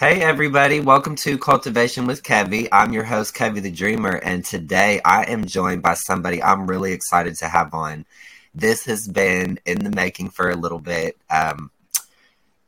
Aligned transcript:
Hey, 0.00 0.22
everybody. 0.22 0.80
Welcome 0.80 1.14
to 1.16 1.36
Kultivation 1.36 2.06
with 2.06 2.22
Kevie. 2.22 2.68
I'm 2.72 2.94
your 2.94 3.04
host, 3.04 3.34
Kevie 3.34 3.60
the 3.60 3.70
Dreamer, 3.70 4.16
and 4.22 4.42
today 4.42 4.98
I 5.04 5.24
am 5.24 5.44
joined 5.44 5.82
by 5.82 5.92
somebody 5.92 6.42
I'm 6.42 6.66
really 6.66 6.92
excited 6.92 7.36
to 7.36 7.48
have 7.48 7.74
on. 7.74 8.06
This 8.54 8.86
has 8.86 9.06
been 9.06 9.60
in 9.66 9.80
the 9.80 9.90
making 9.90 10.30
for 10.30 10.48
a 10.48 10.56
little 10.56 10.78
bit. 10.78 11.18
Um, 11.28 11.70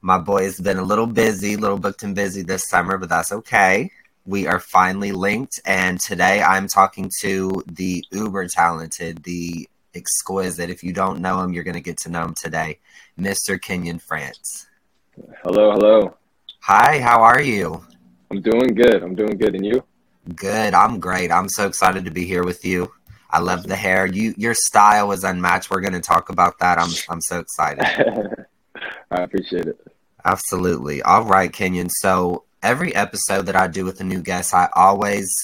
my 0.03 0.19
boy 0.19 0.43
has 0.43 0.61
been 0.61 0.77
a 0.77 0.83
little 0.83 1.07
busy, 1.07 1.55
a 1.55 1.57
little 1.57 1.79
booked 1.79 2.03
and 2.03 2.15
busy 2.15 2.43
this 2.43 2.69
summer, 2.69 2.99
but 2.99 3.09
that's 3.09 3.33
okay. 3.33 3.91
We 4.27 4.47
are 4.47 4.61
finally 4.61 5.13
linked, 5.13 5.59
and 5.65 5.99
today 5.99 6.43
I'm 6.43 6.69
talking 6.69 7.11
to 7.23 7.63
the 7.67 8.05
uber 8.11 8.47
talented, 8.49 9.23
the 9.23 9.67
exquisite. 9.95 10.69
If 10.69 10.85
you 10.85 10.93
don't 10.93 11.23
know 11.23 11.41
him, 11.41 11.55
you're 11.55 11.65
going 11.65 11.77
to 11.77 11.81
get 11.81 11.97
to 12.01 12.11
know 12.11 12.25
him 12.25 12.35
today, 12.35 12.79
Mr. 13.19 13.59
Kenyon 13.59 14.01
France. 14.01 14.67
Hello, 15.43 15.73
hello. 15.73 16.15
Hi, 16.67 17.01
how 17.01 17.23
are 17.23 17.43
you? 17.43 17.85
I'm 18.31 18.41
doing 18.41 18.69
good. 18.69 19.03
I'm 19.03 19.17
doing 19.17 19.37
good. 19.37 19.57
And 19.57 19.67
you? 19.67 19.83
Good. 20.37 20.75
I'm 20.75 21.01
great. 21.01 21.33
I'm 21.33 21.49
so 21.49 21.67
excited 21.67 22.05
to 22.05 22.13
be 22.13 22.25
here 22.25 22.45
with 22.45 22.65
you. 22.65 22.93
I 23.31 23.41
love 23.41 23.65
the 23.65 23.75
hair. 23.75 24.07
You 24.07 24.33
your 24.37 24.55
style 24.55 25.11
is 25.11 25.25
unmatched. 25.25 25.73
We're 25.73 25.81
going 25.81 25.95
to 25.95 26.01
talk 26.01 26.31
about 26.31 26.61
that. 26.61 26.79
I'm 26.79 26.91
I'm 27.09 27.21
so 27.21 27.41
excited. 27.41 27.83
I 29.11 29.23
appreciate 29.23 29.67
it. 29.67 29.77
Absolutely. 30.25 31.03
All 31.03 31.25
right, 31.25 31.53
Kenyon. 31.53 31.91
So, 31.91 32.45
every 32.63 32.95
episode 32.95 33.47
that 33.47 33.57
I 33.57 33.67
do 33.67 33.85
with 33.85 34.01
a 34.01 34.05
new 34.05 34.23
guest, 34.23 34.55
I 34.55 34.69
always 34.77 35.35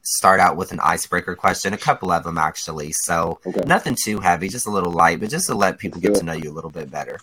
start 0.00 0.40
out 0.40 0.56
with 0.56 0.72
an 0.72 0.80
icebreaker 0.80 1.34
question, 1.34 1.74
a 1.74 1.78
couple 1.78 2.10
of 2.10 2.24
them 2.24 2.38
actually. 2.38 2.92
So, 2.92 3.40
okay. 3.44 3.60
nothing 3.66 3.94
too 4.02 4.20
heavy, 4.20 4.48
just 4.48 4.66
a 4.66 4.70
little 4.70 4.92
light, 4.92 5.20
but 5.20 5.28
just 5.28 5.48
to 5.48 5.54
let 5.54 5.76
people 5.76 6.00
get 6.00 6.14
to 6.14 6.22
know 6.22 6.32
you 6.32 6.50
a 6.50 6.54
little 6.54 6.70
bit 6.70 6.90
better. 6.90 7.20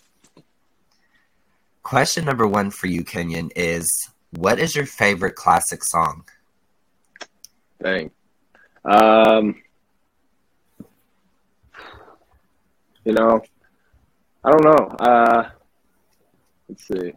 Question 1.90 2.24
number 2.24 2.48
one 2.48 2.70
for 2.70 2.86
you, 2.86 3.04
Kenyon, 3.04 3.50
is 3.56 4.12
what 4.38 4.60
is 4.60 4.76
your 4.76 4.86
favorite 4.86 5.34
classic 5.34 5.84
song? 5.84 6.24
Dang. 7.82 8.12
Um, 8.86 9.60
you 13.04 13.14
know, 13.14 13.42
I 14.44 14.52
don't 14.52 14.64
know. 14.64 14.96
Uh, 15.00 15.50
let's 16.68 16.88
see. 16.88 17.12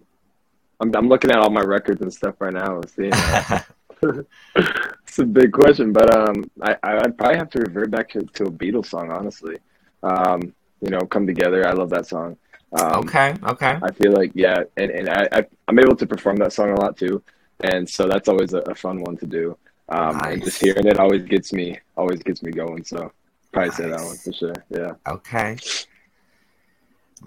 I'm, 0.80 0.90
I'm 0.96 1.06
looking 1.10 1.30
at 1.30 1.36
all 1.36 1.50
my 1.50 1.60
records 1.60 2.00
and 2.00 2.10
stuff 2.10 2.36
right 2.38 2.54
now 2.54 2.76
and 2.76 2.88
seeing. 2.88 3.12
it's 4.56 5.18
a 5.18 5.26
big 5.26 5.52
question, 5.52 5.92
but 5.92 6.16
um, 6.16 6.50
I 6.62 6.78
I'd 6.82 7.18
probably 7.18 7.36
have 7.36 7.50
to 7.50 7.60
revert 7.60 7.90
back 7.90 8.08
to, 8.12 8.20
to 8.20 8.44
a 8.44 8.50
Beatles 8.50 8.86
song, 8.86 9.10
honestly. 9.10 9.58
Um, 10.02 10.40
you 10.80 10.88
know, 10.88 11.00
"Come 11.00 11.26
Together." 11.26 11.68
I 11.68 11.72
love 11.72 11.90
that 11.90 12.06
song. 12.06 12.38
Um, 12.78 13.00
okay, 13.00 13.34
okay. 13.44 13.78
I 13.82 13.90
feel 13.92 14.12
like 14.12 14.32
yeah, 14.34 14.62
and, 14.76 14.90
and 14.90 15.08
I, 15.08 15.28
I 15.32 15.46
am 15.68 15.78
able 15.78 15.96
to 15.96 16.06
perform 16.06 16.36
that 16.36 16.52
song 16.52 16.70
a 16.70 16.80
lot 16.80 16.96
too, 16.96 17.22
and 17.60 17.88
so 17.88 18.08
that's 18.08 18.28
always 18.28 18.54
a, 18.54 18.58
a 18.60 18.74
fun 18.74 19.02
one 19.02 19.16
to 19.18 19.26
do. 19.26 19.56
Um, 19.88 20.16
nice. 20.16 20.32
and 20.32 20.44
just 20.44 20.60
hearing 20.60 20.86
it 20.86 20.98
always 20.98 21.22
gets 21.24 21.52
me 21.52 21.78
always 21.96 22.22
gets 22.22 22.42
me 22.42 22.50
going. 22.50 22.84
So 22.84 23.12
probably 23.52 23.68
nice. 23.68 23.76
say 23.76 23.88
that 23.88 24.00
one 24.00 24.16
for 24.16 24.32
sure. 24.32 24.54
Yeah. 24.70 24.92
Okay. 25.06 25.58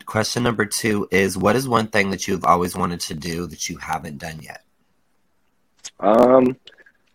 Question 0.06 0.44
number 0.44 0.66
two 0.66 1.08
is: 1.12 1.38
What 1.38 1.56
is 1.56 1.68
one 1.68 1.88
thing 1.88 2.10
that 2.10 2.28
you've 2.28 2.46
always 2.46 2.76
wanted 2.76 3.02
to 3.02 3.14
do 3.14 3.46
that 3.48 3.70
you 3.70 3.78
haven't 3.78 4.18
done 4.18 4.40
yet? 4.42 4.64
Um, 6.00 6.58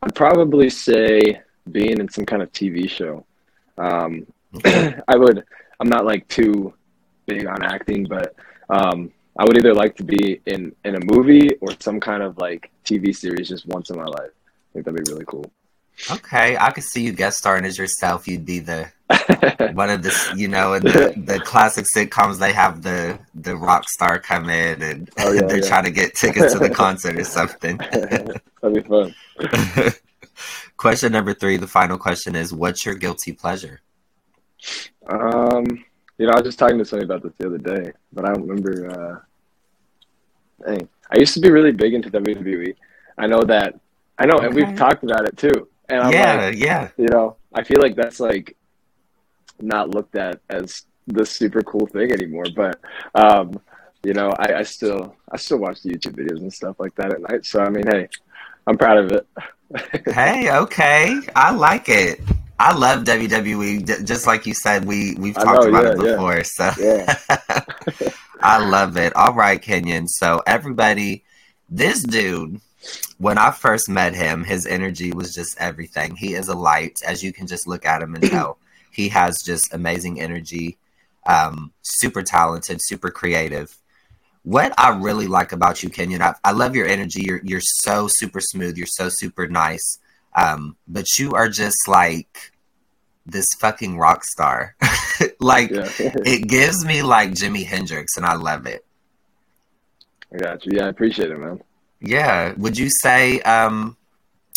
I'd 0.03 0.15
probably 0.15 0.71
say 0.71 1.41
being 1.73 1.99
in 1.99 2.09
some 2.09 2.27
kind 2.27 2.43
of 2.43 2.53
TV 2.53 2.89
show. 2.89 3.25
Um. 3.77 4.27
I 4.65 5.17
would. 5.17 5.45
I'm 5.81 5.89
not 5.89 6.05
like 6.05 6.29
too 6.29 6.75
big 7.31 7.47
on 7.47 7.63
acting, 7.63 8.05
but 8.05 8.35
um, 8.69 9.11
I 9.39 9.45
would 9.45 9.57
either 9.57 9.75
like 9.75 9.97
to 9.97 10.05
be 10.05 10.41
in 10.47 10.75
in 10.85 10.97
a 10.97 11.05
movie 11.05 11.55
or 11.61 11.69
some 11.79 12.01
kind 12.01 12.23
of 12.23 12.37
like 12.39 12.71
TV 12.85 13.15
series 13.15 13.49
just 13.49 13.67
once 13.67 13.91
in 13.91 13.97
my 13.97 14.05
life. 14.05 14.31
I 14.31 14.73
think 14.73 14.85
that'd 14.85 15.05
be 15.05 15.13
really 15.13 15.25
cool. 15.27 15.51
Okay, 16.11 16.57
I 16.57 16.71
could 16.71 16.85
see 16.85 17.03
you 17.03 17.13
guest 17.13 17.39
starring 17.39 17.65
as 17.65 17.77
yourself. 17.77 18.27
You'd 18.27 18.47
be 18.47 18.61
the 18.61 18.91
one 19.75 19.91
of 19.91 20.03
the 20.03 20.35
you 20.37 20.49
know 20.49 20.75
in 20.75 20.83
the, 20.83 21.15
the 21.17 21.41
classic 21.41 21.87
sitcoms. 21.95 22.39
They 22.39 22.53
have 22.53 22.83
the 22.83 23.19
the 23.35 23.57
rock 23.57 23.89
star 23.89 24.19
come 24.19 24.49
in 24.49 24.83
and 24.83 25.11
oh, 25.19 25.33
yeah, 25.33 25.43
they're 25.47 25.63
yeah. 25.63 25.69
trying 25.69 25.85
to 25.85 25.91
get 25.91 26.15
tickets 26.15 26.53
to 26.53 26.59
the 26.59 26.71
concert 26.71 27.19
or 27.19 27.25
something. 27.25 27.77
That'd 27.93 28.43
be 28.63 28.81
fun. 28.83 29.15
question 30.77 31.13
number 31.13 31.35
three. 31.35 31.57
The 31.57 31.69
final 31.69 31.99
question 31.99 32.35
is: 32.35 32.53
What's 32.53 32.85
your 32.87 32.95
guilty 32.95 33.33
pleasure? 33.33 33.81
Um, 35.07 35.85
you 36.21 36.27
know, 36.27 36.33
I 36.33 36.37
was 36.37 36.45
just 36.45 36.59
talking 36.59 36.77
to 36.77 36.85
somebody 36.85 37.07
about 37.07 37.23
this 37.23 37.33
the 37.39 37.47
other 37.47 37.57
day, 37.57 37.93
but 38.13 38.27
I 38.27 38.35
don't 38.35 38.47
remember. 38.47 38.91
Uh, 38.91 40.67
dang, 40.67 40.87
I 41.11 41.19
used 41.19 41.33
to 41.33 41.41
be 41.41 41.51
really 41.51 41.73
big 41.73 41.95
into 41.95 42.11
WWE. 42.11 42.77
I 43.17 43.27
know 43.27 43.43
that. 43.45 43.81
I 44.19 44.27
know, 44.27 44.35
okay. 44.35 44.47
and 44.47 44.55
we've 44.55 44.77
talked 44.77 45.03
about 45.03 45.27
it 45.27 45.39
too. 45.39 45.67
And 45.89 46.03
I'm 46.03 46.13
yeah, 46.13 46.35
like, 46.35 46.59
yeah. 46.59 46.89
You 46.99 47.09
know, 47.09 47.37
I 47.55 47.65
feel 47.65 47.81
like 47.81 47.97
that's 47.97 48.21
like 48.21 48.55
not 49.61 49.95
looked 49.95 50.15
at 50.15 50.41
as 50.51 50.85
the 51.07 51.25
super 51.25 51.63
cool 51.63 51.87
thing 51.87 52.13
anymore. 52.13 52.45
But 52.55 52.79
um, 53.15 53.59
you 54.05 54.13
know, 54.13 54.31
I, 54.39 54.57
I 54.57 54.63
still 54.65 55.17
I 55.33 55.39
still 55.39 55.57
watch 55.57 55.81
the 55.81 55.89
YouTube 55.89 56.17
videos 56.17 56.43
and 56.43 56.53
stuff 56.53 56.77
like 56.79 56.95
that 56.97 57.15
at 57.15 57.23
night. 57.31 57.47
So 57.47 57.63
I 57.63 57.71
mean, 57.71 57.87
hey, 57.91 58.11
I'm 58.67 58.77
proud 58.77 58.99
of 58.99 59.13
it. 59.13 59.27
hey, 60.15 60.51
okay, 60.53 61.19
I 61.35 61.53
like 61.53 61.89
it. 61.89 62.21
I 62.61 62.75
love 62.75 63.05
WWE. 63.05 64.05
Just 64.07 64.27
like 64.27 64.45
you 64.45 64.53
said, 64.53 64.85
we 64.85 65.15
we've 65.15 65.35
talked 65.35 65.65
know, 65.65 65.71
about 65.71 65.85
yeah, 65.85 65.91
it 65.93 65.99
before. 65.99 66.37
Yeah. 66.37 66.43
So 66.43 66.71
yeah. 66.79 68.11
I 68.43 68.63
love 68.63 68.99
it. 68.99 69.17
All 69.17 69.33
right, 69.33 69.61
Kenyon. 69.61 70.07
So 70.07 70.43
everybody, 70.47 71.25
this 71.71 72.03
dude, 72.03 72.61
when 73.17 73.39
I 73.39 73.51
first 73.51 73.89
met 73.89 74.15
him, 74.15 74.45
his 74.45 74.67
energy 74.67 75.11
was 75.11 75.35
just 75.35 75.59
everything. 75.59 76.17
He 76.17 76.35
is 76.35 76.49
a 76.49 76.55
light, 76.55 77.01
as 77.07 77.25
you 77.25 77.33
can 77.33 77.47
just 77.47 77.67
look 77.67 77.87
at 77.87 78.03
him 78.03 78.15
and 78.15 78.25
tell. 78.31 78.59
he 78.91 79.09
has 79.09 79.39
just 79.43 79.73
amazing 79.73 80.21
energy. 80.21 80.77
Um, 81.27 81.73
super 81.81 82.23
talented, 82.23 82.81
super 82.83 83.11
creative. 83.11 83.75
What 84.43 84.75
I 84.79 84.91
really 84.91 85.29
like 85.29 85.53
about 85.53 85.83
you, 85.83 85.89
Kenyon, 85.89 86.21
I, 86.21 86.35
I 86.45 86.53
love 86.53 86.77
your 86.77 86.87
energy. 86.87 87.23
You're 87.23 87.41
you're 87.43 87.63
so 87.63 88.07
super 88.07 88.41
smooth. 88.43 88.77
You're 88.77 88.87
so 88.87 89.09
super 89.09 89.47
nice. 89.47 89.99
Um, 90.35 90.77
but 90.87 91.19
you 91.19 91.33
are 91.33 91.49
just 91.49 91.89
like 91.89 92.53
this 93.27 93.47
fucking 93.61 93.99
rock 93.99 94.25
star. 94.25 94.77
like 95.41 95.71
it 95.73 96.49
gives 96.49 96.85
me 96.85 97.03
like 97.03 97.31
Jimi 97.31 97.65
Hendrix 97.65 98.17
and 98.17 98.27
I 98.27 98.35
love 98.35 98.67
it. 98.67 98.85
I 100.33 100.39
got 100.39 100.65
you. 100.65 100.73
Yeah, 100.77 100.87
I 100.87 100.89
appreciate 100.89 101.31
it, 101.31 101.39
man. 101.39 101.61
Yeah. 102.01 102.55
Would 102.57 102.79
you 102.79 102.91
say 102.91 103.41
um 103.41 103.97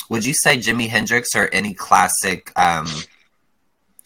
would 0.10 0.26
you 0.26 0.34
say 0.34 0.58
Jimi 0.58 0.88
Hendrix 0.88 1.36
or 1.36 1.50
any 1.52 1.74
classic 1.74 2.52
um 2.56 2.88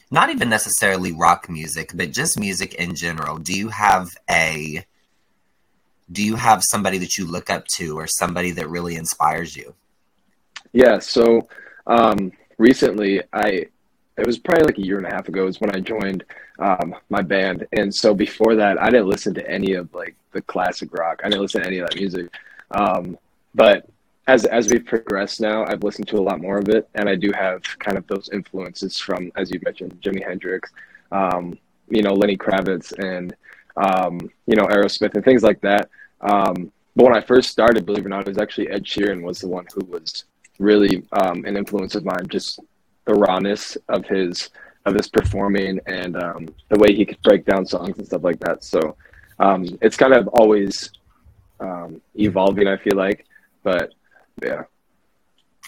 not 0.10 0.30
even 0.30 0.48
necessarily 0.48 1.12
rock 1.12 1.50
music, 1.50 1.92
but 1.94 2.12
just 2.12 2.40
music 2.40 2.76
in 2.76 2.96
general? 2.96 3.38
Do 3.38 3.54
you 3.54 3.70
have 3.70 4.10
a 4.30 4.86
do 6.10 6.24
you 6.24 6.36
have 6.36 6.64
somebody 6.64 6.98
that 7.00 7.18
you 7.18 7.26
look 7.26 7.50
up 7.50 7.68
to 7.68 7.98
or 7.98 8.08
somebody 8.08 8.52
that 8.52 8.70
really 8.70 8.96
inspires 8.96 9.56
you? 9.56 9.76
Yeah, 10.74 11.00
so 11.00 11.48
um, 11.86 12.32
recently 12.58 13.22
I 13.34 13.68
it 14.18 14.26
was 14.26 14.40
probably 14.40 14.66
like 14.66 14.78
a 14.80 14.86
year 14.86 14.98
and 14.98 15.06
a 15.06 15.12
half 15.12 15.28
ago 15.28 15.46
is 15.46 15.62
when 15.62 15.76
I 15.76 15.80
joined 15.80 16.24
um, 16.58 16.96
my 17.10 17.22
band, 17.22 17.68
and 17.72 17.94
so 17.94 18.14
before 18.14 18.56
that 18.56 18.82
I 18.82 18.90
didn't 18.90 19.08
listen 19.08 19.34
to 19.36 19.50
any 19.50 19.74
of 19.74 19.94
like 19.94 20.16
the 20.32 20.42
classic 20.42 20.94
rock. 20.94 21.22
I 21.24 21.30
didn't 21.30 21.42
listen 21.42 21.62
to 21.62 21.68
any 21.68 21.80
of 21.80 21.90
that 21.90 22.00
music, 22.00 22.32
um, 22.72 23.18
but 23.54 23.88
as 24.28 24.46
as 24.46 24.70
we've 24.70 24.86
progressed 24.86 25.40
now, 25.40 25.66
I've 25.66 25.84
listened 25.84 26.08
to 26.10 26.18
a 26.18 26.22
lot 26.22 26.42
more 26.42 26.58
of 26.58 26.68
it, 26.70 26.90
and 26.96 27.08
I 27.08 27.16
do 27.16 27.32
have 27.34 27.62
kind 27.80 27.98
of 27.98 28.06
those 28.08 28.30
influences 28.34 28.98
from, 28.98 29.32
as 29.36 29.52
you 29.52 29.60
mentioned, 29.64 30.00
Jimi 30.02 30.26
Hendrix, 30.26 30.72
um, 31.12 31.58
you 31.90 32.02
know, 32.02 32.14
Lenny 32.14 32.38
Kravitz, 32.38 32.92
and 33.00 33.36
um, 33.78 34.20
you 34.46 34.56
know, 34.56 34.66
Aerosmith, 34.66 35.16
and 35.16 35.24
things 35.24 35.44
like 35.44 35.62
that. 35.62 35.90
Um, 36.22 36.72
but 36.96 37.06
when 37.06 37.16
I 37.16 37.22
first 37.22 37.52
started, 37.52 37.86
believe 37.86 38.04
it 38.04 38.08
or 38.08 38.10
not, 38.10 38.22
it 38.22 38.28
was 38.28 38.40
actually 38.40 38.70
Ed 38.70 38.84
Sheeran 38.84 39.22
was 39.22 39.40
the 39.40 39.48
one 39.48 39.68
who 39.74 39.86
was 39.86 40.26
really 40.60 41.04
um, 41.12 41.46
an 41.46 41.58
influence 41.58 41.96
of 41.96 42.06
mine. 42.06 42.28
Just 42.28 42.60
the 43.06 43.14
rawness 43.14 43.78
of 43.90 44.06
his 44.06 44.50
of 44.86 44.96
his 44.96 45.10
performing 45.10 45.80
and 45.86 46.16
um, 46.16 46.48
the 46.70 46.80
way 46.80 46.94
he 46.94 47.06
could 47.06 47.22
break 47.22 47.46
down 47.46 47.66
songs 47.66 47.98
and 47.98 48.08
stuff 48.08 48.24
like 48.24 48.40
that. 48.40 48.64
So 48.64 48.96
um, 49.40 49.78
it's 49.82 49.98
kind 49.98 50.14
of 50.14 50.28
always 50.30 50.92
um, 51.60 52.02
evolving. 52.16 52.68
I 52.68 52.78
feel 52.78 52.96
like, 52.96 53.26
but 53.64 53.94
yeah. 54.42 54.64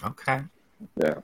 Okay. 0.02 0.40
Yeah. 0.96 1.16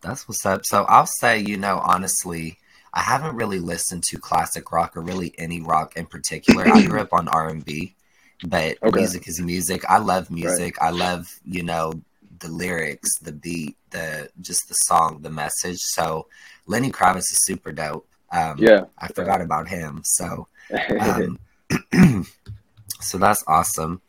That's 0.00 0.26
what's 0.26 0.44
up. 0.46 0.64
So 0.64 0.84
I'll 0.84 1.06
say, 1.06 1.40
you 1.40 1.56
know, 1.58 1.78
honestly, 1.78 2.58
I 2.94 3.00
haven't 3.00 3.36
really 3.36 3.58
listened 3.58 4.02
to 4.04 4.18
classic 4.18 4.72
rock 4.72 4.96
or 4.96 5.00
really 5.00 5.34
any 5.38 5.60
rock 5.60 5.96
in 5.96 6.06
particular. 6.06 6.66
I 6.66 6.84
grew 6.86 7.00
up 7.00 7.12
on 7.12 7.28
R 7.28 7.48
and 7.48 7.64
B, 7.64 7.94
but 8.44 8.78
okay. 8.82 8.98
music 8.98 9.28
is 9.28 9.40
music. 9.40 9.84
I 9.88 9.98
love 9.98 10.30
music. 10.30 10.80
Right. 10.80 10.88
I 10.88 10.90
love, 10.90 11.28
you 11.44 11.62
know, 11.62 11.92
the 12.42 12.48
lyrics, 12.48 13.18
the 13.18 13.32
beat, 13.32 13.76
the 13.90 14.28
just 14.40 14.68
the 14.68 14.74
song, 14.74 15.20
the 15.22 15.30
message. 15.30 15.78
So 15.78 16.26
Lenny 16.66 16.90
Kravitz 16.90 17.18
is 17.18 17.44
super 17.44 17.72
dope. 17.72 18.06
Um, 18.32 18.56
yeah, 18.58 18.84
I 18.98 19.08
forgot 19.08 19.40
about 19.40 19.68
him. 19.68 20.02
So, 20.04 20.48
um, 21.00 21.38
so 23.00 23.18
that's 23.18 23.42
awesome. 23.46 24.00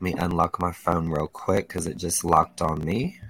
Let 0.00 0.14
me 0.14 0.14
unlock 0.18 0.60
my 0.60 0.72
phone 0.72 1.08
real 1.08 1.26
quick 1.26 1.68
because 1.68 1.86
it 1.86 1.96
just 1.96 2.24
locked 2.24 2.62
on 2.62 2.84
me. 2.84 3.20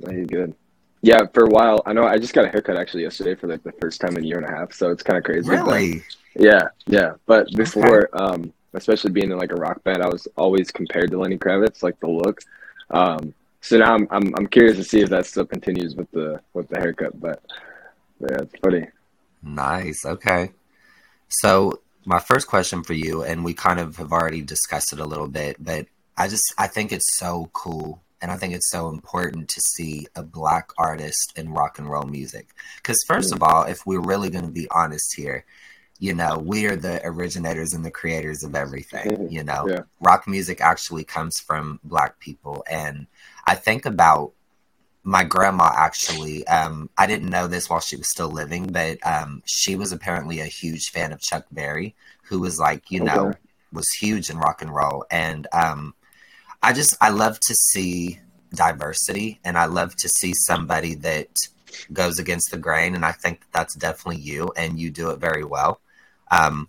No, 0.00 0.12
you 0.12 0.26
good. 0.26 0.54
Yeah, 1.02 1.26
for 1.32 1.44
a 1.44 1.48
while. 1.48 1.82
I 1.86 1.92
know 1.92 2.04
I 2.04 2.18
just 2.18 2.34
got 2.34 2.44
a 2.44 2.48
haircut 2.48 2.76
actually 2.76 3.02
yesterday 3.02 3.34
for 3.34 3.46
like 3.46 3.62
the 3.62 3.72
first 3.72 4.00
time 4.00 4.16
in 4.16 4.24
a 4.24 4.26
year 4.26 4.38
and 4.38 4.46
a 4.46 4.50
half, 4.50 4.72
so 4.72 4.90
it's 4.90 5.02
kind 5.02 5.18
of 5.18 5.24
crazy. 5.24 5.48
Really? 5.48 5.98
But, 6.34 6.42
yeah, 6.42 6.62
yeah. 6.86 7.12
But 7.26 7.50
before, 7.56 8.08
okay. 8.14 8.24
um, 8.24 8.52
especially 8.74 9.10
being 9.10 9.32
in 9.32 9.38
like 9.38 9.50
a 9.50 9.56
rock 9.56 9.82
band, 9.82 10.02
I 10.02 10.08
was 10.08 10.28
always 10.36 10.70
compared 10.70 11.10
to 11.10 11.18
Lenny 11.18 11.38
Kravitz, 11.38 11.82
like 11.82 11.98
the 12.00 12.08
look. 12.08 12.42
Um, 12.90 13.34
so 13.60 13.78
now 13.78 13.94
I'm, 13.94 14.08
I'm 14.10 14.34
I'm 14.36 14.46
curious 14.46 14.76
to 14.76 14.84
see 14.84 15.00
if 15.00 15.10
that 15.10 15.26
still 15.26 15.46
continues 15.46 15.94
with 15.94 16.10
the 16.10 16.40
with 16.54 16.68
the 16.68 16.78
haircut. 16.78 17.20
But 17.20 17.42
yeah, 18.20 18.38
it's 18.42 18.54
funny. 18.62 18.86
Nice. 19.42 20.04
Okay. 20.04 20.50
So 21.28 21.80
my 22.04 22.18
first 22.18 22.46
question 22.46 22.82
for 22.82 22.94
you, 22.94 23.22
and 23.22 23.44
we 23.44 23.54
kind 23.54 23.78
of 23.78 23.96
have 23.96 24.12
already 24.12 24.42
discussed 24.42 24.92
it 24.92 25.00
a 25.00 25.04
little 25.04 25.28
bit, 25.28 25.56
but 25.62 25.86
I 26.16 26.28
just 26.28 26.54
I 26.58 26.66
think 26.66 26.92
it's 26.92 27.16
so 27.16 27.50
cool 27.52 28.02
and 28.22 28.30
I 28.30 28.36
think 28.36 28.54
it's 28.54 28.70
so 28.70 28.88
important 28.88 29.48
to 29.48 29.60
see 29.60 30.06
a 30.14 30.22
black 30.22 30.70
artist 30.76 31.32
in 31.36 31.52
rock 31.52 31.78
and 31.78 31.88
roll 31.88 32.04
music. 32.04 32.48
Because 32.76 33.02
first 33.06 33.30
hmm. 33.30 33.36
of 33.36 33.42
all, 33.42 33.64
if 33.64 33.86
we're 33.86 34.00
really 34.00 34.30
going 34.30 34.44
to 34.44 34.50
be 34.50 34.68
honest 34.70 35.14
here, 35.16 35.44
you 36.00 36.14
know, 36.14 36.38
we 36.38 36.66
are 36.66 36.76
the 36.76 37.00
originators 37.06 37.72
and 37.72 37.84
the 37.84 37.90
creators 37.90 38.42
of 38.42 38.54
everything. 38.54 39.06
Mm-hmm. 39.06 39.32
You 39.32 39.44
know, 39.44 39.68
yeah. 39.68 39.82
rock 40.00 40.26
music 40.26 40.60
actually 40.60 41.04
comes 41.04 41.38
from 41.38 41.78
black 41.84 42.18
people, 42.18 42.64
and 42.68 43.06
I 43.46 43.54
think 43.54 43.86
about 43.86 44.32
my 45.02 45.24
grandma 45.24 45.72
actually 45.74 46.46
um, 46.46 46.90
i 46.98 47.06
didn't 47.06 47.30
know 47.30 47.46
this 47.46 47.70
while 47.70 47.80
she 47.80 47.96
was 47.96 48.06
still 48.06 48.30
living 48.30 48.66
but 48.66 48.98
um, 49.06 49.42
she 49.46 49.74
was 49.74 49.92
apparently 49.92 50.40
a 50.40 50.44
huge 50.44 50.90
fan 50.90 51.10
of 51.10 51.22
chuck 51.22 51.46
berry 51.50 51.94
who 52.24 52.38
was 52.38 52.58
like 52.58 52.90
you 52.90 53.02
okay. 53.02 53.14
know 53.14 53.32
was 53.72 53.88
huge 53.98 54.28
in 54.28 54.36
rock 54.36 54.60
and 54.60 54.74
roll 54.74 55.06
and 55.10 55.46
um, 55.54 55.94
I 56.62 56.72
just 56.72 56.96
I 57.00 57.10
love 57.10 57.40
to 57.40 57.54
see 57.54 58.20
diversity 58.52 59.40
and 59.44 59.56
I 59.56 59.66
love 59.66 59.94
to 59.96 60.08
see 60.08 60.34
somebody 60.34 60.94
that 60.96 61.28
goes 61.92 62.18
against 62.18 62.50
the 62.50 62.58
grain 62.58 62.94
and 62.94 63.04
I 63.04 63.12
think 63.12 63.42
that's 63.52 63.74
definitely 63.74 64.20
you 64.20 64.52
and 64.56 64.78
you 64.78 64.90
do 64.90 65.10
it 65.10 65.18
very 65.18 65.44
well. 65.44 65.80
Um, 66.30 66.68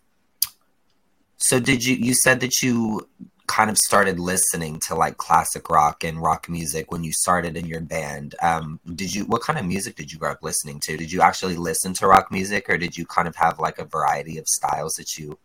so 1.38 1.60
did 1.60 1.84
you 1.84 1.96
you 1.96 2.14
said 2.14 2.40
that 2.42 2.62
you 2.62 3.08
kind 3.52 3.70
of 3.70 3.78
started 3.78 4.18
listening 4.18 4.80
to 4.80 4.96
like 4.96 5.18
classic 5.18 5.70
rock 5.70 6.06
and 6.06 6.22
rock 6.22 6.48
music 6.48 6.90
when 6.90 7.04
you 7.04 7.12
started 7.12 7.58
in 7.58 7.66
your 7.66 7.82
band. 7.82 8.34
Um, 8.42 8.80
did 8.96 9.14
you 9.14 9.26
what 9.26 9.42
kind 9.42 9.60
of 9.60 9.66
music 9.66 9.98
did 9.98 10.10
you 10.10 10.18
grow 10.18 10.32
up 10.32 10.42
listening 10.42 10.80
to? 10.84 10.96
Did 10.96 11.12
you 11.12 11.22
actually 11.22 11.58
listen 11.58 11.94
to 11.96 12.08
rock 12.08 12.32
music 12.32 12.70
or 12.70 12.78
did 12.78 12.98
you 12.98 13.06
kind 13.06 13.28
of 13.28 13.36
have 13.36 13.60
like 13.60 13.78
a 13.78 13.84
variety 13.84 14.38
of 14.38 14.48
styles 14.48 14.94
that 14.94 15.18
you 15.18 15.38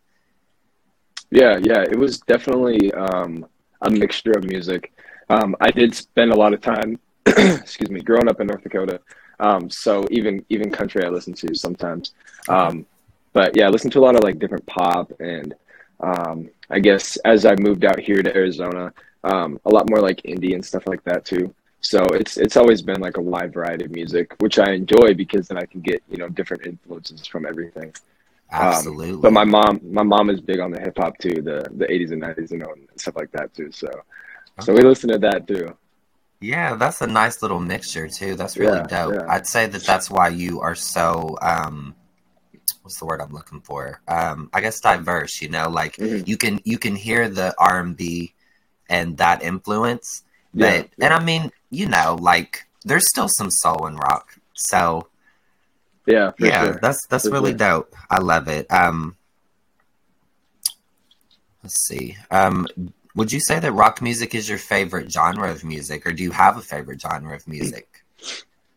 Yeah, 1.33 1.59
yeah, 1.61 1.83
it 1.83 1.99
was 1.99 2.21
definitely 2.21 2.93
um 2.93 3.45
a 3.83 3.91
mixture 3.91 4.33
of 4.33 4.45
music. 4.45 4.93
Um, 5.29 5.57
I 5.61 5.73
did 5.73 5.93
spend 5.93 6.31
a 6.31 6.37
lot 6.37 6.55
of 6.55 6.61
time, 6.61 7.01
excuse 7.27 7.91
me, 7.91 8.01
growing 8.01 8.29
up 8.29 8.41
in 8.41 8.47
North 8.47 8.63
Dakota. 8.63 9.01
Um, 9.41 9.69
so 9.69 10.07
even 10.13 10.45
even 10.49 10.71
country 10.71 11.05
I 11.05 11.09
listen 11.09 11.35
to 11.35 11.55
sometimes. 11.57 12.15
Um, 12.49 12.87
but 13.37 13.55
yeah, 13.55 13.67
I 13.67 13.69
listen 13.69 13.91
to 13.91 13.99
a 13.99 14.07
lot 14.07 14.17
of 14.17 14.25
like 14.25 14.39
different 14.39 14.65
pop 14.65 15.13
and 15.21 15.55
um, 16.01 16.49
I 16.71 16.79
guess 16.79 17.17
as 17.19 17.45
I 17.45 17.55
moved 17.57 17.85
out 17.85 18.01
here 18.01 18.23
to 18.23 18.35
Arizona, 18.35 18.95
um, 19.25 19.61
a 19.67 19.71
lot 19.71 19.91
more 19.91 20.01
like 20.01 20.23
indie 20.23 20.55
and 20.55 20.65
stuff 20.65 20.85
like 20.87 21.05
that 21.05 21.27
too. 21.27 21.55
So 21.81 22.03
it's 22.21 22.39
it's 22.39 22.57
always 22.57 22.81
been 22.81 23.03
like 23.03 23.19
a 23.19 23.21
wide 23.21 23.53
variety 23.53 23.85
of 23.85 23.91
music, 23.91 24.35
which 24.39 24.59
I 24.59 24.73
enjoy 24.73 25.13
because 25.13 25.49
then 25.49 25.59
I 25.59 25.67
can 25.67 25.83
get 25.83 26.03
you 26.09 26.17
know 26.17 26.31
different 26.31 26.67
influences 26.67 27.27
from 27.27 27.45
everything. 27.45 27.93
Um, 28.53 28.63
Absolutely. 28.69 29.17
Um, 29.17 29.21
but 29.21 29.33
my 29.35 29.45
mom, 29.45 29.81
my 29.83 30.03
mom 30.03 30.31
is 30.31 30.41
big 30.41 30.61
on 30.61 30.71
the 30.71 30.81
hip 30.81 30.97
hop 30.97 31.19
too, 31.19 31.43
the 31.43 31.69
the 31.77 31.93
eighties 31.93 32.13
and 32.13 32.23
nineties, 32.23 32.51
you 32.51 32.59
know, 32.59 32.73
and 32.75 32.89
stuff 32.97 33.17
like 33.17 33.33
that 33.33 33.53
too. 33.53 33.71
So, 33.71 33.89
okay. 33.89 34.03
so 34.61 34.73
we 34.73 34.81
listen 34.81 35.11
to 35.11 35.19
that 35.19 35.47
too. 35.47 35.77
Yeah, 36.41 36.75
that's 36.77 37.03
a 37.03 37.07
nice 37.07 37.43
little 37.43 37.61
mixture 37.61 38.09
too. 38.09 38.35
That's 38.35 38.57
really 38.57 38.79
yeah, 38.79 38.87
dope. 38.87 39.15
Yeah. 39.15 39.27
I'd 39.29 39.47
say 39.47 39.67
that 39.67 39.85
that's 39.85 40.11
why 40.11 40.29
you 40.29 40.63
are 40.63 40.75
so 40.75 41.37
um, 41.43 41.95
what's 42.87 43.01
the 43.01 43.05
word 43.05 43.21
I'm 43.21 43.33
looking 43.33 43.61
for? 43.61 44.01
Um, 44.07 44.49
I 44.53 44.61
guess 44.61 44.79
diverse. 44.79 45.43
You 45.43 45.49
know, 45.49 45.69
like 45.69 45.97
mm-hmm. 45.97 46.23
you 46.25 46.37
can 46.37 46.61
you 46.63 46.79
can 46.79 46.95
hear 46.95 47.29
the 47.29 47.53
R 47.59 47.81
and 47.81 47.97
B 47.97 48.33
and 48.89 49.17
that 49.17 49.43
influence, 49.43 50.23
but 50.55 50.89
yeah, 50.97 51.07
and 51.07 51.13
I 51.13 51.23
mean, 51.23 51.51
you 51.71 51.87
know, 51.87 52.17
like 52.21 52.65
there's 52.85 53.09
still 53.09 53.29
some 53.29 53.51
soul 53.51 53.87
and 53.87 53.99
rock. 53.99 54.39
So 54.55 55.09
yeah, 56.07 56.31
yeah, 56.39 56.65
sure. 56.65 56.79
that's 56.81 57.05
that's 57.09 57.27
for 57.27 57.33
really 57.33 57.51
sure. 57.51 57.59
dope. 57.59 57.97
I 58.09 58.21
love 58.21 58.47
it. 58.47 58.71
Um, 58.73 59.17
let's 61.65 61.89
see. 61.89 62.17
Um, 62.31 62.69
would 63.17 63.33
you 63.33 63.41
say 63.41 63.59
that 63.59 63.73
rock 63.73 64.01
music 64.01 64.33
is 64.33 64.49
your 64.49 64.59
favorite 64.59 65.11
genre 65.11 65.51
of 65.51 65.65
music, 65.65 66.07
or 66.07 66.13
do 66.13 66.23
you 66.23 66.31
have 66.31 66.57
a 66.57 66.63
favorite 66.63 67.01
genre 67.01 67.35
of 67.35 67.49
music? 67.49 68.05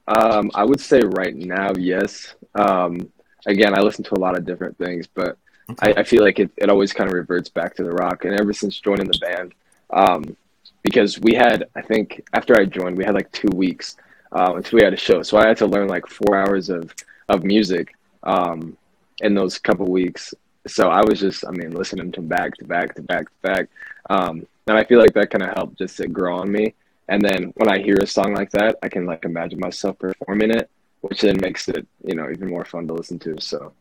Um, 0.08 0.50
I 0.56 0.64
would 0.64 0.82
say 0.82 1.02
right 1.02 1.36
now, 1.36 1.74
yes. 1.78 2.34
Um, 2.56 3.12
again, 3.46 3.78
I 3.78 3.82
listen 3.82 4.04
to 4.06 4.16
a 4.16 4.20
lot 4.20 4.38
of 4.38 4.46
different 4.46 4.78
things, 4.78 5.08
but 5.08 5.38
okay. 5.70 5.94
I, 5.94 6.02
I, 6.02 6.04
feel 6.04 6.24
like 6.24 6.40
it, 6.40 6.52
it 6.58 6.70
always 6.70 6.94
kind 6.94 7.10
of 7.10 7.14
reverts 7.14 7.50
back 7.50 7.76
to 7.76 7.84
the 7.84 7.92
rock. 7.92 8.26
And 8.26 8.40
ever 8.40 8.54
since 8.54 8.80
joining 8.80 9.08
the 9.08 9.20
band, 9.20 9.54
um, 9.92 10.36
because 10.84 11.20
we 11.20 11.34
had, 11.34 11.68
I 11.76 11.82
think 11.82 12.24
after 12.34 12.60
I 12.60 12.66
joined, 12.66 12.98
we 12.98 13.06
had 13.06 13.16
like 13.16 13.32
two 13.32 13.50
weeks 13.54 13.98
uh, 14.32 14.54
until 14.56 14.78
we 14.78 14.84
had 14.84 14.94
a 14.94 14.98
show. 14.98 15.24
So 15.24 15.38
I 15.38 15.48
had 15.48 15.58
to 15.58 15.66
learn 15.66 15.88
like 15.88 16.08
four 16.08 16.36
hours 16.36 16.70
of 16.70 16.94
of 17.30 17.44
music 17.44 17.96
um, 18.24 18.76
in 19.22 19.34
those 19.34 19.58
couple 19.58 19.90
weeks. 19.90 20.34
So 20.68 20.90
I 20.90 21.02
was 21.02 21.20
just, 21.20 21.46
I 21.48 21.52
mean, 21.52 21.72
listening 21.72 22.12
to 22.14 22.22
back 22.22 22.56
to 22.58 22.66
back 22.66 22.96
to 22.96 23.02
back 23.02 23.26
to 23.26 23.42
back. 23.42 23.70
Um, 24.10 24.46
and 24.68 24.78
I 24.78 24.84
feel 24.84 25.00
like 25.00 25.14
that 25.14 25.30
kind 25.30 25.44
of 25.44 25.54
helped 25.56 25.78
just 25.78 25.98
to 25.98 26.08
grow 26.08 26.38
on 26.38 26.52
me. 26.52 26.74
And 27.08 27.22
then 27.22 27.54
when 27.56 27.70
I 27.70 27.80
hear 27.80 27.98
a 28.02 28.08
song 28.08 28.34
like 28.34 28.52
that, 28.52 28.78
I 28.84 28.90
can 28.90 29.06
like 29.06 29.26
imagine 29.26 29.60
myself 29.60 29.98
performing 29.98 30.52
it, 30.52 30.70
which 31.02 31.22
then 31.22 31.38
makes 31.42 31.68
it, 31.68 31.88
you 32.04 32.16
know, 32.16 32.30
even 32.30 32.50
more 32.50 32.66
fun 32.66 32.88
to 32.88 32.94
listen 32.94 33.20
to. 33.20 33.40
So 33.40 33.74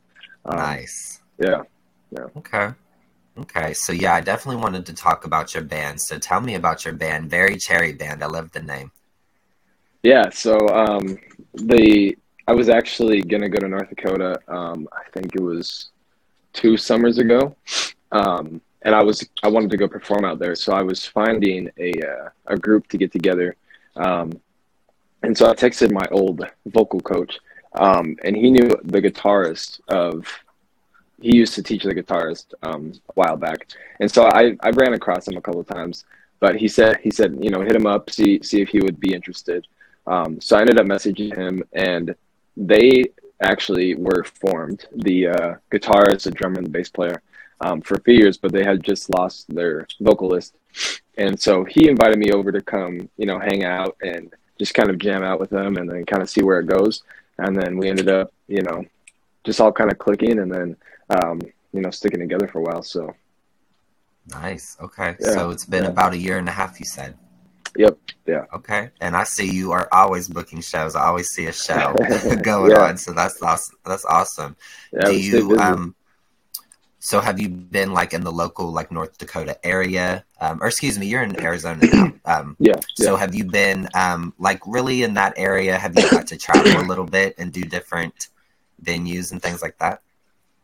um, 0.44 0.56
nice. 0.56 1.20
Yeah. 1.38 1.62
Yeah. 2.11 2.26
Okay. 2.37 2.70
Okay. 3.38 3.75
So 3.75 3.93
yeah, 3.93 4.15
I 4.15 4.20
definitely 4.20 4.61
wanted 4.62 4.87
to 4.87 4.94
talk 4.94 5.25
about 5.25 5.55
your 5.55 5.65
band. 5.65 6.00
So 6.00 6.19
tell 6.19 6.41
me 6.41 6.55
about 6.55 6.85
your 6.85 6.94
band, 6.94 7.31
Very 7.31 7.56
Cherry 7.56 7.93
Band. 7.93 8.23
I 8.23 8.26
love 8.26 8.50
the 8.53 8.62
name. 8.62 8.91
Yeah. 10.03 10.31
So 10.31 10.69
um, 10.69 11.19
the 11.55 12.17
I 12.47 12.53
was 12.53 12.70
actually 12.70 13.21
gonna 13.21 13.49
go 13.49 13.59
to 13.59 13.69
North 13.69 13.91
Dakota. 13.91 14.41
Um, 14.49 14.88
I 14.93 15.09
think 15.11 15.35
it 15.35 15.41
was 15.41 15.91
two 16.55 16.79
summers 16.79 17.19
ago, 17.19 17.55
um, 18.11 18.61
and 18.82 18.94
I 18.94 19.03
was 19.03 19.29
I 19.43 19.49
wanted 19.49 19.71
to 19.71 19.76
go 19.76 19.87
perform 19.87 20.25
out 20.25 20.38
there. 20.38 20.55
So 20.55 20.73
I 20.73 20.82
was 20.82 21.05
finding 21.05 21.71
a 21.79 21.93
uh, 21.93 22.29
a 22.47 22.56
group 22.56 22.88
to 22.88 22.97
get 22.97 23.12
together, 23.12 23.55
um, 23.97 24.32
and 25.23 25.37
so 25.37 25.49
I 25.49 25.54
texted 25.54 25.92
my 25.92 26.07
old 26.11 26.42
vocal 26.66 27.00
coach, 27.00 27.38
um, 27.75 28.16
and 28.25 28.37
he 28.37 28.50
knew 28.50 28.69
the 28.85 29.02
guitarist 29.02 29.81
of. 29.88 30.26
He 31.21 31.37
used 31.37 31.54
to 31.54 31.64
teach 31.64 31.83
the 31.83 31.92
guitarist 31.92 32.54
um, 32.62 32.92
a 33.09 33.12
while 33.14 33.37
back, 33.37 33.66
and 33.99 34.11
so 34.11 34.26
I, 34.26 34.57
I 34.61 34.71
ran 34.71 34.95
across 34.95 35.26
him 35.26 35.37
a 35.37 35.40
couple 35.40 35.61
of 35.61 35.66
times. 35.66 36.04
But 36.38 36.54
he 36.54 36.69
said 36.69 36.99
he 37.02 37.11
said 37.11 37.37
you 37.40 37.50
know 37.50 37.61
hit 37.61 37.75
him 37.75 37.87
up 37.87 38.11
see 38.11 38.40
see 38.42 38.61
if 38.61 38.69
he 38.69 38.81
would 38.81 39.00
be 39.00 39.12
interested. 39.12 39.66
Um, 40.07 40.40
so 40.40 40.57
I 40.57 40.61
ended 40.61 40.78
up 40.78 40.87
messaging 40.87 41.35
him, 41.37 41.62
and 41.73 42.14
they 42.57 43.07
actually 43.42 43.97
were 43.97 44.23
formed. 44.23 44.87
The 44.95 45.28
uh, 45.28 45.54
guitarist, 45.73 46.23
the 46.23 46.31
drummer, 46.31 46.59
and 46.59 46.66
the 46.66 46.71
bass 46.71 46.88
player 46.88 47.21
um, 47.61 47.81
for 47.81 47.95
a 47.95 48.02
few 48.02 48.14
years, 48.14 48.37
but 48.37 48.52
they 48.52 48.64
had 48.64 48.85
just 48.85 49.11
lost 49.11 49.52
their 49.52 49.88
vocalist, 50.00 50.54
and 51.16 51.38
so 51.38 51.64
he 51.64 51.88
invited 51.88 52.19
me 52.19 52.31
over 52.31 52.52
to 52.52 52.61
come, 52.61 53.09
you 53.16 53.26
know, 53.26 53.40
hang 53.40 53.64
out 53.64 53.97
and 54.02 54.33
just 54.59 54.75
kind 54.75 54.91
of 54.91 54.99
jam 54.99 55.23
out 55.23 55.41
with 55.41 55.50
them, 55.50 55.77
and 55.77 55.88
then 55.88 56.05
kind 56.05 56.23
of 56.23 56.31
see 56.31 56.43
where 56.43 56.61
it 56.61 56.67
goes. 56.67 57.03
And 57.38 57.57
then 57.57 57.79
we 57.79 57.88
ended 57.88 58.09
up, 58.09 58.33
you 58.49 58.62
know, 58.62 58.85
just 59.45 59.61
all 59.61 59.73
kind 59.73 59.91
of 59.91 59.99
clicking, 59.99 60.38
and 60.38 60.53
then 60.53 60.77
um, 61.11 61.41
you 61.73 61.81
know, 61.81 61.91
sticking 61.91 62.21
together 62.21 62.49
for 62.49 62.59
a 62.59 62.62
while. 62.62 62.83
So 62.83 63.15
nice. 64.27 64.77
Okay, 64.81 65.17
yeah. 65.21 65.31
so 65.33 65.50
it's 65.50 65.65
been 65.65 65.85
yeah. 65.85 65.91
about 65.91 66.12
a 66.12 66.19
year 66.19 66.38
and 66.38 66.49
a 66.49 66.53
half. 66.53 66.79
You 66.81 66.87
said. 66.87 67.15
Yep. 67.77 67.99
Yeah. 68.27 68.45
Okay. 68.53 68.91
And 69.00 69.15
I 69.15 69.23
see 69.25 69.49
you 69.49 69.71
are 69.73 69.88
always 69.93 70.29
booking 70.29 70.61
shows. 70.62 70.97
I 70.97 71.05
always 71.05 71.29
see 71.29 71.47
a 71.47 71.53
show 71.53 71.95
going 72.43 72.73
yeah. 72.73 72.88
on. 72.88 72.97
So 72.97 73.12
that's 73.12 73.41
awesome. 73.41 73.77
That's 73.85 74.05
awesome. 74.05 74.57
Yeah, 74.93 75.05
Do 75.05 75.17
you 75.17 75.57
um 75.59 75.95
so 77.00 77.21
have 77.21 77.40
you 77.40 77.49
been 77.49 77.93
like 77.93 78.12
in 78.12 78.23
the 78.23 78.33
local 78.33 78.73
like 78.73 78.90
North 78.90 79.19
Dakota 79.19 79.57
area? 79.64 80.25
Um, 80.40 80.61
or 80.61 80.67
excuse 80.67 80.99
me, 80.99 81.07
you're 81.07 81.23
in 81.23 81.40
Arizona 81.40 81.87
now. 81.87 82.12
Um, 82.25 82.57
yeah, 82.59 82.75
yeah. 82.99 83.07
So 83.07 83.17
have 83.17 83.35
you 83.35 83.47
been 83.47 83.88
um, 83.95 84.35
like 84.38 84.61
really 84.67 85.02
in 85.02 85.14
that 85.14 85.33
area? 85.38 85.78
Have 85.78 85.99
you 85.99 86.11
got 86.11 86.26
to 86.26 86.37
travel 86.37 86.78
a 86.78 86.85
little 86.87 87.07
bit 87.07 87.35
and 87.38 87.50
do 87.50 87.62
different 87.62 88.28
venues 88.83 89.33
and 89.33 89.40
things 89.40 89.62
like 89.62 89.78
that? 89.78 90.02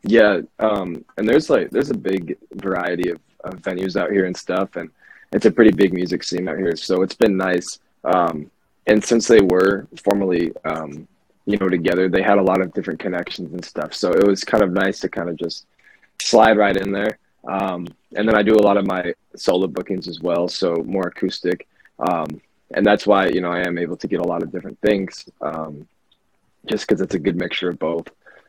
Yeah, 0.03 0.41
um, 0.59 1.03
and 1.17 1.27
there's 1.27 1.49
like 1.49 1.71
there's 1.71 1.89
a 1.89 1.97
big 1.97 2.37
variety 2.53 3.09
of, 3.09 3.19
of 3.45 3.55
venues 3.63 3.99
out 3.99 4.11
here 4.11 4.25
and 4.25 4.37
stuff, 4.37 4.75
and 4.75 4.91
it's 5.31 5.47
a 5.47 5.51
pretty 5.51 5.71
big 5.71 5.91
music 5.91 6.23
scene 6.23 6.47
out 6.47 6.57
here. 6.57 6.75
So 6.75 7.01
it's 7.01 7.15
been 7.15 7.35
nice. 7.35 7.79
Um, 8.03 8.51
and 8.85 9.03
since 9.03 9.27
they 9.27 9.41
were 9.41 9.87
formerly, 10.03 10.51
um, 10.65 11.07
you 11.47 11.57
know, 11.57 11.69
together, 11.69 12.09
they 12.09 12.21
had 12.21 12.37
a 12.37 12.43
lot 12.43 12.61
of 12.61 12.73
different 12.73 12.99
connections 12.99 13.53
and 13.53 13.65
stuff. 13.65 13.95
So 13.95 14.11
it 14.11 14.27
was 14.27 14.43
kind 14.43 14.63
of 14.63 14.71
nice 14.71 14.99
to 14.99 15.09
kind 15.09 15.29
of 15.29 15.37
just 15.37 15.65
slide 16.21 16.57
right 16.57 16.75
in 16.75 16.91
there. 16.91 17.19
Um, 17.47 17.87
and 18.15 18.27
then 18.27 18.35
I 18.35 18.43
do 18.43 18.55
a 18.55 18.65
lot 18.65 18.77
of 18.77 18.87
my 18.87 19.13
solo 19.35 19.67
bookings 19.67 20.07
as 20.07 20.19
well, 20.19 20.47
so 20.47 20.75
more 20.85 21.07
acoustic. 21.07 21.67
Um, 21.99 22.41
and 22.71 22.85
that's 22.85 23.05
why 23.05 23.27
you 23.27 23.41
know 23.41 23.51
I 23.51 23.65
am 23.65 23.77
able 23.77 23.97
to 23.97 24.07
get 24.07 24.21
a 24.21 24.27
lot 24.27 24.41
of 24.41 24.51
different 24.51 24.79
things, 24.81 25.25
um, 25.41 25.87
just 26.65 26.87
because 26.87 27.01
it's 27.01 27.15
a 27.15 27.19
good 27.19 27.37
mixture 27.37 27.69
of 27.69 27.79
both. 27.79 28.07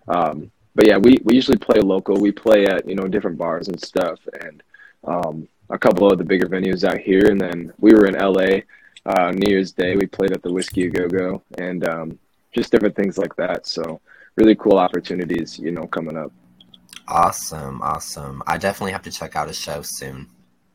Um, 0.08 0.50
but 0.74 0.86
yeah, 0.86 0.98
we, 0.98 1.18
we 1.24 1.34
usually 1.34 1.58
play 1.58 1.80
local. 1.80 2.16
We 2.18 2.32
play 2.32 2.66
at 2.66 2.88
you 2.88 2.94
know 2.94 3.08
different 3.08 3.38
bars 3.38 3.68
and 3.68 3.80
stuff, 3.80 4.20
and 4.40 4.62
um, 5.04 5.48
a 5.70 5.78
couple 5.78 6.10
of 6.10 6.18
the 6.18 6.24
bigger 6.24 6.46
venues 6.46 6.84
out 6.84 6.98
here. 6.98 7.30
And 7.30 7.40
then 7.40 7.72
we 7.78 7.92
were 7.92 8.06
in 8.06 8.14
LA 8.14 8.60
uh, 9.04 9.32
New 9.32 9.50
Year's 9.50 9.72
Day. 9.72 9.96
We 9.96 10.06
played 10.06 10.32
at 10.32 10.42
the 10.42 10.52
Whisky 10.52 10.86
A 10.86 10.90
Go 10.90 11.08
Go, 11.08 11.42
and 11.58 11.86
um, 11.86 12.18
just 12.52 12.72
different 12.72 12.96
things 12.96 13.18
like 13.18 13.34
that. 13.36 13.66
So 13.66 14.00
really 14.36 14.54
cool 14.54 14.78
opportunities, 14.78 15.58
you 15.58 15.72
know, 15.72 15.86
coming 15.86 16.16
up. 16.16 16.32
Awesome, 17.08 17.80
awesome. 17.82 18.42
I 18.46 18.58
definitely 18.58 18.92
have 18.92 19.02
to 19.02 19.10
check 19.10 19.36
out 19.36 19.48
a 19.48 19.52
show 19.52 19.82
soon. 19.82 20.28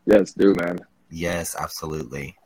Yes, 0.05 0.33
do 0.33 0.53
man. 0.55 0.79
Yes, 1.09 1.55
absolutely. 1.59 2.37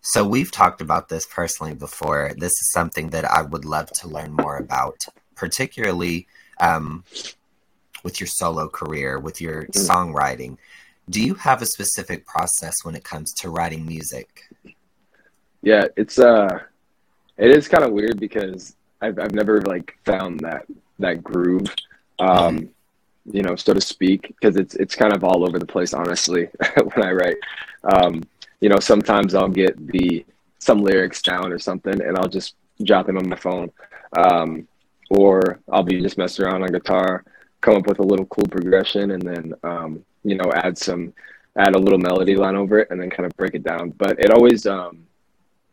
So 0.00 0.26
we've 0.26 0.50
talked 0.50 0.80
about 0.80 1.08
this 1.08 1.26
personally 1.26 1.74
before. 1.74 2.32
This 2.36 2.52
is 2.52 2.70
something 2.72 3.10
that 3.10 3.24
I 3.24 3.42
would 3.42 3.64
love 3.66 3.90
to 3.92 4.08
learn 4.08 4.32
more 4.32 4.56
about, 4.56 5.04
particularly 5.36 6.26
um, 6.60 7.04
with 8.02 8.20
your 8.20 8.26
solo 8.26 8.68
career, 8.68 9.18
with 9.18 9.40
your 9.40 9.64
mm. 9.64 9.86
songwriting. 9.86 10.56
Do 11.10 11.22
you 11.22 11.34
have 11.34 11.60
a 11.60 11.66
specific 11.66 12.26
process 12.26 12.74
when 12.82 12.94
it 12.94 13.04
comes 13.04 13.32
to 13.34 13.50
writing 13.50 13.84
music? 13.84 14.48
Yeah, 15.62 15.86
it's 15.96 16.18
uh, 16.18 16.60
it 17.36 17.50
is 17.50 17.68
kind 17.68 17.84
of 17.84 17.92
weird 17.92 18.18
because 18.18 18.76
I've 19.02 19.18
I've 19.18 19.34
never 19.34 19.60
like 19.62 19.98
found 20.04 20.40
that 20.40 20.64
that 20.98 21.22
groove, 21.22 21.74
um, 22.18 22.58
mm. 22.58 22.68
You 23.24 23.42
know, 23.42 23.56
so 23.56 23.74
to 23.74 23.80
speak, 23.80 24.28
because 24.28 24.56
it's 24.56 24.74
it's 24.74 24.96
kind 24.96 25.12
of 25.12 25.24
all 25.24 25.46
over 25.46 25.58
the 25.58 25.66
place. 25.66 25.94
Honestly, 25.94 26.48
when 26.94 27.06
I 27.06 27.12
write, 27.12 27.36
um, 27.84 28.22
you 28.60 28.68
know, 28.68 28.78
sometimes 28.78 29.34
I'll 29.34 29.48
get 29.48 29.86
the 29.86 30.24
some 30.58 30.78
lyrics 30.82 31.22
down 31.22 31.52
or 31.52 31.58
something, 31.58 32.00
and 32.02 32.16
I'll 32.18 32.28
just 32.28 32.54
jot 32.82 33.06
them 33.06 33.18
on 33.18 33.28
my 33.28 33.36
phone, 33.36 33.70
um, 34.16 34.66
or 35.10 35.60
I'll 35.70 35.82
be 35.82 36.00
just 36.00 36.18
messing 36.18 36.44
around 36.44 36.62
on 36.62 36.68
guitar, 36.68 37.24
come 37.60 37.76
up 37.76 37.86
with 37.86 37.98
a 37.98 38.04
little 38.04 38.26
cool 38.26 38.46
progression, 38.46 39.12
and 39.12 39.22
then 39.22 39.54
um, 39.62 40.04
you 40.24 40.36
know 40.36 40.50
add 40.54 40.78
some 40.78 41.12
add 41.56 41.74
a 41.74 41.78
little 41.78 41.98
melody 41.98 42.36
line 42.36 42.56
over 42.56 42.78
it, 42.78 42.88
and 42.90 43.00
then 43.00 43.10
kind 43.10 43.26
of 43.26 43.36
break 43.36 43.54
it 43.54 43.62
down. 43.62 43.90
But 43.90 44.18
it 44.18 44.30
always 44.30 44.66
um, 44.66 45.06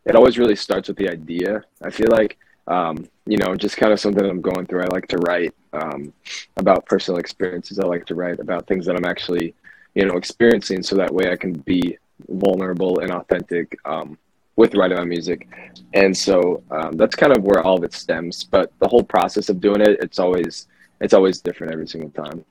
it 0.04 0.16
always 0.16 0.38
really 0.38 0.56
starts 0.56 0.88
with 0.88 0.96
the 0.96 1.10
idea. 1.10 1.62
I 1.82 1.90
feel 1.90 2.08
like 2.10 2.38
um, 2.68 3.08
you 3.26 3.38
know, 3.38 3.54
just 3.56 3.76
kind 3.76 3.92
of 3.92 4.00
something 4.00 4.24
I'm 4.24 4.40
going 4.40 4.66
through. 4.66 4.82
I 4.82 4.86
like 4.86 5.08
to 5.08 5.18
write 5.18 5.54
um, 5.72 6.12
about 6.56 6.86
personal 6.86 7.18
experiences. 7.18 7.78
I 7.78 7.84
like 7.84 8.06
to 8.06 8.14
write 8.14 8.40
about 8.40 8.66
things 8.66 8.86
that 8.86 8.96
I'm 8.96 9.04
actually, 9.04 9.54
you 9.94 10.04
know, 10.06 10.16
experiencing, 10.16 10.82
so 10.82 10.96
that 10.96 11.12
way 11.12 11.30
I 11.32 11.36
can 11.36 11.54
be 11.54 11.98
vulnerable 12.28 13.00
and 13.00 13.10
authentic 13.10 13.78
um, 13.84 14.18
with 14.56 14.74
writing 14.74 14.98
my 14.98 15.04
music. 15.04 15.48
And 15.94 16.16
so 16.16 16.62
um, 16.70 16.92
that's 16.92 17.16
kind 17.16 17.36
of 17.36 17.42
where 17.42 17.62
all 17.62 17.78
of 17.78 17.84
it 17.84 17.94
stems. 17.94 18.44
But 18.44 18.72
the 18.80 18.88
whole 18.88 19.02
process 19.02 19.48
of 19.48 19.60
doing 19.60 19.80
it, 19.80 19.98
it's 20.02 20.18
always 20.18 20.66
it's 21.00 21.14
always 21.14 21.40
different 21.40 21.72
every 21.72 21.86
single 21.86 22.10
time. 22.10 22.44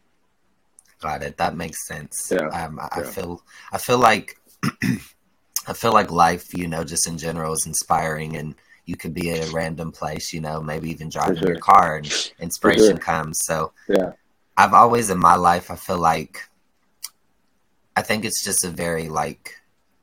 Got 0.99 1.21
it. 1.21 1.37
That 1.37 1.55
makes 1.55 1.85
sense. 1.85 2.31
Yeah. 2.31 2.47
Um, 2.47 2.79
I, 2.79 2.87
yeah. 2.97 3.03
I 3.03 3.03
feel 3.03 3.43
I 3.71 3.77
feel 3.77 3.99
like 3.99 4.39
I 5.67 5.73
feel 5.73 5.91
like 5.91 6.09
life, 6.11 6.57
you 6.57 6.67
know, 6.67 6.83
just 6.83 7.07
in 7.07 7.17
general 7.17 7.53
is 7.53 7.65
inspiring 7.67 8.37
and 8.37 8.55
you 8.87 8.95
could 8.95 9.13
be 9.13 9.29
at 9.29 9.47
a 9.47 9.51
random 9.51 9.91
place, 9.91 10.33
you 10.33 10.41
know, 10.41 10.61
maybe 10.61 10.89
even 10.89 11.09
driving 11.09 11.37
sure. 11.37 11.49
your 11.49 11.59
car 11.59 11.97
and 11.97 12.31
inspiration 12.39 12.95
sure. 12.95 12.97
comes. 12.97 13.37
So 13.43 13.71
yeah. 13.87 14.13
I've 14.55 14.73
always 14.73 15.11
in 15.11 15.19
my 15.19 15.35
life 15.35 15.69
I 15.69 15.75
feel 15.75 15.99
like 15.99 16.41
I 17.95 18.01
think 18.01 18.25
it's 18.25 18.43
just 18.43 18.63
a 18.63 18.69
very 18.69 19.09
like 19.09 19.55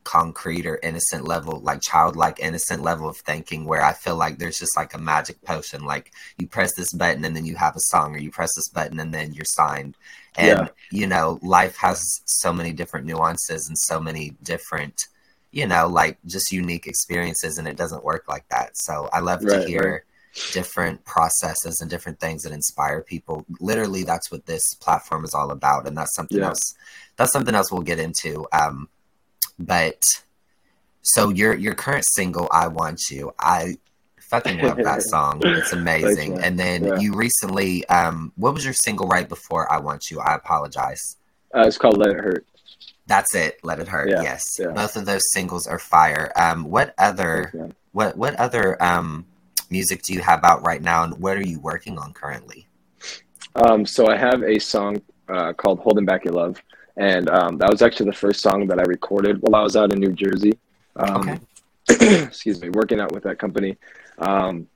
concrete 0.05 0.67
or 0.67 0.79
innocent 0.83 1.27
level, 1.27 1.61
like 1.61 1.81
childlike 1.81 2.39
innocent 2.39 2.83
level 2.83 3.09
of 3.09 3.17
thinking 3.17 3.65
where 3.65 3.83
I 3.83 3.93
feel 3.93 4.17
like 4.17 4.39
there's 4.39 4.59
just 4.59 4.77
like 4.77 4.95
a 4.95 4.99
magic 4.99 5.43
potion. 5.43 5.85
Like 5.85 6.13
you 6.39 6.47
press 6.47 6.75
this 6.77 6.93
button 6.93 7.25
and 7.25 7.35
then 7.35 7.47
you 7.47 7.57
have 7.57 7.75
a 7.75 7.81
song, 7.81 8.15
or 8.15 8.19
you 8.19 8.31
press 8.31 8.55
this 8.55 8.69
button 8.69 9.01
and 9.01 9.13
then 9.13 9.33
you're 9.33 9.45
signed. 9.45 9.97
And 10.37 10.61
yeah. 10.61 10.69
you 10.91 11.07
know, 11.07 11.39
life 11.43 11.77
has 11.79 12.21
so 12.27 12.53
many 12.53 12.73
different 12.73 13.07
nuances 13.07 13.69
and 13.69 13.79
so 13.79 14.01
many 14.01 14.37
different, 14.43 15.09
you 15.55 15.67
know, 15.67 15.87
like 15.87 16.19
just 16.27 16.53
unique 16.53 16.87
experiences, 16.87 17.59
and 17.59 17.69
it 17.69 17.77
doesn't 17.77 18.05
work 18.05 18.25
like 18.29 18.49
that. 18.49 18.77
So 18.77 19.09
I 19.13 19.21
love 19.21 19.45
right, 19.45 19.63
to 19.63 19.67
hear. 19.67 19.93
Right 19.93 20.01
different 20.53 21.05
processes 21.05 21.81
and 21.81 21.89
different 21.89 22.19
things 22.19 22.43
that 22.43 22.53
inspire 22.53 23.01
people. 23.03 23.47
Literally, 23.61 24.03
that's 24.03 24.33
what 24.33 24.47
this 24.47 24.75
platform 24.75 25.25
is 25.25 25.33
all 25.33 25.53
about, 25.53 25.87
and 25.87 25.97
that's 25.97 26.13
something 26.17 26.39
yeah. 26.39 26.49
else. 26.49 26.75
That's 27.17 27.33
something 27.33 27.55
else 27.55 27.71
we'll 27.71 27.83
get 27.83 28.01
into. 28.01 28.45
Um, 28.53 28.89
but 29.59 30.03
so 31.03 31.29
your 31.29 31.55
your 31.55 31.75
current 31.75 32.05
single, 32.11 32.49
"I 32.51 32.69
Want 32.69 33.01
You," 33.11 33.33
I 33.39 33.77
fucking 34.21 34.59
love 34.61 34.79
that 34.79 35.03
song. 35.09 35.41
It's 35.45 35.73
amazing. 35.73 36.39
and 36.43 36.59
then 36.59 36.85
yeah. 36.85 36.99
you 36.99 37.15
recently, 37.15 37.87
um, 37.87 38.33
what 38.37 38.55
was 38.55 38.65
your 38.65 38.75
single 38.75 39.07
right 39.07 39.29
before 39.29 39.71
"I 39.73 39.79
Want 39.79 40.11
You"? 40.11 40.21
I 40.21 40.35
apologize. 40.35 41.17
Uh, 41.55 41.65
it's 41.67 41.79
called 41.79 41.99
"Let 41.99 42.11
It 42.11 42.17
Hurt." 42.17 42.47
That's 43.07 43.35
it. 43.35 43.59
Let 43.63 43.81
it 43.81 43.89
hurt. 43.89 44.09
Yeah, 44.09 44.23
yes, 44.23 44.59
yeah. 44.59 44.69
both 44.69 44.97
of 44.97 45.05
those 45.05 45.31
singles 45.33 45.67
are 45.67 45.79
fire. 45.79 46.33
Um, 46.37 46.65
what 46.65 46.95
other 46.99 47.73
what 47.93 48.17
what 48.17 48.35
other 48.37 48.83
um 48.83 49.27
music 49.71 50.03
do 50.03 50.13
you 50.15 50.21
have 50.21 50.43
out 50.45 50.65
right 50.65 50.83
now, 50.83 51.05
and 51.05 51.19
what 51.19 51.37
are 51.37 51.47
you 51.47 51.61
working 51.61 51.99
on 51.99 52.13
currently? 52.13 52.67
Um, 53.57 53.85
so 53.85 54.09
I 54.09 54.17
have 54.17 54.43
a 54.43 54.59
song 54.59 55.03
uh, 55.29 55.53
called 55.53 55.81
"Holding 55.81 56.05
Back 56.05 56.25
Your 56.25 56.35
Love." 56.35 56.61
and 56.97 57.29
um, 57.31 57.59
that 57.59 57.71
was 57.71 57.83
actually 57.83 58.07
the 58.07 58.17
first 58.17 58.41
song 58.41 58.67
that 58.69 58.79
I 58.79 58.83
recorded 58.83 59.41
while 59.41 59.61
I 59.61 59.63
was 59.63 59.77
out 59.77 59.93
in 59.93 59.99
New 59.99 60.13
Jersey. 60.13 60.53
Um, 60.97 61.41
okay. 61.91 62.23
excuse 62.23 62.61
me, 62.61 62.71
working 62.71 63.01
out 63.01 63.13
with 63.13 63.25
that 63.25 63.39
company. 63.39 63.77
Um, 64.19 64.69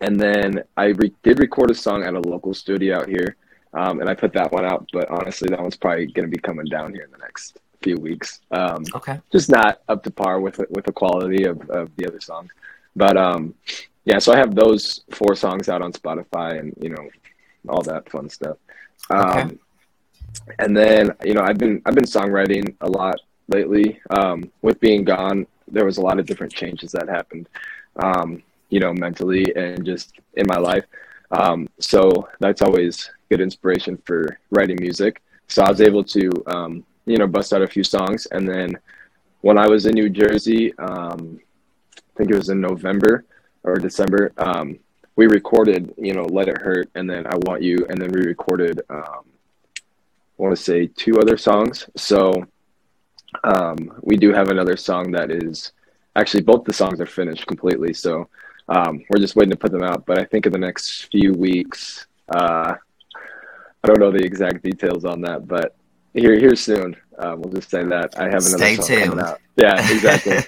and 0.00 0.18
then 0.18 0.62
I 0.76 0.86
re- 0.86 1.14
did 1.22 1.40
record 1.40 1.70
a 1.70 1.74
song 1.74 2.04
at 2.04 2.14
a 2.14 2.20
local 2.20 2.54
studio 2.54 2.98
out 2.98 3.08
here, 3.08 3.36
um, 3.74 4.00
and 4.00 4.08
I 4.08 4.14
put 4.14 4.32
that 4.34 4.52
one 4.52 4.64
out. 4.64 4.88
But 4.92 5.10
honestly, 5.10 5.48
that 5.50 5.60
one's 5.60 5.76
probably 5.76 6.06
going 6.06 6.28
to 6.28 6.34
be 6.34 6.40
coming 6.40 6.66
down 6.66 6.92
here 6.94 7.04
in 7.04 7.10
the 7.10 7.18
next 7.18 7.58
few 7.82 7.96
weeks. 7.96 8.40
Um, 8.50 8.84
okay. 8.94 9.20
Just 9.30 9.50
not 9.50 9.82
up 9.88 10.02
to 10.04 10.10
par 10.10 10.40
with 10.40 10.58
with 10.70 10.84
the 10.84 10.92
quality 10.92 11.44
of, 11.44 11.60
of 11.70 11.90
the 11.96 12.06
other 12.06 12.20
songs, 12.20 12.50
but 12.96 13.16
um, 13.16 13.54
yeah. 14.04 14.18
So 14.18 14.32
I 14.32 14.36
have 14.38 14.54
those 14.54 15.04
four 15.12 15.34
songs 15.34 15.68
out 15.68 15.82
on 15.82 15.92
Spotify, 15.92 16.58
and 16.58 16.74
you 16.80 16.90
know, 16.90 17.08
all 17.68 17.82
that 17.82 18.10
fun 18.10 18.28
stuff. 18.28 18.56
Okay. 19.10 19.40
Um, 19.42 19.58
and 20.58 20.76
then 20.76 21.12
you 21.24 21.34
know 21.34 21.42
I've 21.42 21.58
been 21.58 21.82
I've 21.86 21.94
been 21.94 22.04
songwriting 22.04 22.74
a 22.80 22.88
lot 22.88 23.20
lately. 23.48 24.00
Um, 24.10 24.50
with 24.62 24.80
being 24.80 25.04
gone, 25.04 25.46
there 25.68 25.84
was 25.84 25.98
a 25.98 26.02
lot 26.02 26.18
of 26.18 26.26
different 26.26 26.52
changes 26.52 26.92
that 26.92 27.08
happened, 27.08 27.48
um, 27.96 28.42
you 28.70 28.80
know, 28.80 28.92
mentally 28.92 29.44
and 29.56 29.84
just 29.84 30.14
in 30.34 30.46
my 30.46 30.58
life. 30.58 30.84
Um, 31.34 31.68
so 31.80 32.28
that's 32.40 32.62
always 32.62 33.10
good 33.28 33.40
inspiration 33.40 34.00
for 34.04 34.38
writing 34.50 34.76
music. 34.80 35.22
So 35.48 35.62
I 35.62 35.70
was 35.70 35.80
able 35.80 36.04
to, 36.04 36.30
um, 36.46 36.84
you 37.06 37.16
know, 37.18 37.26
bust 37.26 37.52
out 37.52 37.62
a 37.62 37.66
few 37.66 37.84
songs. 37.84 38.26
And 38.26 38.48
then 38.48 38.78
when 39.40 39.58
I 39.58 39.68
was 39.68 39.86
in 39.86 39.94
New 39.94 40.08
Jersey, 40.08 40.76
um, 40.78 41.40
I 41.96 42.18
think 42.18 42.30
it 42.30 42.36
was 42.36 42.48
in 42.48 42.60
November 42.60 43.24
or 43.62 43.76
December, 43.76 44.32
um, 44.38 44.78
we 45.16 45.26
recorded, 45.26 45.94
you 45.96 46.14
know, 46.14 46.24
Let 46.24 46.48
It 46.48 46.58
Hurt 46.58 46.88
and 46.94 47.08
then 47.08 47.26
I 47.26 47.36
Want 47.46 47.62
You. 47.62 47.86
And 47.88 48.00
then 48.00 48.10
we 48.10 48.20
recorded 48.20 48.80
um, 48.90 49.24
I 50.38 50.42
want 50.42 50.56
to 50.56 50.62
say 50.62 50.86
two 50.86 51.20
other 51.20 51.36
songs. 51.36 51.88
So 51.96 52.46
um, 53.44 53.92
we 54.02 54.16
do 54.16 54.32
have 54.32 54.48
another 54.48 54.76
song 54.76 55.12
that 55.12 55.30
is 55.30 55.72
actually 56.16 56.42
both 56.42 56.64
the 56.64 56.72
songs 56.72 57.00
are 57.00 57.06
finished 57.06 57.46
completely. 57.46 57.92
So 57.94 58.28
um, 58.68 59.04
we're 59.08 59.20
just 59.20 59.36
waiting 59.36 59.50
to 59.50 59.56
put 59.56 59.72
them 59.72 59.82
out. 59.82 60.06
But 60.06 60.18
I 60.18 60.24
think 60.24 60.46
in 60.46 60.52
the 60.52 60.58
next 60.58 61.10
few 61.10 61.32
weeks, 61.32 62.06
uh, 62.34 62.74
I 63.82 63.86
don't 63.86 64.00
know 64.00 64.10
the 64.10 64.24
exact 64.24 64.62
details 64.62 65.04
on 65.04 65.20
that, 65.22 65.46
but 65.46 65.76
here 66.12 66.38
here 66.38 66.56
soon. 66.56 66.96
Uh, 67.18 67.36
we'll 67.38 67.52
just 67.52 67.70
say 67.70 67.84
that 67.84 68.18
I 68.18 68.24
have 68.24 68.44
another 68.44 68.58
Stay 68.58 68.76
song 68.76 68.86
tuned. 68.86 69.10
coming 69.10 69.24
out. 69.24 69.40
Yeah, 69.56 69.90
exactly. 69.90 70.38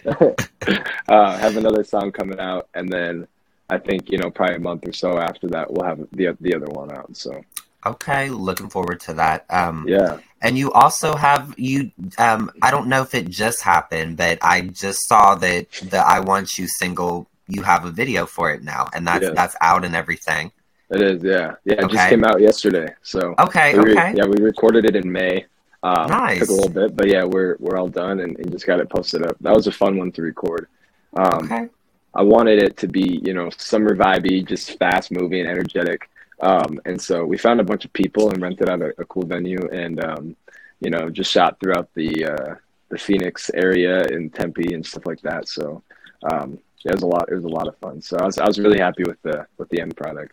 uh, 1.08 1.37
have 1.38 1.56
another 1.56 1.85
song 1.85 2.11
coming 2.11 2.40
out, 2.40 2.68
and 2.75 2.88
then 2.88 3.26
I 3.70 3.78
think 3.78 4.11
you 4.11 4.18
know 4.18 4.30
probably 4.30 4.56
a 4.56 4.61
month 4.61 4.88
or 4.88 4.92
so 4.92 5.18
after 5.18 5.46
that 5.49 5.73
we'll 5.73 5.87
have 5.87 5.99
the 6.12 6.37
the 6.40 6.54
other 6.54 6.66
one 6.66 6.90
out. 6.96 7.16
So 7.16 7.40
Okay, 7.87 8.30
looking 8.30 8.68
forward 8.68 8.99
to 9.00 9.14
that. 9.14 9.44
Um, 9.49 9.85
yeah. 9.88 10.18
And 10.42 10.58
you 10.58 10.73
also 10.73 11.14
have 11.14 11.54
you. 11.56 11.92
Um, 12.18 12.50
I 12.61 12.70
don't 12.70 12.88
know 12.88 13.02
if 13.02 13.14
it 13.14 13.28
just 13.28 13.62
happened, 13.62 14.16
but 14.16 14.38
I 14.42 14.62
just 14.62 15.08
saw 15.08 15.37
that 15.37 15.70
the 15.70 15.99
"I 15.99 16.20
Want 16.20 16.58
You" 16.58 16.66
single. 16.66 17.28
You 17.48 17.62
have 17.62 17.84
a 17.84 17.90
video 17.90 18.26
for 18.26 18.50
it 18.50 18.62
now, 18.62 18.88
and 18.92 19.06
that's 19.06 19.30
that's 19.30 19.56
out 19.60 19.84
and 19.84 19.94
everything. 19.94 20.52
It 20.90 21.02
is, 21.02 21.22
yeah, 21.22 21.54
yeah. 21.64 21.74
It 21.74 21.84
okay. 21.84 21.94
just 21.94 22.08
came 22.08 22.24
out 22.24 22.40
yesterday. 22.40 22.94
So 23.02 23.34
okay, 23.38 23.76
we 23.78 23.92
okay. 23.92 24.14
Yeah, 24.16 24.26
we 24.26 24.42
recorded 24.42 24.84
it 24.84 24.96
in 24.96 25.10
May. 25.10 25.46
Um, 25.82 26.08
nice. 26.08 26.40
Took 26.40 26.48
a 26.48 26.52
little 26.52 26.70
bit, 26.70 26.96
but 26.96 27.08
yeah, 27.08 27.24
we're 27.24 27.56
we're 27.58 27.76
all 27.76 27.88
done 27.88 28.20
and, 28.20 28.36
and, 28.38 28.50
just 28.50 28.66
got 28.66 28.80
it 28.80 28.88
posted 28.88 29.24
up. 29.24 29.36
That 29.40 29.54
was 29.54 29.66
a 29.66 29.72
fun 29.72 29.96
one 29.96 30.10
to 30.12 30.22
record. 30.22 30.68
Um, 31.16 31.44
okay. 31.44 31.68
I 32.14 32.22
wanted 32.22 32.62
it 32.62 32.76
to 32.78 32.88
be, 32.88 33.20
you 33.24 33.34
know, 33.34 33.50
summer 33.56 33.94
vibey, 33.94 34.46
just 34.46 34.78
fast 34.78 35.12
moving, 35.12 35.46
energetic. 35.46 36.08
Um, 36.40 36.80
and 36.86 37.00
so 37.00 37.24
we 37.24 37.36
found 37.36 37.60
a 37.60 37.64
bunch 37.64 37.84
of 37.84 37.92
people 37.92 38.30
and 38.30 38.40
rented 38.40 38.68
out 38.68 38.80
a, 38.82 38.92
a 38.98 39.04
cool 39.04 39.26
venue. 39.26 39.68
And 39.72 40.02
um, 40.04 40.36
you 40.80 40.90
know, 40.90 41.10
just 41.10 41.30
shot 41.30 41.58
throughout 41.60 41.92
the 41.94 42.24
uh, 42.24 42.54
the 42.88 42.98
Phoenix 42.98 43.50
area 43.54 44.04
in 44.06 44.30
Tempe 44.30 44.72
and 44.74 44.84
stuff 44.84 45.06
like 45.06 45.20
that. 45.22 45.48
So 45.48 45.82
um, 46.30 46.58
it 46.86 46.94
was 46.94 47.02
a 47.02 47.06
lot. 47.06 47.28
It 47.30 47.34
was 47.34 47.44
a 47.44 47.48
lot 47.48 47.68
of 47.68 47.76
fun. 47.78 48.00
So 48.00 48.16
I 48.18 48.24
was 48.24 48.38
I 48.38 48.46
was 48.46 48.58
really 48.58 48.78
happy 48.78 49.04
with 49.04 49.20
the 49.22 49.46
with 49.58 49.68
the 49.70 49.80
end 49.80 49.96
product. 49.96 50.32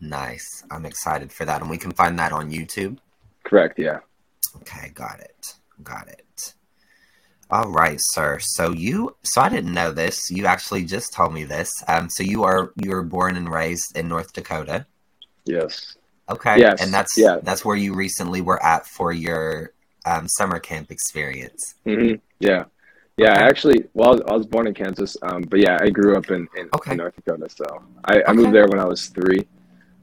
Nice. 0.00 0.64
I'm 0.70 0.86
excited 0.86 1.32
for 1.32 1.44
that, 1.44 1.60
and 1.60 1.70
we 1.70 1.78
can 1.78 1.92
find 1.92 2.18
that 2.18 2.32
on 2.32 2.50
YouTube. 2.50 2.98
Correct. 3.44 3.78
Yeah. 3.78 4.00
Okay. 4.56 4.90
Got 4.94 5.20
it. 5.20 5.54
Got 5.82 6.08
it. 6.08 6.54
All 7.50 7.68
right, 7.68 7.98
sir. 8.00 8.38
So 8.40 8.70
you, 8.70 9.16
so 9.22 9.40
I 9.40 9.48
didn't 9.48 9.74
know 9.74 9.90
this. 9.90 10.30
You 10.30 10.46
actually 10.46 10.84
just 10.84 11.12
told 11.12 11.34
me 11.34 11.42
this. 11.44 11.72
Um, 11.88 12.08
so 12.08 12.22
you 12.22 12.44
are 12.44 12.72
you 12.76 12.90
were 12.90 13.02
born 13.02 13.36
and 13.36 13.50
raised 13.50 13.96
in 13.96 14.08
North 14.08 14.32
Dakota. 14.32 14.86
Yes. 15.44 15.96
Okay. 16.28 16.58
Yes. 16.58 16.80
And 16.80 16.94
that's 16.94 17.18
yeah. 17.18 17.38
that's 17.42 17.64
where 17.64 17.76
you 17.76 17.94
recently 17.94 18.40
were 18.40 18.62
at 18.62 18.86
for 18.86 19.12
your 19.12 19.72
um, 20.06 20.28
summer 20.28 20.60
camp 20.60 20.90
experience. 20.90 21.74
Mm-hmm. 21.84 22.16
Yeah. 22.38 22.64
Yeah, 23.20 23.32
okay. 23.32 23.42
actually, 23.42 23.84
well, 23.92 24.18
I 24.30 24.34
was 24.34 24.46
born 24.46 24.66
in 24.66 24.72
Kansas, 24.72 25.14
um, 25.20 25.42
but 25.42 25.60
yeah, 25.60 25.76
I 25.78 25.90
grew 25.90 26.16
up 26.16 26.30
in, 26.30 26.48
in, 26.56 26.70
okay. 26.74 26.92
in 26.92 26.96
North 26.96 27.14
Dakota. 27.16 27.50
So 27.50 27.66
I, 28.06 28.14
okay. 28.14 28.24
I, 28.26 28.32
moved 28.32 28.54
there 28.54 28.66
when 28.66 28.80
I 28.80 28.86
was 28.86 29.08
three, 29.08 29.46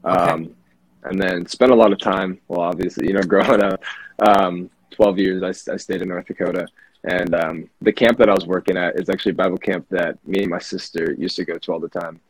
um, 0.04 0.54
and 1.02 1.20
then 1.20 1.44
spent 1.46 1.72
a 1.72 1.74
lot 1.74 1.92
of 1.92 1.98
time. 1.98 2.40
Well, 2.46 2.60
obviously, 2.60 3.08
you 3.08 3.14
know, 3.14 3.22
growing 3.34 3.60
up, 3.60 3.82
um, 4.20 4.70
twelve 4.92 5.18
years, 5.18 5.42
I, 5.42 5.72
I 5.72 5.76
stayed 5.76 6.00
in 6.00 6.08
North 6.08 6.26
Dakota, 6.26 6.68
and 7.02 7.34
um, 7.34 7.70
the 7.80 7.92
camp 7.92 8.18
that 8.18 8.28
I 8.28 8.34
was 8.34 8.46
working 8.46 8.76
at 8.76 9.00
is 9.00 9.08
actually 9.08 9.32
a 9.32 9.42
Bible 9.42 9.58
camp 9.58 9.86
that 9.90 10.24
me 10.24 10.42
and 10.42 10.50
my 10.50 10.60
sister 10.60 11.12
used 11.18 11.34
to 11.36 11.44
go 11.44 11.58
to 11.58 11.72
all 11.72 11.80
the 11.80 11.88
time. 11.88 12.20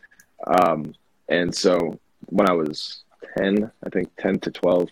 Um, 0.47 0.95
and 1.28 1.54
so 1.54 2.00
when 2.30 2.49
I 2.49 2.54
was 2.54 3.02
10, 3.37 3.71
I 3.85 3.88
think 3.90 4.09
10 4.16 4.38
to 4.40 4.50
12, 4.50 4.88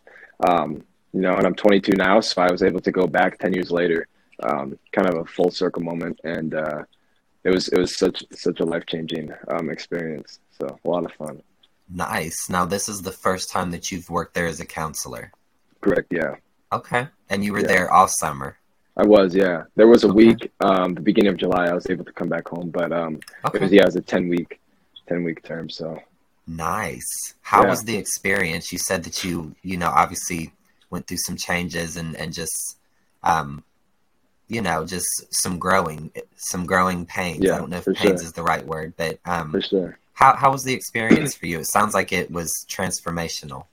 um, 0.46 0.84
you 1.14 1.22
know, 1.22 1.34
and 1.36 1.46
I'm 1.46 1.54
22 1.54 1.92
now, 1.92 2.20
so 2.20 2.42
I 2.42 2.50
was 2.50 2.62
able 2.62 2.80
to 2.80 2.92
go 2.92 3.06
back 3.06 3.38
10 3.38 3.54
years 3.54 3.70
later, 3.70 4.08
um, 4.42 4.78
kind 4.92 5.08
of 5.08 5.16
a 5.16 5.24
full 5.24 5.50
circle 5.50 5.82
moment. 5.82 6.20
And 6.24 6.54
uh, 6.54 6.82
it 7.44 7.50
was 7.50 7.68
it 7.68 7.78
was 7.78 7.96
such 7.96 8.24
such 8.32 8.60
a 8.60 8.64
life 8.64 8.86
changing 8.86 9.32
um, 9.48 9.70
experience. 9.70 10.40
So 10.58 10.78
a 10.84 10.88
lot 10.88 11.04
of 11.04 11.12
fun. 11.12 11.42
Nice. 11.88 12.48
Now 12.48 12.64
this 12.64 12.88
is 12.88 13.02
the 13.02 13.12
first 13.12 13.50
time 13.50 13.70
that 13.70 13.92
you've 13.92 14.10
worked 14.10 14.34
there 14.34 14.46
as 14.46 14.60
a 14.60 14.66
counselor. 14.66 15.32
Correct. 15.80 16.08
Yeah. 16.10 16.36
Okay. 16.72 17.06
And 17.30 17.44
you 17.44 17.52
were 17.52 17.60
yeah. 17.60 17.66
there 17.66 17.90
all 17.92 18.08
summer. 18.08 18.58
I 18.98 19.04
was, 19.04 19.34
yeah. 19.34 19.64
There 19.74 19.86
was 19.86 20.04
a 20.04 20.08
okay. 20.08 20.16
week, 20.16 20.52
um, 20.60 20.94
the 20.94 21.02
beginning 21.02 21.30
of 21.30 21.36
July, 21.36 21.66
I 21.66 21.74
was 21.74 21.88
able 21.90 22.04
to 22.06 22.12
come 22.12 22.30
back 22.30 22.48
home, 22.48 22.70
but 22.70 22.92
um, 22.92 23.20
okay. 23.44 23.58
it 23.58 23.62
was 23.62 23.72
yeah, 23.72 23.82
it 23.82 23.86
was 23.86 23.96
a 23.96 24.00
ten 24.00 24.28
week, 24.28 24.58
ten 25.06 25.22
week 25.22 25.42
term. 25.42 25.68
So 25.68 26.00
nice. 26.46 27.34
How 27.42 27.62
yeah. 27.62 27.68
was 27.70 27.84
the 27.84 27.96
experience? 27.96 28.72
You 28.72 28.78
said 28.78 29.04
that 29.04 29.22
you, 29.22 29.54
you 29.62 29.76
know, 29.76 29.90
obviously 29.90 30.54
went 30.88 31.06
through 31.06 31.18
some 31.18 31.36
changes 31.36 31.96
and 31.96 32.16
and 32.16 32.32
just, 32.32 32.78
um, 33.22 33.62
you 34.48 34.62
know, 34.62 34.84
just 34.84 35.34
some 35.34 35.58
growing, 35.58 36.10
some 36.36 36.66
growing 36.66 37.04
pains. 37.06 37.44
Yeah, 37.44 37.56
I 37.56 37.58
don't 37.58 37.70
know 37.70 37.78
if 37.78 37.84
pains 37.84 37.98
sure. 37.98 38.14
is 38.14 38.32
the 38.32 38.42
right 38.42 38.64
word, 38.64 38.94
but 38.96 39.18
um, 39.24 39.50
for 39.50 39.60
sure. 39.60 39.98
How 40.14 40.34
how 40.34 40.52
was 40.52 40.64
the 40.64 40.72
experience 40.72 41.34
for 41.34 41.46
you? 41.46 41.60
It 41.60 41.66
sounds 41.66 41.94
like 41.94 42.12
it 42.12 42.30
was 42.30 42.64
transformational. 42.68 43.64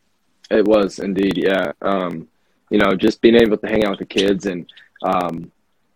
It 0.50 0.65
was 0.65 1.00
indeed, 1.00 1.38
yeah. 1.38 1.72
Um, 1.82 2.27
you 2.70 2.80
know, 2.80 2.96
just 2.96 3.22
being 3.22 3.36
able 3.36 3.58
to 3.58 3.68
hang 3.68 3.86
out 3.86 3.92
with 3.92 4.00
the 4.00 4.06
kids 4.06 4.46
and 4.46 4.65
um, 5.03 5.51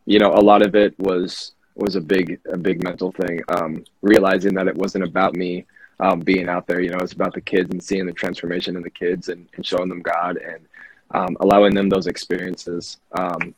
you 0.05 0.19
know, 0.19 0.31
a 0.33 0.41
lot 0.41 0.61
of 0.61 0.75
it 0.75 0.97
was 0.99 1.53
was 1.75 1.95
a 1.95 2.01
big 2.01 2.39
a 2.45 2.57
big 2.57 2.83
mental 2.83 3.11
thing. 3.11 3.41
Um, 3.49 3.83
realizing 4.01 4.53
that 4.55 4.67
it 4.67 4.75
wasn't 4.75 5.03
about 5.03 5.35
me 5.35 5.65
um, 5.99 6.19
being 6.19 6.49
out 6.49 6.67
there. 6.67 6.81
You 6.81 6.91
know, 6.91 6.99
it's 6.99 7.13
about 7.13 7.33
the 7.33 7.41
kids 7.41 7.69
and 7.71 7.83
seeing 7.83 8.05
the 8.05 8.13
transformation 8.13 8.75
in 8.75 8.83
the 8.83 8.89
kids 8.89 9.29
and, 9.29 9.47
and 9.55 9.65
showing 9.65 9.89
them 9.89 10.01
God 10.01 10.37
and 10.37 10.65
um, 11.11 11.37
allowing 11.39 11.73
them 11.73 11.89
those 11.89 12.07
experiences 12.07 12.97
um, 13.13 13.53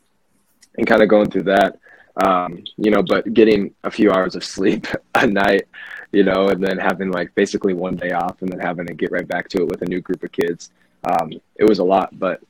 and 0.79 0.87
kind 0.87 1.03
of 1.03 1.09
going 1.09 1.29
through 1.29 1.43
that. 1.43 1.77
Um, 2.15 2.63
you 2.77 2.89
know, 2.89 3.03
but 3.03 3.33
getting 3.33 3.73
a 3.83 3.91
few 3.91 4.11
hours 4.11 4.35
of 4.35 4.43
sleep 4.43 4.87
a 5.15 5.27
night, 5.27 5.67
you 6.11 6.23
know, 6.23 6.49
and 6.49 6.63
then 6.63 6.77
having 6.77 7.11
like 7.11 7.35
basically 7.35 7.73
one 7.73 7.95
day 7.95 8.11
off 8.11 8.41
and 8.41 8.51
then 8.51 8.59
having 8.59 8.87
to 8.87 8.93
get 8.93 9.11
right 9.11 9.27
back 9.27 9.47
to 9.49 9.59
it 9.59 9.67
with 9.67 9.81
a 9.83 9.85
new 9.85 10.01
group 10.01 10.23
of 10.23 10.31
kids. 10.31 10.71
Um, 11.03 11.31
it 11.55 11.65
was 11.65 11.79
a 11.79 11.83
lot, 11.83 12.17
but 12.17 12.41